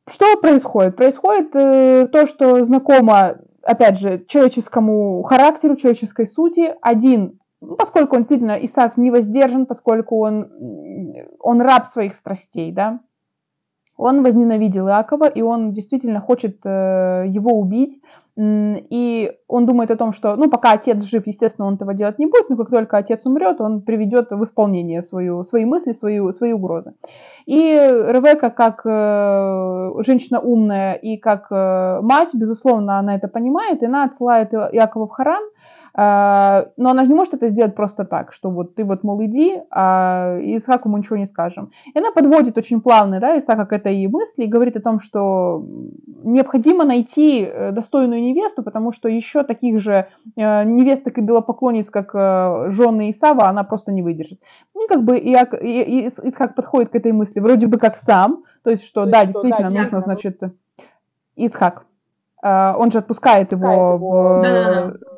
Что 0.09 0.37
происходит? 0.37 0.97
Происходит 0.97 1.55
э, 1.55 2.09
то, 2.11 2.27
что 2.27 2.65
знакомо, 2.65 3.39
опять 3.63 3.99
же, 3.99 4.25
человеческому 4.27 5.23
характеру, 5.23 5.77
человеческой 5.77 6.27
сути. 6.27 6.75
Один, 6.83 7.39
ну, 7.61 7.77
поскольку 7.77 8.17
он 8.17 8.23
действительно 8.23 8.59
Исаак 8.65 8.97
не 8.97 9.11
воздержан, 9.11 9.67
поскольку 9.67 10.21
он, 10.21 10.51
он 11.39 11.61
раб 11.61 11.87
своих 11.87 12.15
страстей, 12.17 12.73
да, 12.73 13.01
он 14.03 14.23
возненавидел 14.23 14.89
Иакова, 14.89 15.29
и 15.29 15.43
он 15.43 15.73
действительно 15.73 16.21
хочет 16.21 16.59
э, 16.65 17.25
его 17.29 17.53
убить. 17.59 18.01
И 18.39 19.33
он 19.47 19.67
думает 19.67 19.91
о 19.91 19.97
том, 19.97 20.15
что, 20.15 20.37
ну, 20.37 20.49
пока 20.49 20.73
отец 20.73 21.03
жив, 21.03 21.27
естественно, 21.27 21.69
он 21.69 21.75
этого 21.75 21.93
делать 21.93 22.19
не 22.19 22.25
будет, 22.25 22.49
но 22.49 22.57
как 22.57 22.71
только 22.71 22.97
отец 22.97 23.27
умрет, 23.27 23.61
он 23.61 23.83
приведет 23.83 24.31
в 24.31 24.43
исполнение 24.43 25.03
свою, 25.03 25.45
свои 25.45 25.67
мысли, 25.67 25.93
свою, 25.93 26.33
свои 26.33 26.53
угрозы. 26.53 26.95
И 27.45 27.55
Ревека, 27.55 28.49
как 28.49 28.87
э, 28.87 30.03
женщина 30.03 30.41
умная 30.41 30.95
и 30.95 31.19
как 31.19 31.49
э, 31.51 32.01
мать, 32.01 32.31
безусловно, 32.33 32.99
она 32.99 33.17
это 33.17 33.29
понимает, 33.29 33.83
и 33.83 33.87
она 33.87 34.05
отсылает 34.05 34.55
Иакова 34.55 35.07
в 35.07 35.11
Харан, 35.11 35.43
а, 35.43 35.51
но 35.95 36.65
она 36.77 37.05
же 37.05 37.11
не 37.11 37.17
может 37.17 37.35
это 37.35 37.49
сделать 37.51 37.75
просто 37.75 38.05
так, 38.05 38.33
что 38.33 38.51
вот 38.51 38.75
ты 38.75 38.85
вот, 38.85 39.05
мол, 39.05 39.23
иди, 39.25 39.61
а 39.71 40.39
Исхаку 40.41 40.89
мы 40.89 40.99
ничего 41.01 41.17
не 41.17 41.27
скажем. 41.27 41.71
И 41.93 41.99
она 41.99 42.11
подводит 42.13 42.57
очень 42.57 42.81
плавно, 42.81 43.21
да, 43.21 43.39
Исаака 43.39 43.67
к 43.67 43.73
этой 43.73 44.07
мысли 44.07 44.45
и 44.45 44.47
говорит 44.47 44.77
о 44.77 44.81
том, 44.81 45.01
что 45.01 45.65
необходимо 46.25 46.85
найти 46.85 47.45
э, 47.45 47.73
достойную 47.73 48.23
невесту, 48.23 48.63
потому 48.63 48.93
что 48.93 49.09
еще 49.09 49.45
таких 49.45 49.81
же 49.81 50.07
э, 50.37 50.65
невесток 50.65 51.19
и 51.19 51.21
белопоклонниц, 51.21 51.91
как 51.91 52.15
э, 52.15 52.71
жены 52.71 53.11
Исава, 53.11 53.49
она 53.49 53.65
просто 53.65 53.93
не 53.93 54.03
выдержит. 54.03 54.41
И 54.75 54.87
как 54.89 55.05
бы 55.05 55.19
Иак, 55.19 55.55
Исхак 55.55 56.55
подходит 56.55 56.91
к 56.91 56.95
этой 56.95 57.13
мысли 57.13 57.41
вроде 57.41 57.67
бы 57.67 57.79
как 57.79 57.97
сам, 57.97 58.45
то 58.65 58.71
есть 58.71 58.85
что, 58.85 59.05
то 59.05 59.11
да, 59.11 59.19
что, 59.25 59.33
действительно, 59.33 59.71
да, 59.71 59.79
нужно, 59.79 60.01
значит, 60.01 60.41
Исхак. 61.37 61.85
Он 62.45 62.91
же 62.91 62.99
отпускает, 62.99 63.53
отпускает 63.53 63.53
его, 63.53 63.95
его 63.95 63.99
в... 63.99 64.43
Да, 64.43 64.51
да, 64.51 64.85
да 64.91 65.12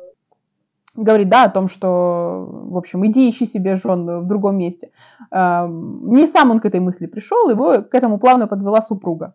говорит, 0.95 1.29
да, 1.29 1.43
о 1.43 1.49
том, 1.49 1.67
что, 1.67 2.47
в 2.49 2.77
общем, 2.77 3.05
иди 3.05 3.29
ищи 3.29 3.45
себе 3.45 3.75
жен 3.75 4.21
в 4.21 4.27
другом 4.27 4.57
месте. 4.57 4.91
Не 5.31 6.27
сам 6.27 6.51
он 6.51 6.59
к 6.59 6.65
этой 6.65 6.79
мысли 6.79 7.05
пришел, 7.07 7.49
его 7.49 7.81
к 7.81 7.93
этому 7.93 8.17
плавно 8.19 8.47
подвела 8.47 8.81
супруга. 8.81 9.33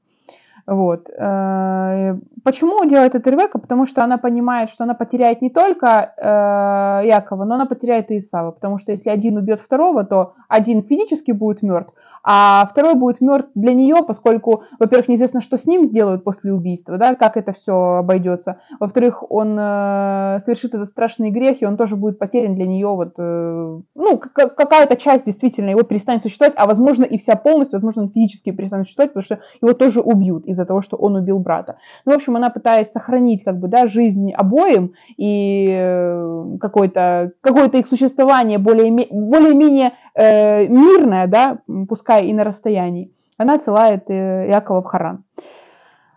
Вот. 0.66 1.08
Э, 1.11 2.16
почему 2.44 2.84
делает 2.84 3.14
это 3.14 3.30
Ревека? 3.30 3.58
Потому 3.58 3.86
что 3.86 4.04
она 4.04 4.18
понимает, 4.18 4.70
что 4.70 4.84
она 4.84 4.94
потеряет 4.94 5.42
не 5.42 5.50
только 5.50 6.14
э, 6.16 7.08
Якова, 7.08 7.44
но 7.44 7.54
она 7.54 7.66
потеряет 7.66 8.11
и 8.11 8.18
Исава. 8.18 8.52
Потому 8.52 8.78
что 8.78 8.92
если 8.92 9.11
один 9.11 9.36
убьет 9.36 9.61
второго, 9.61 10.04
то 10.04 10.34
один 10.48 10.82
физически 10.82 11.32
будет 11.32 11.62
мертв, 11.62 11.92
а 12.22 12.66
второй 12.70 12.94
будет 12.94 13.20
мертв 13.20 13.50
для 13.54 13.74
нее, 13.74 13.96
поскольку, 14.06 14.64
во-первых, 14.78 15.08
неизвестно, 15.08 15.40
что 15.40 15.56
с 15.56 15.66
ним 15.66 15.84
сделают 15.84 16.24
после 16.24 16.52
убийства, 16.52 16.96
да, 16.98 17.14
как 17.14 17.36
это 17.36 17.52
все 17.52 17.96
обойдется. 17.98 18.60
Во-вторых, 18.78 19.22
он 19.30 19.56
э, 19.58 20.38
совершит 20.40 20.74
этот 20.74 20.88
страшный 20.88 21.30
грех, 21.30 21.62
и 21.62 21.66
он 21.66 21.76
тоже 21.76 21.96
будет 21.96 22.18
потерян 22.18 22.54
для 22.54 22.66
нее, 22.66 22.88
вот, 22.88 23.14
э, 23.18 23.80
ну, 23.94 24.18
какая-то 24.18 24.96
часть 24.96 25.26
действительно 25.26 25.70
его 25.70 25.82
перестанет 25.82 26.22
существовать, 26.22 26.54
а 26.56 26.66
возможно 26.66 27.04
и 27.04 27.18
вся 27.18 27.36
полностью, 27.36 27.78
возможно, 27.78 28.02
он 28.02 28.10
физически 28.10 28.50
перестанет 28.50 28.86
существовать, 28.86 29.12
потому 29.12 29.24
что 29.24 29.40
его 29.62 29.72
тоже 29.72 30.00
убьют 30.00 30.44
из-за 30.46 30.66
того, 30.66 30.82
что 30.82 30.96
он 30.96 31.16
убил 31.16 31.38
брата. 31.38 31.76
Ну, 32.04 32.12
в 32.12 32.16
общем, 32.16 32.36
она 32.36 32.50
пытаясь 32.50 32.90
сохранить, 32.90 33.42
как 33.42 33.58
бы, 33.58 33.68
да, 33.68 33.86
жизнь 33.86 34.32
обоим 34.32 34.92
и 35.16 35.68
э, 35.70 36.56
какое-то 36.60 37.32
какое 37.40 37.68
их 37.68 37.86
существование 37.86 38.58
более-менее 38.58 39.08
более 39.10 39.92
э, 40.14 40.66
мирное, 40.66 41.26
да, 41.26 41.58
пускай 41.88 42.09
пускай 42.11 42.26
и 42.26 42.32
на 42.32 42.44
расстоянии, 42.44 43.12
она 43.36 43.54
отсылает 43.54 44.11
э, 44.11 44.48
Якова 44.50 44.82
в 44.82 44.84
Харан. 44.84 45.24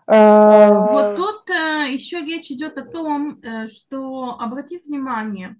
Э, 0.08 0.88
вот 0.90 1.16
тут 1.16 1.50
э, 1.50 1.92
еще 1.92 2.20
речь 2.20 2.50
идет 2.50 2.76
о 2.78 2.84
том, 2.84 3.40
что, 3.68 4.36
обратив 4.40 4.84
внимание, 4.84 5.56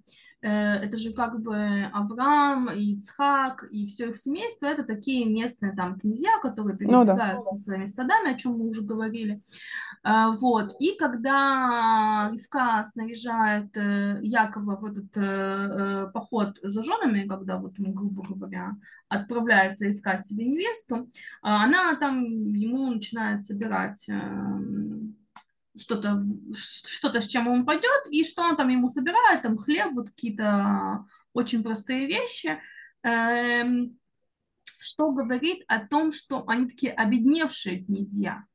это 0.47 0.97
же 0.97 1.13
как 1.13 1.41
бы 1.41 1.55
Авраам, 1.93 2.69
и 2.71 2.93
Ицхак 2.93 3.65
и 3.69 3.87
все 3.87 4.09
их 4.09 4.17
семейство, 4.17 4.67
это 4.67 4.83
такие 4.83 5.25
местные 5.25 5.73
там 5.73 5.99
князья, 5.99 6.39
которые 6.41 6.77
передвигаются 6.77 7.51
ну, 7.51 7.57
да. 7.57 7.61
своими 7.63 7.85
стадами, 7.85 8.33
о 8.33 8.37
чем 8.37 8.57
мы 8.57 8.67
уже 8.67 8.83
говорили. 8.83 9.41
А, 10.07 10.31
вот. 10.33 10.75
И 10.79 10.95
когда 10.97 12.29
Ривка 12.31 12.83
снаряжает 12.83 13.75
э, 13.75 14.19
Якова 14.21 14.75
в 14.75 14.85
этот 14.85 15.17
э, 15.17 15.21
э, 15.23 16.11
поход 16.13 16.59
за 16.61 16.83
женами, 16.83 17.27
когда 17.27 17.57
вот 17.57 17.79
он, 17.79 17.91
грубо 17.93 18.23
говоря, 18.35 18.75
отправляется 19.09 19.89
искать 19.89 20.27
себе 20.27 20.45
невесту, 20.45 21.09
а, 21.41 21.63
она 21.63 21.95
там 21.95 22.21
ему 22.53 22.91
начинает 22.91 23.47
собирать 23.47 24.07
что-то, 25.77 26.21
что-то, 26.53 27.21
с 27.21 27.27
чем 27.27 27.47
он 27.47 27.65
пойдет, 27.65 28.07
и 28.09 28.23
что 28.23 28.43
он 28.43 28.55
там 28.55 28.69
ему 28.69 28.89
собирает, 28.89 29.41
там 29.41 29.57
хлеб, 29.57 29.93
вот 29.93 30.09
какие-то 30.09 31.05
очень 31.33 31.63
простые 31.63 32.07
вещи, 32.07 32.59
эм, 33.03 33.97
что 34.79 35.11
говорит 35.11 35.63
о 35.67 35.79
том, 35.79 36.11
что 36.11 36.47
они 36.47 36.67
такие 36.69 36.93
обедневшие 36.93 37.83
князья. 37.83 38.45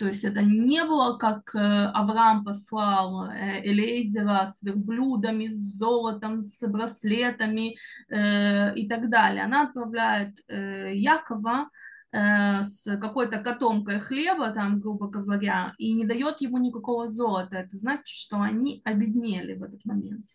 То 0.00 0.08
есть 0.08 0.24
это 0.24 0.40
не 0.40 0.82
было, 0.84 1.18
как 1.18 1.54
э, 1.54 1.58
Авраам 1.58 2.42
послал 2.42 3.26
э, 3.26 3.60
Элейзера 3.62 4.46
с 4.46 4.62
верблюдами, 4.62 5.46
с 5.48 5.76
золотом, 5.76 6.40
с 6.40 6.66
браслетами 6.66 7.76
э, 8.08 8.74
и 8.76 8.88
так 8.88 9.10
далее. 9.10 9.44
Она 9.44 9.64
отправляет 9.64 10.38
Якова 10.48 11.68
с 12.12 12.84
какой-то 13.00 13.38
котомкой 13.38 14.00
хлеба, 14.00 14.50
там, 14.50 14.80
грубо 14.80 15.06
говоря, 15.06 15.74
и 15.78 15.92
не 15.94 16.04
дает 16.04 16.40
ему 16.40 16.58
никакого 16.58 17.08
золота. 17.08 17.56
Это 17.56 17.76
значит, 17.76 18.08
что 18.08 18.40
они 18.40 18.82
обеднели 18.84 19.54
в 19.54 19.62
этот 19.62 19.84
момент. 19.84 20.26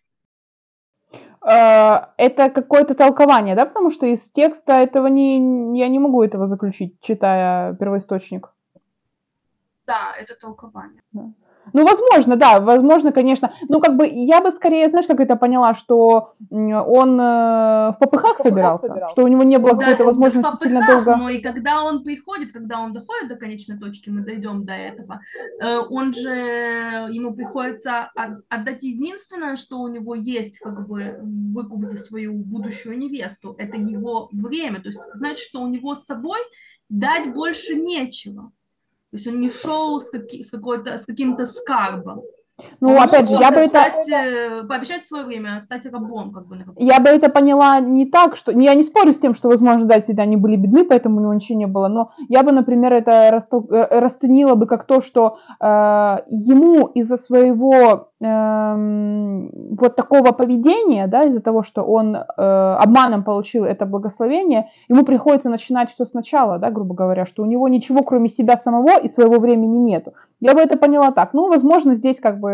Это 1.42 2.50
какое-то 2.50 2.94
толкование, 2.94 3.54
да, 3.54 3.66
потому 3.66 3.90
что 3.90 4.06
из 4.06 4.30
текста 4.32 4.72
этого 4.72 5.06
не, 5.06 5.78
я 5.78 5.88
не 5.88 5.98
могу 5.98 6.22
этого 6.22 6.46
заключить, 6.46 7.00
читая 7.00 7.74
первоисточник. 7.74 8.52
Да, 9.86 10.14
это 10.18 10.34
толкование. 10.34 11.02
Да. 11.12 11.30
Ну, 11.72 11.84
возможно, 11.84 12.36
да, 12.36 12.60
возможно, 12.60 13.12
конечно. 13.12 13.52
Ну, 13.68 13.80
как 13.80 13.96
бы 13.96 14.06
я 14.06 14.40
бы 14.40 14.50
скорее, 14.50 14.88
знаешь, 14.88 15.06
как 15.06 15.20
это 15.20 15.36
поняла, 15.36 15.74
что 15.74 16.34
он 16.50 17.20
э, 17.20 17.92
в 17.92 17.96
попыхах 18.00 18.38
собирался, 18.38 18.86
собирался, 18.86 19.12
что 19.12 19.24
у 19.24 19.28
него 19.28 19.42
не 19.42 19.58
было 19.58 19.74
да, 19.74 19.78
какой-то 19.78 20.04
возможности 20.04 20.42
попыхах, 20.42 20.62
сильно 20.62 20.86
долго. 20.86 21.16
Но 21.16 21.28
и 21.28 21.40
когда 21.40 21.82
он 21.82 22.02
приходит, 22.02 22.52
когда 22.52 22.80
он 22.80 22.92
доходит 22.92 23.28
до 23.28 23.36
конечной 23.36 23.78
точки, 23.78 24.10
мы 24.10 24.22
дойдем 24.22 24.64
до 24.64 24.72
этого, 24.72 25.20
э, 25.60 25.78
он 25.90 26.14
же 26.14 26.30
ему 26.30 27.34
приходится 27.34 28.10
отдать 28.48 28.82
единственное, 28.82 29.56
что 29.56 29.80
у 29.80 29.88
него 29.88 30.14
есть, 30.14 30.58
как 30.58 30.86
бы 30.86 31.18
выкуп 31.22 31.84
за 31.84 31.96
свою 31.96 32.34
будущую 32.34 32.98
невесту, 32.98 33.54
это 33.58 33.76
его 33.76 34.28
время. 34.32 34.80
То 34.80 34.88
есть 34.88 35.00
значит, 35.14 35.40
что 35.40 35.60
у 35.60 35.68
него 35.68 35.94
с 35.94 36.04
собой 36.04 36.38
дать 36.88 37.32
больше 37.32 37.74
нечего. 37.74 38.52
То 39.16 39.18
есть 39.18 39.28
он 39.28 39.40
не 39.40 39.48
шел 39.48 39.98
с, 39.98 40.10
каки, 40.10 40.44
с, 40.44 40.50
с 40.52 41.04
каким-то 41.06 41.46
скарбом. 41.46 42.22
Ну, 42.80 42.90
он 42.90 43.02
опять 43.02 43.28
же, 43.28 43.34
я 43.34 43.50
бы 43.50 43.66
стать, 43.66 44.08
это... 44.08 44.66
Пообещать 44.66 45.06
свое 45.06 45.24
время, 45.24 45.60
стать 45.60 45.84
рабом, 45.86 46.32
как 46.32 46.46
бы. 46.46 46.58
Я 46.76 47.00
бы 47.00 47.10
это 47.10 47.28
поняла 47.28 47.80
не 47.80 48.06
так, 48.06 48.36
что... 48.36 48.50
Я 48.50 48.74
не 48.74 48.82
спорю 48.82 49.12
с 49.12 49.18
тем, 49.18 49.34
что, 49.34 49.48
возможно, 49.48 49.86
да, 49.86 50.00
всегда 50.00 50.22
они 50.22 50.36
были 50.36 50.56
бедны, 50.56 50.84
поэтому 50.84 51.18
у 51.18 51.20
него 51.20 51.34
ничего 51.34 51.58
не 51.58 51.66
было, 51.66 51.88
но 51.88 52.12
я 52.28 52.42
бы, 52.42 52.52
например, 52.52 52.92
это 52.92 53.30
растол... 53.30 53.66
Э, 53.70 54.00
расценила 54.00 54.54
бы 54.54 54.66
как 54.66 54.84
то, 54.84 55.00
что 55.00 55.38
э, 55.60 55.66
ему 56.28 56.86
из-за 56.86 57.16
своего 57.16 58.08
э, 58.20 59.46
вот 59.78 59.96
такого 59.96 60.32
поведения, 60.32 61.06
да, 61.06 61.24
из-за 61.24 61.40
того, 61.40 61.62
что 61.62 61.82
он 61.82 62.16
э, 62.16 62.22
обманом 62.36 63.24
получил 63.24 63.64
это 63.64 63.84
благословение, 63.84 64.70
ему 64.88 65.04
приходится 65.04 65.50
начинать 65.50 65.90
все 65.90 66.04
сначала, 66.06 66.58
да, 66.58 66.70
грубо 66.70 66.94
говоря, 66.94 67.26
что 67.26 67.42
у 67.42 67.46
него 67.46 67.68
ничего, 67.68 68.02
кроме 68.02 68.28
себя 68.28 68.56
самого 68.56 68.98
и 68.98 69.08
своего 69.08 69.38
времени 69.38 69.76
нету. 69.76 70.14
Я 70.40 70.54
бы 70.54 70.60
это 70.60 70.78
поняла 70.78 71.10
так. 71.12 71.32
Ну, 71.32 71.48
возможно, 71.48 71.94
здесь 71.94 72.20
как 72.20 72.40
бы, 72.40 72.45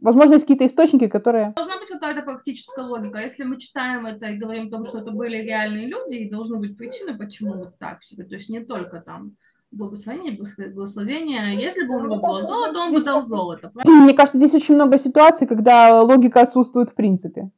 возможно, 0.00 0.34
есть 0.34 0.44
какие-то 0.44 0.66
источники, 0.66 1.06
которые... 1.06 1.52
Должна 1.56 1.78
быть 1.78 1.88
какая-то 1.88 2.22
практическая 2.22 2.84
логика. 2.84 3.18
Если 3.18 3.44
мы 3.44 3.58
читаем 3.58 4.06
это 4.06 4.26
и 4.26 4.36
говорим 4.36 4.68
о 4.68 4.70
том, 4.70 4.84
что 4.84 4.98
это 4.98 5.10
были 5.10 5.36
реальные 5.36 5.86
люди, 5.86 6.14
и 6.16 6.30
должны 6.30 6.58
быть 6.58 6.76
причины, 6.76 7.16
почему 7.16 7.54
вот 7.54 7.78
так 7.78 8.02
себе. 8.02 8.24
То 8.24 8.34
есть 8.34 8.48
не 8.48 8.60
только 8.60 9.00
там 9.00 9.36
благословение, 9.70 10.38
благословение. 10.72 11.54
Если 11.56 11.86
бы 11.86 11.96
у 11.96 12.00
него 12.00 12.16
было 12.16 12.42
золото, 12.42 12.78
он 12.80 12.92
бы 12.92 13.02
дал 13.02 13.22
золото. 13.22 13.70
Мне 13.84 14.14
кажется, 14.14 14.38
здесь 14.38 14.54
очень 14.54 14.74
много 14.74 14.98
ситуаций, 14.98 15.46
когда 15.46 16.02
логика 16.02 16.40
отсутствует 16.40 16.90
в 16.90 16.94
принципе. 16.94 17.50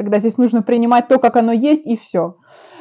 Когда 0.00 0.18
здесь 0.18 0.38
нужно 0.38 0.62
принимать 0.62 1.08
то, 1.08 1.18
как 1.18 1.36
оно 1.36 1.52
есть, 1.52 1.86
и 1.86 1.94
все. 1.94 2.36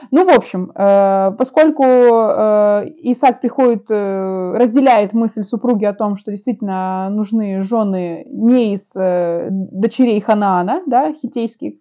Ну, 0.10 0.26
в 0.26 0.30
общем, 0.30 0.72
э, 0.74 1.32
поскольку 1.38 1.84
э, 1.84 2.86
Исаак 3.12 3.42
приходит, 3.42 3.88
э, 3.90 4.54
разделяет 4.56 5.12
мысль 5.12 5.44
супруги 5.44 5.84
о 5.84 5.94
том, 5.94 6.16
что 6.16 6.32
действительно 6.32 7.10
нужны 7.10 7.62
жены 7.62 8.26
не 8.30 8.74
из 8.76 8.94
дочерей 8.94 10.22
Ханаана, 10.22 10.82
да, 10.86 11.12
хитейских, 11.12 11.74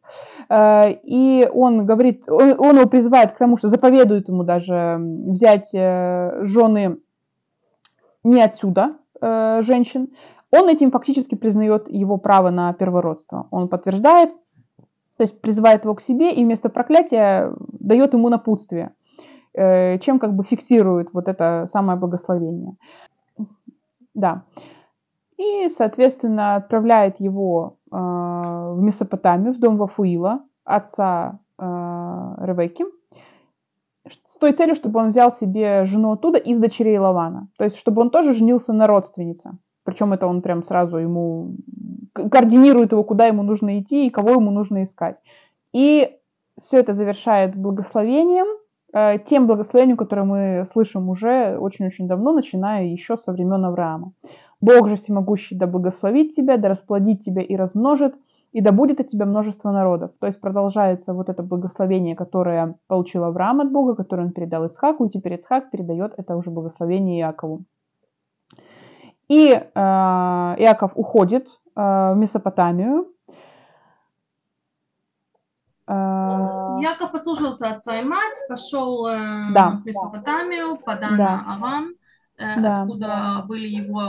и 0.50 1.48
он 1.54 1.86
говорит, 1.86 2.28
он, 2.28 2.56
он 2.58 2.76
его 2.78 2.88
призывает 2.88 3.30
к 3.30 3.38
тому, 3.38 3.56
что 3.56 3.68
заповедует 3.68 4.28
ему 4.28 4.42
даже 4.42 4.98
взять 4.98 5.70
жены 5.72 6.98
не 8.24 8.42
отсюда, 8.42 8.96
женщин, 9.20 10.08
он 10.50 10.68
этим 10.68 10.90
фактически 10.90 11.34
признает 11.34 11.88
его 11.88 12.16
право 12.16 12.50
на 12.50 12.72
первородство. 12.72 13.48
Он 13.50 13.68
подтверждает, 13.68 14.30
то 15.18 15.24
есть 15.24 15.40
призывает 15.40 15.84
его 15.84 15.94
к 15.96 16.00
себе 16.00 16.32
и 16.32 16.44
вместо 16.44 16.68
проклятия 16.68 17.52
дает 17.58 18.14
ему 18.14 18.28
напутствие, 18.28 18.94
э, 19.52 19.98
чем 19.98 20.20
как 20.20 20.34
бы 20.34 20.44
фиксирует 20.44 21.12
вот 21.12 21.26
это 21.26 21.66
самое 21.66 21.98
благословение. 21.98 22.76
Да. 24.14 24.44
И, 25.36 25.68
соответственно, 25.68 26.54
отправляет 26.54 27.20
его 27.20 27.78
э, 27.90 27.96
в 27.96 28.78
Месопотамию, 28.80 29.52
в 29.52 29.58
дом 29.58 29.76
Вафуила, 29.76 30.40
отца 30.64 31.40
э, 31.58 31.64
Ревеки, 31.64 32.84
с 34.06 34.38
той 34.38 34.52
целью, 34.52 34.76
чтобы 34.76 35.00
он 35.00 35.08
взял 35.08 35.32
себе 35.32 35.84
жену 35.84 36.12
оттуда 36.12 36.38
из 36.38 36.58
дочерей 36.58 36.98
Лавана. 36.98 37.48
То 37.58 37.64
есть, 37.64 37.76
чтобы 37.76 38.02
он 38.02 38.10
тоже 38.10 38.32
женился 38.32 38.72
на 38.72 38.86
родственнице. 38.86 39.58
Причем 39.88 40.12
это 40.12 40.26
он 40.26 40.42
прям 40.42 40.62
сразу 40.62 40.98
ему 40.98 41.54
координирует 42.12 42.92
его, 42.92 43.02
куда 43.04 43.24
ему 43.24 43.42
нужно 43.42 43.80
идти 43.80 44.06
и 44.06 44.10
кого 44.10 44.32
ему 44.32 44.50
нужно 44.50 44.82
искать. 44.82 45.16
И 45.72 46.14
все 46.58 46.80
это 46.80 46.92
завершает 46.92 47.56
благословением, 47.56 48.48
э, 48.92 49.18
тем 49.24 49.46
благословением, 49.46 49.96
которое 49.96 50.24
мы 50.24 50.66
слышим 50.66 51.08
уже 51.08 51.56
очень-очень 51.56 52.06
давно, 52.06 52.34
начиная 52.34 52.84
еще 52.84 53.16
со 53.16 53.32
времен 53.32 53.64
Авраама. 53.64 54.12
Бог 54.60 54.90
же 54.90 54.96
всемогущий 54.96 55.56
да 55.56 55.66
благословит 55.66 56.34
тебя, 56.34 56.58
да 56.58 56.68
расплодит 56.68 57.20
тебя 57.20 57.40
и 57.40 57.56
размножит, 57.56 58.14
и 58.52 58.60
да 58.60 58.72
будет 58.72 59.00
от 59.00 59.08
тебя 59.08 59.24
множество 59.24 59.70
народов. 59.70 60.10
То 60.20 60.26
есть 60.26 60.38
продолжается 60.38 61.14
вот 61.14 61.30
это 61.30 61.42
благословение, 61.42 62.14
которое 62.14 62.74
получил 62.88 63.24
Авраам 63.24 63.62
от 63.62 63.72
Бога, 63.72 63.94
которое 63.94 64.24
он 64.24 64.32
передал 64.32 64.66
Исхаку, 64.66 65.06
и 65.06 65.08
теперь 65.08 65.38
Исхак 65.38 65.70
передает 65.70 66.12
это 66.18 66.36
уже 66.36 66.50
благословение 66.50 67.20
Иакову. 67.20 67.64
И 69.28 69.50
э, 69.52 69.60
Иаков 69.74 70.92
уходит 70.94 71.48
э, 71.76 71.80
в 71.80 72.14
Месопотамию. 72.16 73.08
Э, 75.86 76.78
Яков 76.80 77.12
послушался 77.12 77.70
отца 77.70 77.98
и 77.98 78.04
мать, 78.04 78.36
пошел 78.48 79.06
э, 79.06 79.52
да. 79.52 79.80
в 79.82 79.86
Месопотамию, 79.86 80.76
Падана, 80.76 81.16
да. 81.16 81.44
Авам, 81.46 81.90
э, 82.38 82.60
Да. 82.60 82.82
откуда 82.82 83.44
были 83.46 83.68
его... 83.68 84.00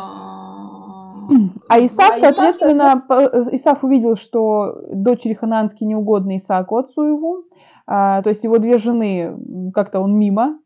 А 1.70 1.80
Исаак, 1.86 2.16
соответственно, 2.16 3.04
по- 3.08 3.54
Исаак 3.54 3.84
увидел, 3.84 4.16
что 4.16 4.82
дочери 4.92 5.34
хананские 5.34 5.88
неугодны 5.88 6.38
Исааку, 6.38 6.78
отцу 6.78 7.04
его. 7.04 7.44
А, 7.86 8.22
то 8.22 8.30
есть 8.30 8.44
его 8.44 8.58
две 8.58 8.78
жены, 8.78 9.38
как-то 9.74 10.00
он 10.00 10.18
мимо 10.18 10.60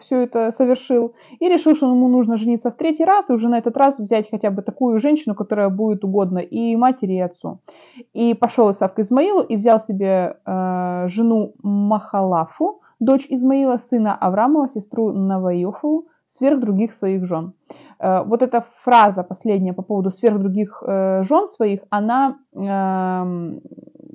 все 0.00 0.22
это 0.22 0.52
совершил. 0.52 1.14
И 1.40 1.48
решил, 1.48 1.74
что 1.74 1.86
ему 1.86 2.08
нужно 2.08 2.36
жениться 2.36 2.70
в 2.70 2.76
третий 2.76 3.04
раз, 3.04 3.30
и 3.30 3.32
уже 3.32 3.48
на 3.48 3.58
этот 3.58 3.76
раз 3.76 3.98
взять 3.98 4.30
хотя 4.30 4.50
бы 4.50 4.62
такую 4.62 5.00
женщину, 5.00 5.34
которая 5.34 5.68
будет 5.68 6.04
угодна 6.04 6.38
и 6.38 6.76
матери, 6.76 7.14
и 7.14 7.20
отцу. 7.20 7.60
И 8.12 8.34
пошел 8.34 8.70
Исаак 8.70 8.94
к 8.94 8.98
Измаилу 9.00 9.42
и 9.42 9.56
взял 9.56 9.80
себе 9.80 10.36
э, 10.44 11.08
жену 11.08 11.54
Махалафу, 11.62 12.80
дочь 13.00 13.26
Измаила, 13.28 13.78
сына 13.78 14.14
Авраамова, 14.14 14.68
сестру 14.68 15.12
Наваиофу, 15.12 16.06
сверх 16.26 16.60
других 16.60 16.92
своих 16.92 17.24
жен. 17.24 17.54
Э, 18.00 18.22
вот 18.24 18.42
эта 18.42 18.64
фраза 18.82 19.22
последняя 19.22 19.72
по 19.72 19.82
поводу 19.82 20.10
сверх 20.10 20.38
других 20.38 20.82
э, 20.86 21.22
жен 21.24 21.48
своих, 21.48 21.80
она 21.90 22.38
эм, 22.54 23.60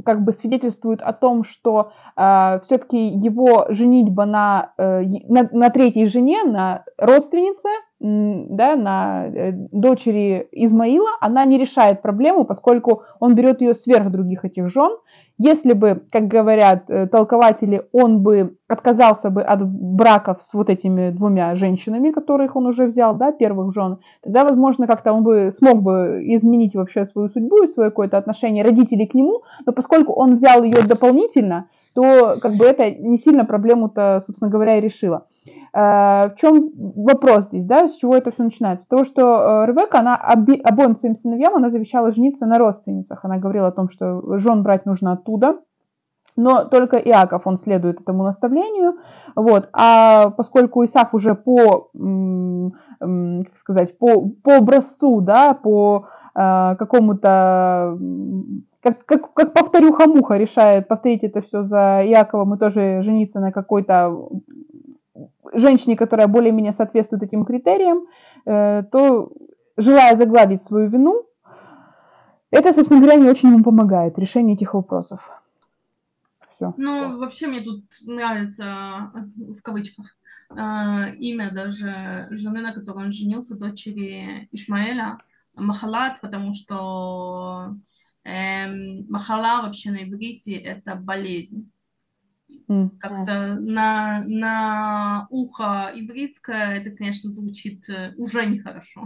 как 0.06 0.24
бы 0.24 0.32
свидетельствует 0.32 1.02
о 1.02 1.14
том, 1.14 1.44
что 1.44 1.92
э, 2.16 2.60
все-таки 2.64 3.08
его 3.08 3.66
женитьба 3.70 4.26
на, 4.26 4.74
на, 4.78 5.50
на 5.52 5.70
третьей 5.70 6.06
жене, 6.06 6.44
на 6.44 6.84
родственнице, 6.98 7.70
да, 8.00 8.76
на 8.76 9.28
дочери 9.72 10.50
Измаила, 10.52 11.10
она 11.22 11.46
не 11.46 11.58
решает 11.58 12.02
проблему, 12.02 12.44
поскольку 12.44 13.04
он 13.22 13.34
берет 13.34 13.62
ее 13.62 13.74
сверх 13.74 14.12
других 14.12 14.44
этих 14.44 14.68
жен. 14.68 14.92
Если 15.40 15.74
бы, 15.74 16.04
как 16.12 16.28
говорят 16.28 16.90
э, 16.90 17.08
толкователи, 17.08 17.88
он 17.92 18.22
бы 18.22 18.56
отказался 18.68 19.32
бы 19.32 19.42
от 19.42 19.66
браков 19.66 20.44
с 20.44 20.54
вот 20.54 20.70
этими 20.70 21.10
двумя 21.10 21.56
женщинами, 21.56 22.12
которых 22.12 22.56
он 22.56 22.68
уже 22.68 22.86
взял, 22.86 23.16
да, 23.16 23.32
первых 23.32 23.74
жен, 23.74 23.98
тогда, 24.22 24.44
возможно, 24.44 24.86
как-то 24.86 25.12
он 25.12 25.24
бы 25.24 25.52
смог 25.52 25.82
бы 25.82 26.22
изменить 26.24 26.76
вообще 26.76 27.04
свою 27.06 27.30
судьбу 27.30 27.64
и 27.64 27.68
свое 27.68 27.90
какое-то 27.90 28.18
отношение 28.18 28.64
родителей 28.64 29.08
к 29.08 29.16
нему, 29.16 29.42
но 29.66 29.74
поскольку 29.74 30.14
он 30.14 30.36
взял 30.36 30.62
ее 30.62 30.84
дополнительно, 30.84 31.68
то 31.94 32.38
как 32.40 32.54
бы 32.54 32.66
это 32.66 32.92
не 32.92 33.18
сильно 33.18 33.44
проблему-то, 33.44 34.20
собственно 34.24 34.52
говоря, 34.52 34.78
и 34.78 34.82
решило. 34.82 35.26
Э, 35.74 36.30
В 36.30 36.36
чем 36.38 36.72
вопрос 36.76 37.46
здесь, 37.46 37.66
да, 37.66 37.88
с 37.88 37.96
чего 37.96 38.16
это 38.16 38.32
все 38.32 38.44
начинается? 38.44 38.86
С 38.86 38.88
того, 38.88 39.04
что 39.04 39.22
э, 39.22 39.66
Ревека, 39.68 40.00
она 40.00 40.16
оби- 40.16 40.62
обоим 40.62 40.96
своим 40.96 41.16
сыновьям, 41.16 41.56
она 41.56 41.70
завещала 41.70 42.12
жениться 42.12 42.46
на 42.46 42.60
родственницах. 42.60 43.26
Она 43.26 43.38
говорила 43.38 43.68
о 43.68 43.72
том, 43.72 43.90
что 43.90 44.38
жен 44.38 44.64
брать 44.64 44.86
нужно 44.86 45.14
оттуда, 45.14 45.58
но 46.36 46.64
только 46.66 46.98
Иаков, 46.98 47.46
он 47.46 47.58
следует 47.58 48.02
этому 48.02 48.24
наставлению, 48.24 48.98
вот, 49.36 49.70
а 49.72 50.32
поскольку 50.32 50.84
Исаак 50.84 51.14
уже 51.14 51.36
по, 51.36 51.92
как 51.92 53.58
сказать, 53.58 53.98
по, 54.00 54.30
по 54.44 54.58
образцу, 54.58 55.22
да, 55.22 55.54
по 55.54 56.08
э, 56.34 56.76
какому-то, 56.78 58.00
как, 58.82 59.06
как, 59.06 59.34
как 59.34 59.54
повторюха-муха 59.54 60.38
решает 60.38 60.88
повторить 60.88 61.24
это 61.24 61.42
все 61.42 61.62
за 61.62 62.02
Иаковом 62.04 62.56
и 62.56 62.58
тоже 62.58 63.02
жениться 63.04 63.40
на 63.40 63.52
какой-то 63.52 64.30
женщине, 65.54 65.96
которая 65.96 66.28
более-менее 66.28 66.72
соответствует 66.72 67.24
этим 67.24 67.46
критериям, 67.46 68.06
э, 68.46 68.84
то, 68.92 69.32
желая 69.78 70.16
загладить 70.16 70.62
свою 70.62 70.90
вину, 70.90 71.26
это, 72.52 72.72
собственно 72.74 73.02
говоря, 73.02 73.20
не 73.20 73.30
очень 73.30 73.50
ему 73.50 73.64
помогает 73.64 74.16
в 74.16 74.20
решении 74.20 74.54
этих 74.54 74.74
вопросов. 74.74 75.30
Все. 76.52 76.74
Ну, 76.78 77.18
вообще 77.18 77.48
мне 77.48 77.62
тут 77.62 77.84
нравится, 78.06 79.12
в 79.38 79.62
кавычках, 79.64 80.16
э, 80.52 81.16
имя 81.16 81.52
даже 81.52 82.28
жены, 82.30 82.62
на 82.62 82.74
которой 82.74 83.06
он 83.06 83.12
женился, 83.12 83.58
дочери 83.58 84.48
Ишмаэля, 84.52 85.18
Махалат, 85.56 86.22
потому 86.22 86.54
что 86.54 87.76
эм, 88.24 89.06
Махала 89.10 89.62
вообще 89.64 89.92
на 89.92 90.04
иврите 90.04 90.56
это 90.56 90.96
болезнь. 90.96 91.72
Как-то 93.00 93.56
на, 93.60 94.24
на 94.26 95.28
ухо 95.30 95.92
ивритское 95.94 96.78
это, 96.78 96.92
конечно, 96.92 97.32
звучит 97.32 97.90
э, 97.90 98.14
уже 98.18 98.46
нехорошо. 98.46 99.02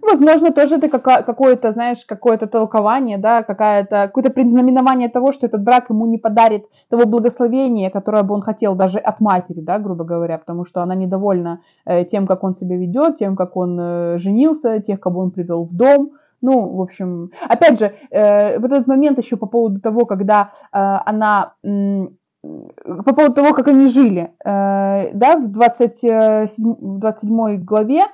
Возможно, 0.00 0.52
тоже 0.52 0.76
это 0.76 0.88
какое-то, 0.88 1.72
знаешь, 1.72 2.04
какое-то 2.06 2.46
толкование, 2.46 3.18
да, 3.18 3.42
какая-то, 3.42 4.06
какое-то 4.06 4.30
предзнаменование 4.30 5.08
того, 5.08 5.32
что 5.32 5.46
этот 5.46 5.62
брак 5.62 5.90
ему 5.90 6.06
не 6.06 6.18
подарит 6.18 6.64
того 6.88 7.04
благословения, 7.06 7.90
которое 7.90 8.22
бы 8.22 8.34
он 8.34 8.42
хотел 8.42 8.74
даже 8.74 8.98
от 8.98 9.20
матери, 9.20 9.60
да, 9.60 9.78
грубо 9.78 10.04
говоря, 10.04 10.38
потому 10.38 10.64
что 10.64 10.82
она 10.82 10.94
недовольна 10.94 11.60
э, 11.84 12.04
тем, 12.04 12.26
как 12.26 12.44
он 12.44 12.54
себя 12.54 12.76
ведет, 12.76 13.16
тем, 13.18 13.36
как 13.36 13.56
он 13.56 13.78
э, 13.80 14.18
женился, 14.18 14.80
тех, 14.80 15.00
кого 15.00 15.20
он 15.20 15.30
привел 15.30 15.64
в 15.64 15.74
дом. 15.74 16.12
Ну, 16.42 16.76
в 16.76 16.80
общем, 16.80 17.30
опять 17.48 17.78
же, 17.78 17.92
э, 18.10 18.58
вот 18.58 18.72
этот 18.72 18.86
момент 18.86 19.18
еще 19.18 19.36
по 19.36 19.46
поводу 19.46 19.80
того, 19.80 20.06
когда 20.06 20.52
э, 20.72 20.78
она 21.04 21.54
м, 21.62 22.16
по 22.42 23.14
поводу 23.14 23.34
того, 23.34 23.52
как 23.52 23.68
они 23.68 23.86
жили, 23.86 24.30
э, 24.44 25.10
да, 25.12 25.36
в, 25.36 25.48
27, 25.48 26.46
в 26.46 26.98
27 26.98 27.64
главе, 27.64 28.04
э, 28.04 28.06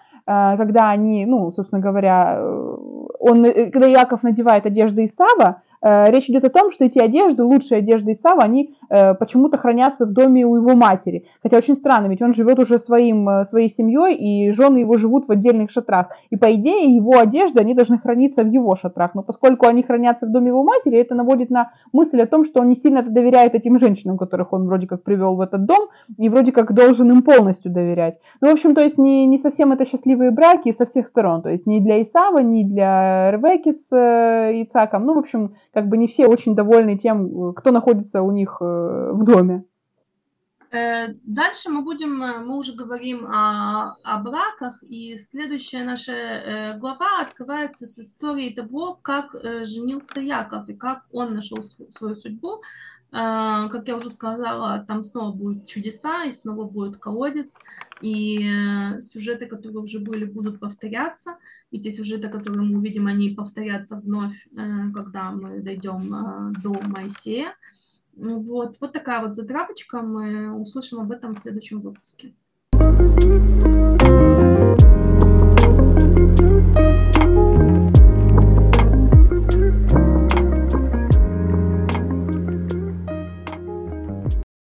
когда 0.57 0.91
они, 0.91 1.27
ну, 1.27 1.53
собственно 1.53 1.81
говоря, 1.81 2.37
э, 2.39 2.77
он, 3.21 3.45
э, 3.45 3.71
когда 3.71 3.87
Яков 3.87 4.25
надевает 4.25 4.67
одежды 4.67 5.05
Исава, 5.05 5.63
э, 5.81 6.11
речь 6.11 6.29
идет 6.29 6.45
о 6.45 6.51
том, 6.51 6.73
что 6.73 6.85
эти 6.85 6.99
одежды, 6.99 7.45
лучшие 7.45 7.79
одежды 7.79 8.13
Исава, 8.13 8.43
они 8.43 8.77
э, 8.89 9.15
почему-то 9.15 9.57
хранятся 9.57 10.07
в 10.07 10.13
доме 10.13 10.45
у 10.47 10.57
его 10.57 10.75
матери. 10.75 11.27
Хотя 11.43 11.59
очень 11.59 11.75
странно, 11.75 12.07
ведь 12.07 12.23
он 12.23 12.33
живет 12.33 12.59
уже 12.59 12.79
своим, 12.79 13.29
э, 13.29 13.45
своей 13.45 13.69
семьей, 13.69 14.15
и 14.15 14.51
жены 14.53 14.79
его 14.79 14.97
живут 14.97 15.29
в 15.29 15.33
отдельных 15.33 15.71
шатрах. 15.71 16.09
И 16.31 16.37
по 16.37 16.53
идее 16.55 16.95
его 16.95 17.19
одежды, 17.19 17.61
они 17.61 17.75
должны 17.75 17.99
храниться 17.99 18.43
в 18.43 18.49
его 18.49 18.75
шатрах. 18.75 19.15
Но 19.15 19.23
поскольку 19.23 19.67
они 19.67 19.83
хранятся 19.83 20.27
в 20.27 20.31
доме 20.31 20.49
его 20.49 20.63
матери, 20.63 20.99
это 20.99 21.15
наводит 21.15 21.51
на 21.51 21.73
мысль 21.93 22.21
о 22.21 22.27
том, 22.27 22.45
что 22.45 22.61
он 22.61 22.69
не 22.69 22.77
сильно 22.77 23.03
доверяет 23.03 23.55
этим 23.55 23.79
женщинам, 23.79 24.19
которых 24.19 24.53
он 24.53 24.67
вроде 24.67 24.87
как 24.87 25.03
привел 25.03 25.37
в 25.37 25.41
этот 25.41 25.65
дом, 25.65 25.89
и 26.19 26.29
вроде 26.29 26.53
как 26.53 26.73
должен 26.73 27.11
им 27.11 27.23
полностью 27.23 27.73
доверять. 27.73 28.19
Ну, 28.41 28.49
в 28.49 28.53
общем, 28.53 28.75
то 28.75 28.83
есть 28.83 28.99
не, 28.99 29.27
не 29.27 29.39
совсем 29.39 29.73
это 29.73 29.85
счастливые 29.85 30.31
браки 30.31 30.73
со 30.73 30.87
всех 30.87 31.09
сторон. 31.09 31.43
То 31.43 31.51
есть 31.51 31.67
ни 31.67 31.81
для 31.81 32.03
Исава, 32.03 32.39
ни 32.39 32.65
для 32.65 33.31
Ревеки 33.31 33.73
с 33.73 33.93
э, 33.93 34.63
Ицаком. 34.63 35.05
Ну, 35.07 35.15
в 35.15 35.19
общем, 35.19 35.55
как 35.73 35.89
бы 35.89 35.97
не 35.97 36.07
все 36.07 36.27
очень 36.27 36.55
довольны 36.55 36.97
тем, 36.97 37.53
кто 37.55 37.71
находится 37.71 38.23
у 38.23 38.31
них 38.31 38.59
э, 38.61 38.76
в 39.13 39.25
доме. 39.25 39.65
Э, 40.71 41.15
Дальше 41.23 41.71
мы 41.71 41.83
будем, 41.83 42.23
э, 42.23 42.39
мы 42.45 42.59
уже 42.59 42.75
говорим 42.75 43.27
о, 43.27 43.97
о 44.03 44.19
браках, 44.19 44.83
и 44.89 45.17
следующая 45.17 45.85
наша 45.85 46.13
э, 46.13 46.79
глава 46.79 47.21
открывается 47.23 47.87
с 47.87 47.99
историей 47.99 48.55
того, 48.55 48.99
как 49.01 49.35
женился 49.65 50.21
Яков 50.21 50.69
и 50.69 50.75
как 50.75 51.05
он 51.13 51.35
нашел 51.35 51.63
св- 51.63 51.91
свою 51.93 52.17
судьбу. 52.17 52.63
Как 53.13 53.87
я 53.89 53.97
уже 53.97 54.11
сказала, 54.11 54.85
там 54.87 55.05
снова 55.05 55.33
будут 55.33 55.67
чудеса, 55.67 56.25
и 56.25 56.33
снова 56.33 56.65
будет 56.65 56.97
колодец, 56.97 57.55
и 58.03 58.41
сюжеты, 59.01 59.47
которые 59.47 59.79
уже 59.79 60.01
были, 60.01 60.25
будут 60.25 60.59
повторяться, 60.59 61.39
и 61.71 61.81
те 61.81 61.93
сюжеты, 61.93 62.29
которые 62.29 62.63
мы 62.63 62.79
увидим, 62.79 63.07
они 63.07 63.31
повторятся 63.31 63.97
вновь, 63.97 64.37
когда 64.93 65.31
мы 65.31 65.61
дойдем 65.61 66.53
до 66.63 66.73
Моисея. 66.89 67.55
Вот, 68.17 68.77
вот 68.81 68.93
такая 68.93 69.21
вот 69.25 69.35
затравочка. 69.37 70.01
Мы 70.01 70.51
услышим 70.53 71.01
об 71.01 71.13
этом 71.13 71.35
в 71.35 71.39
следующем 71.39 71.81
выпуске. 71.81 72.35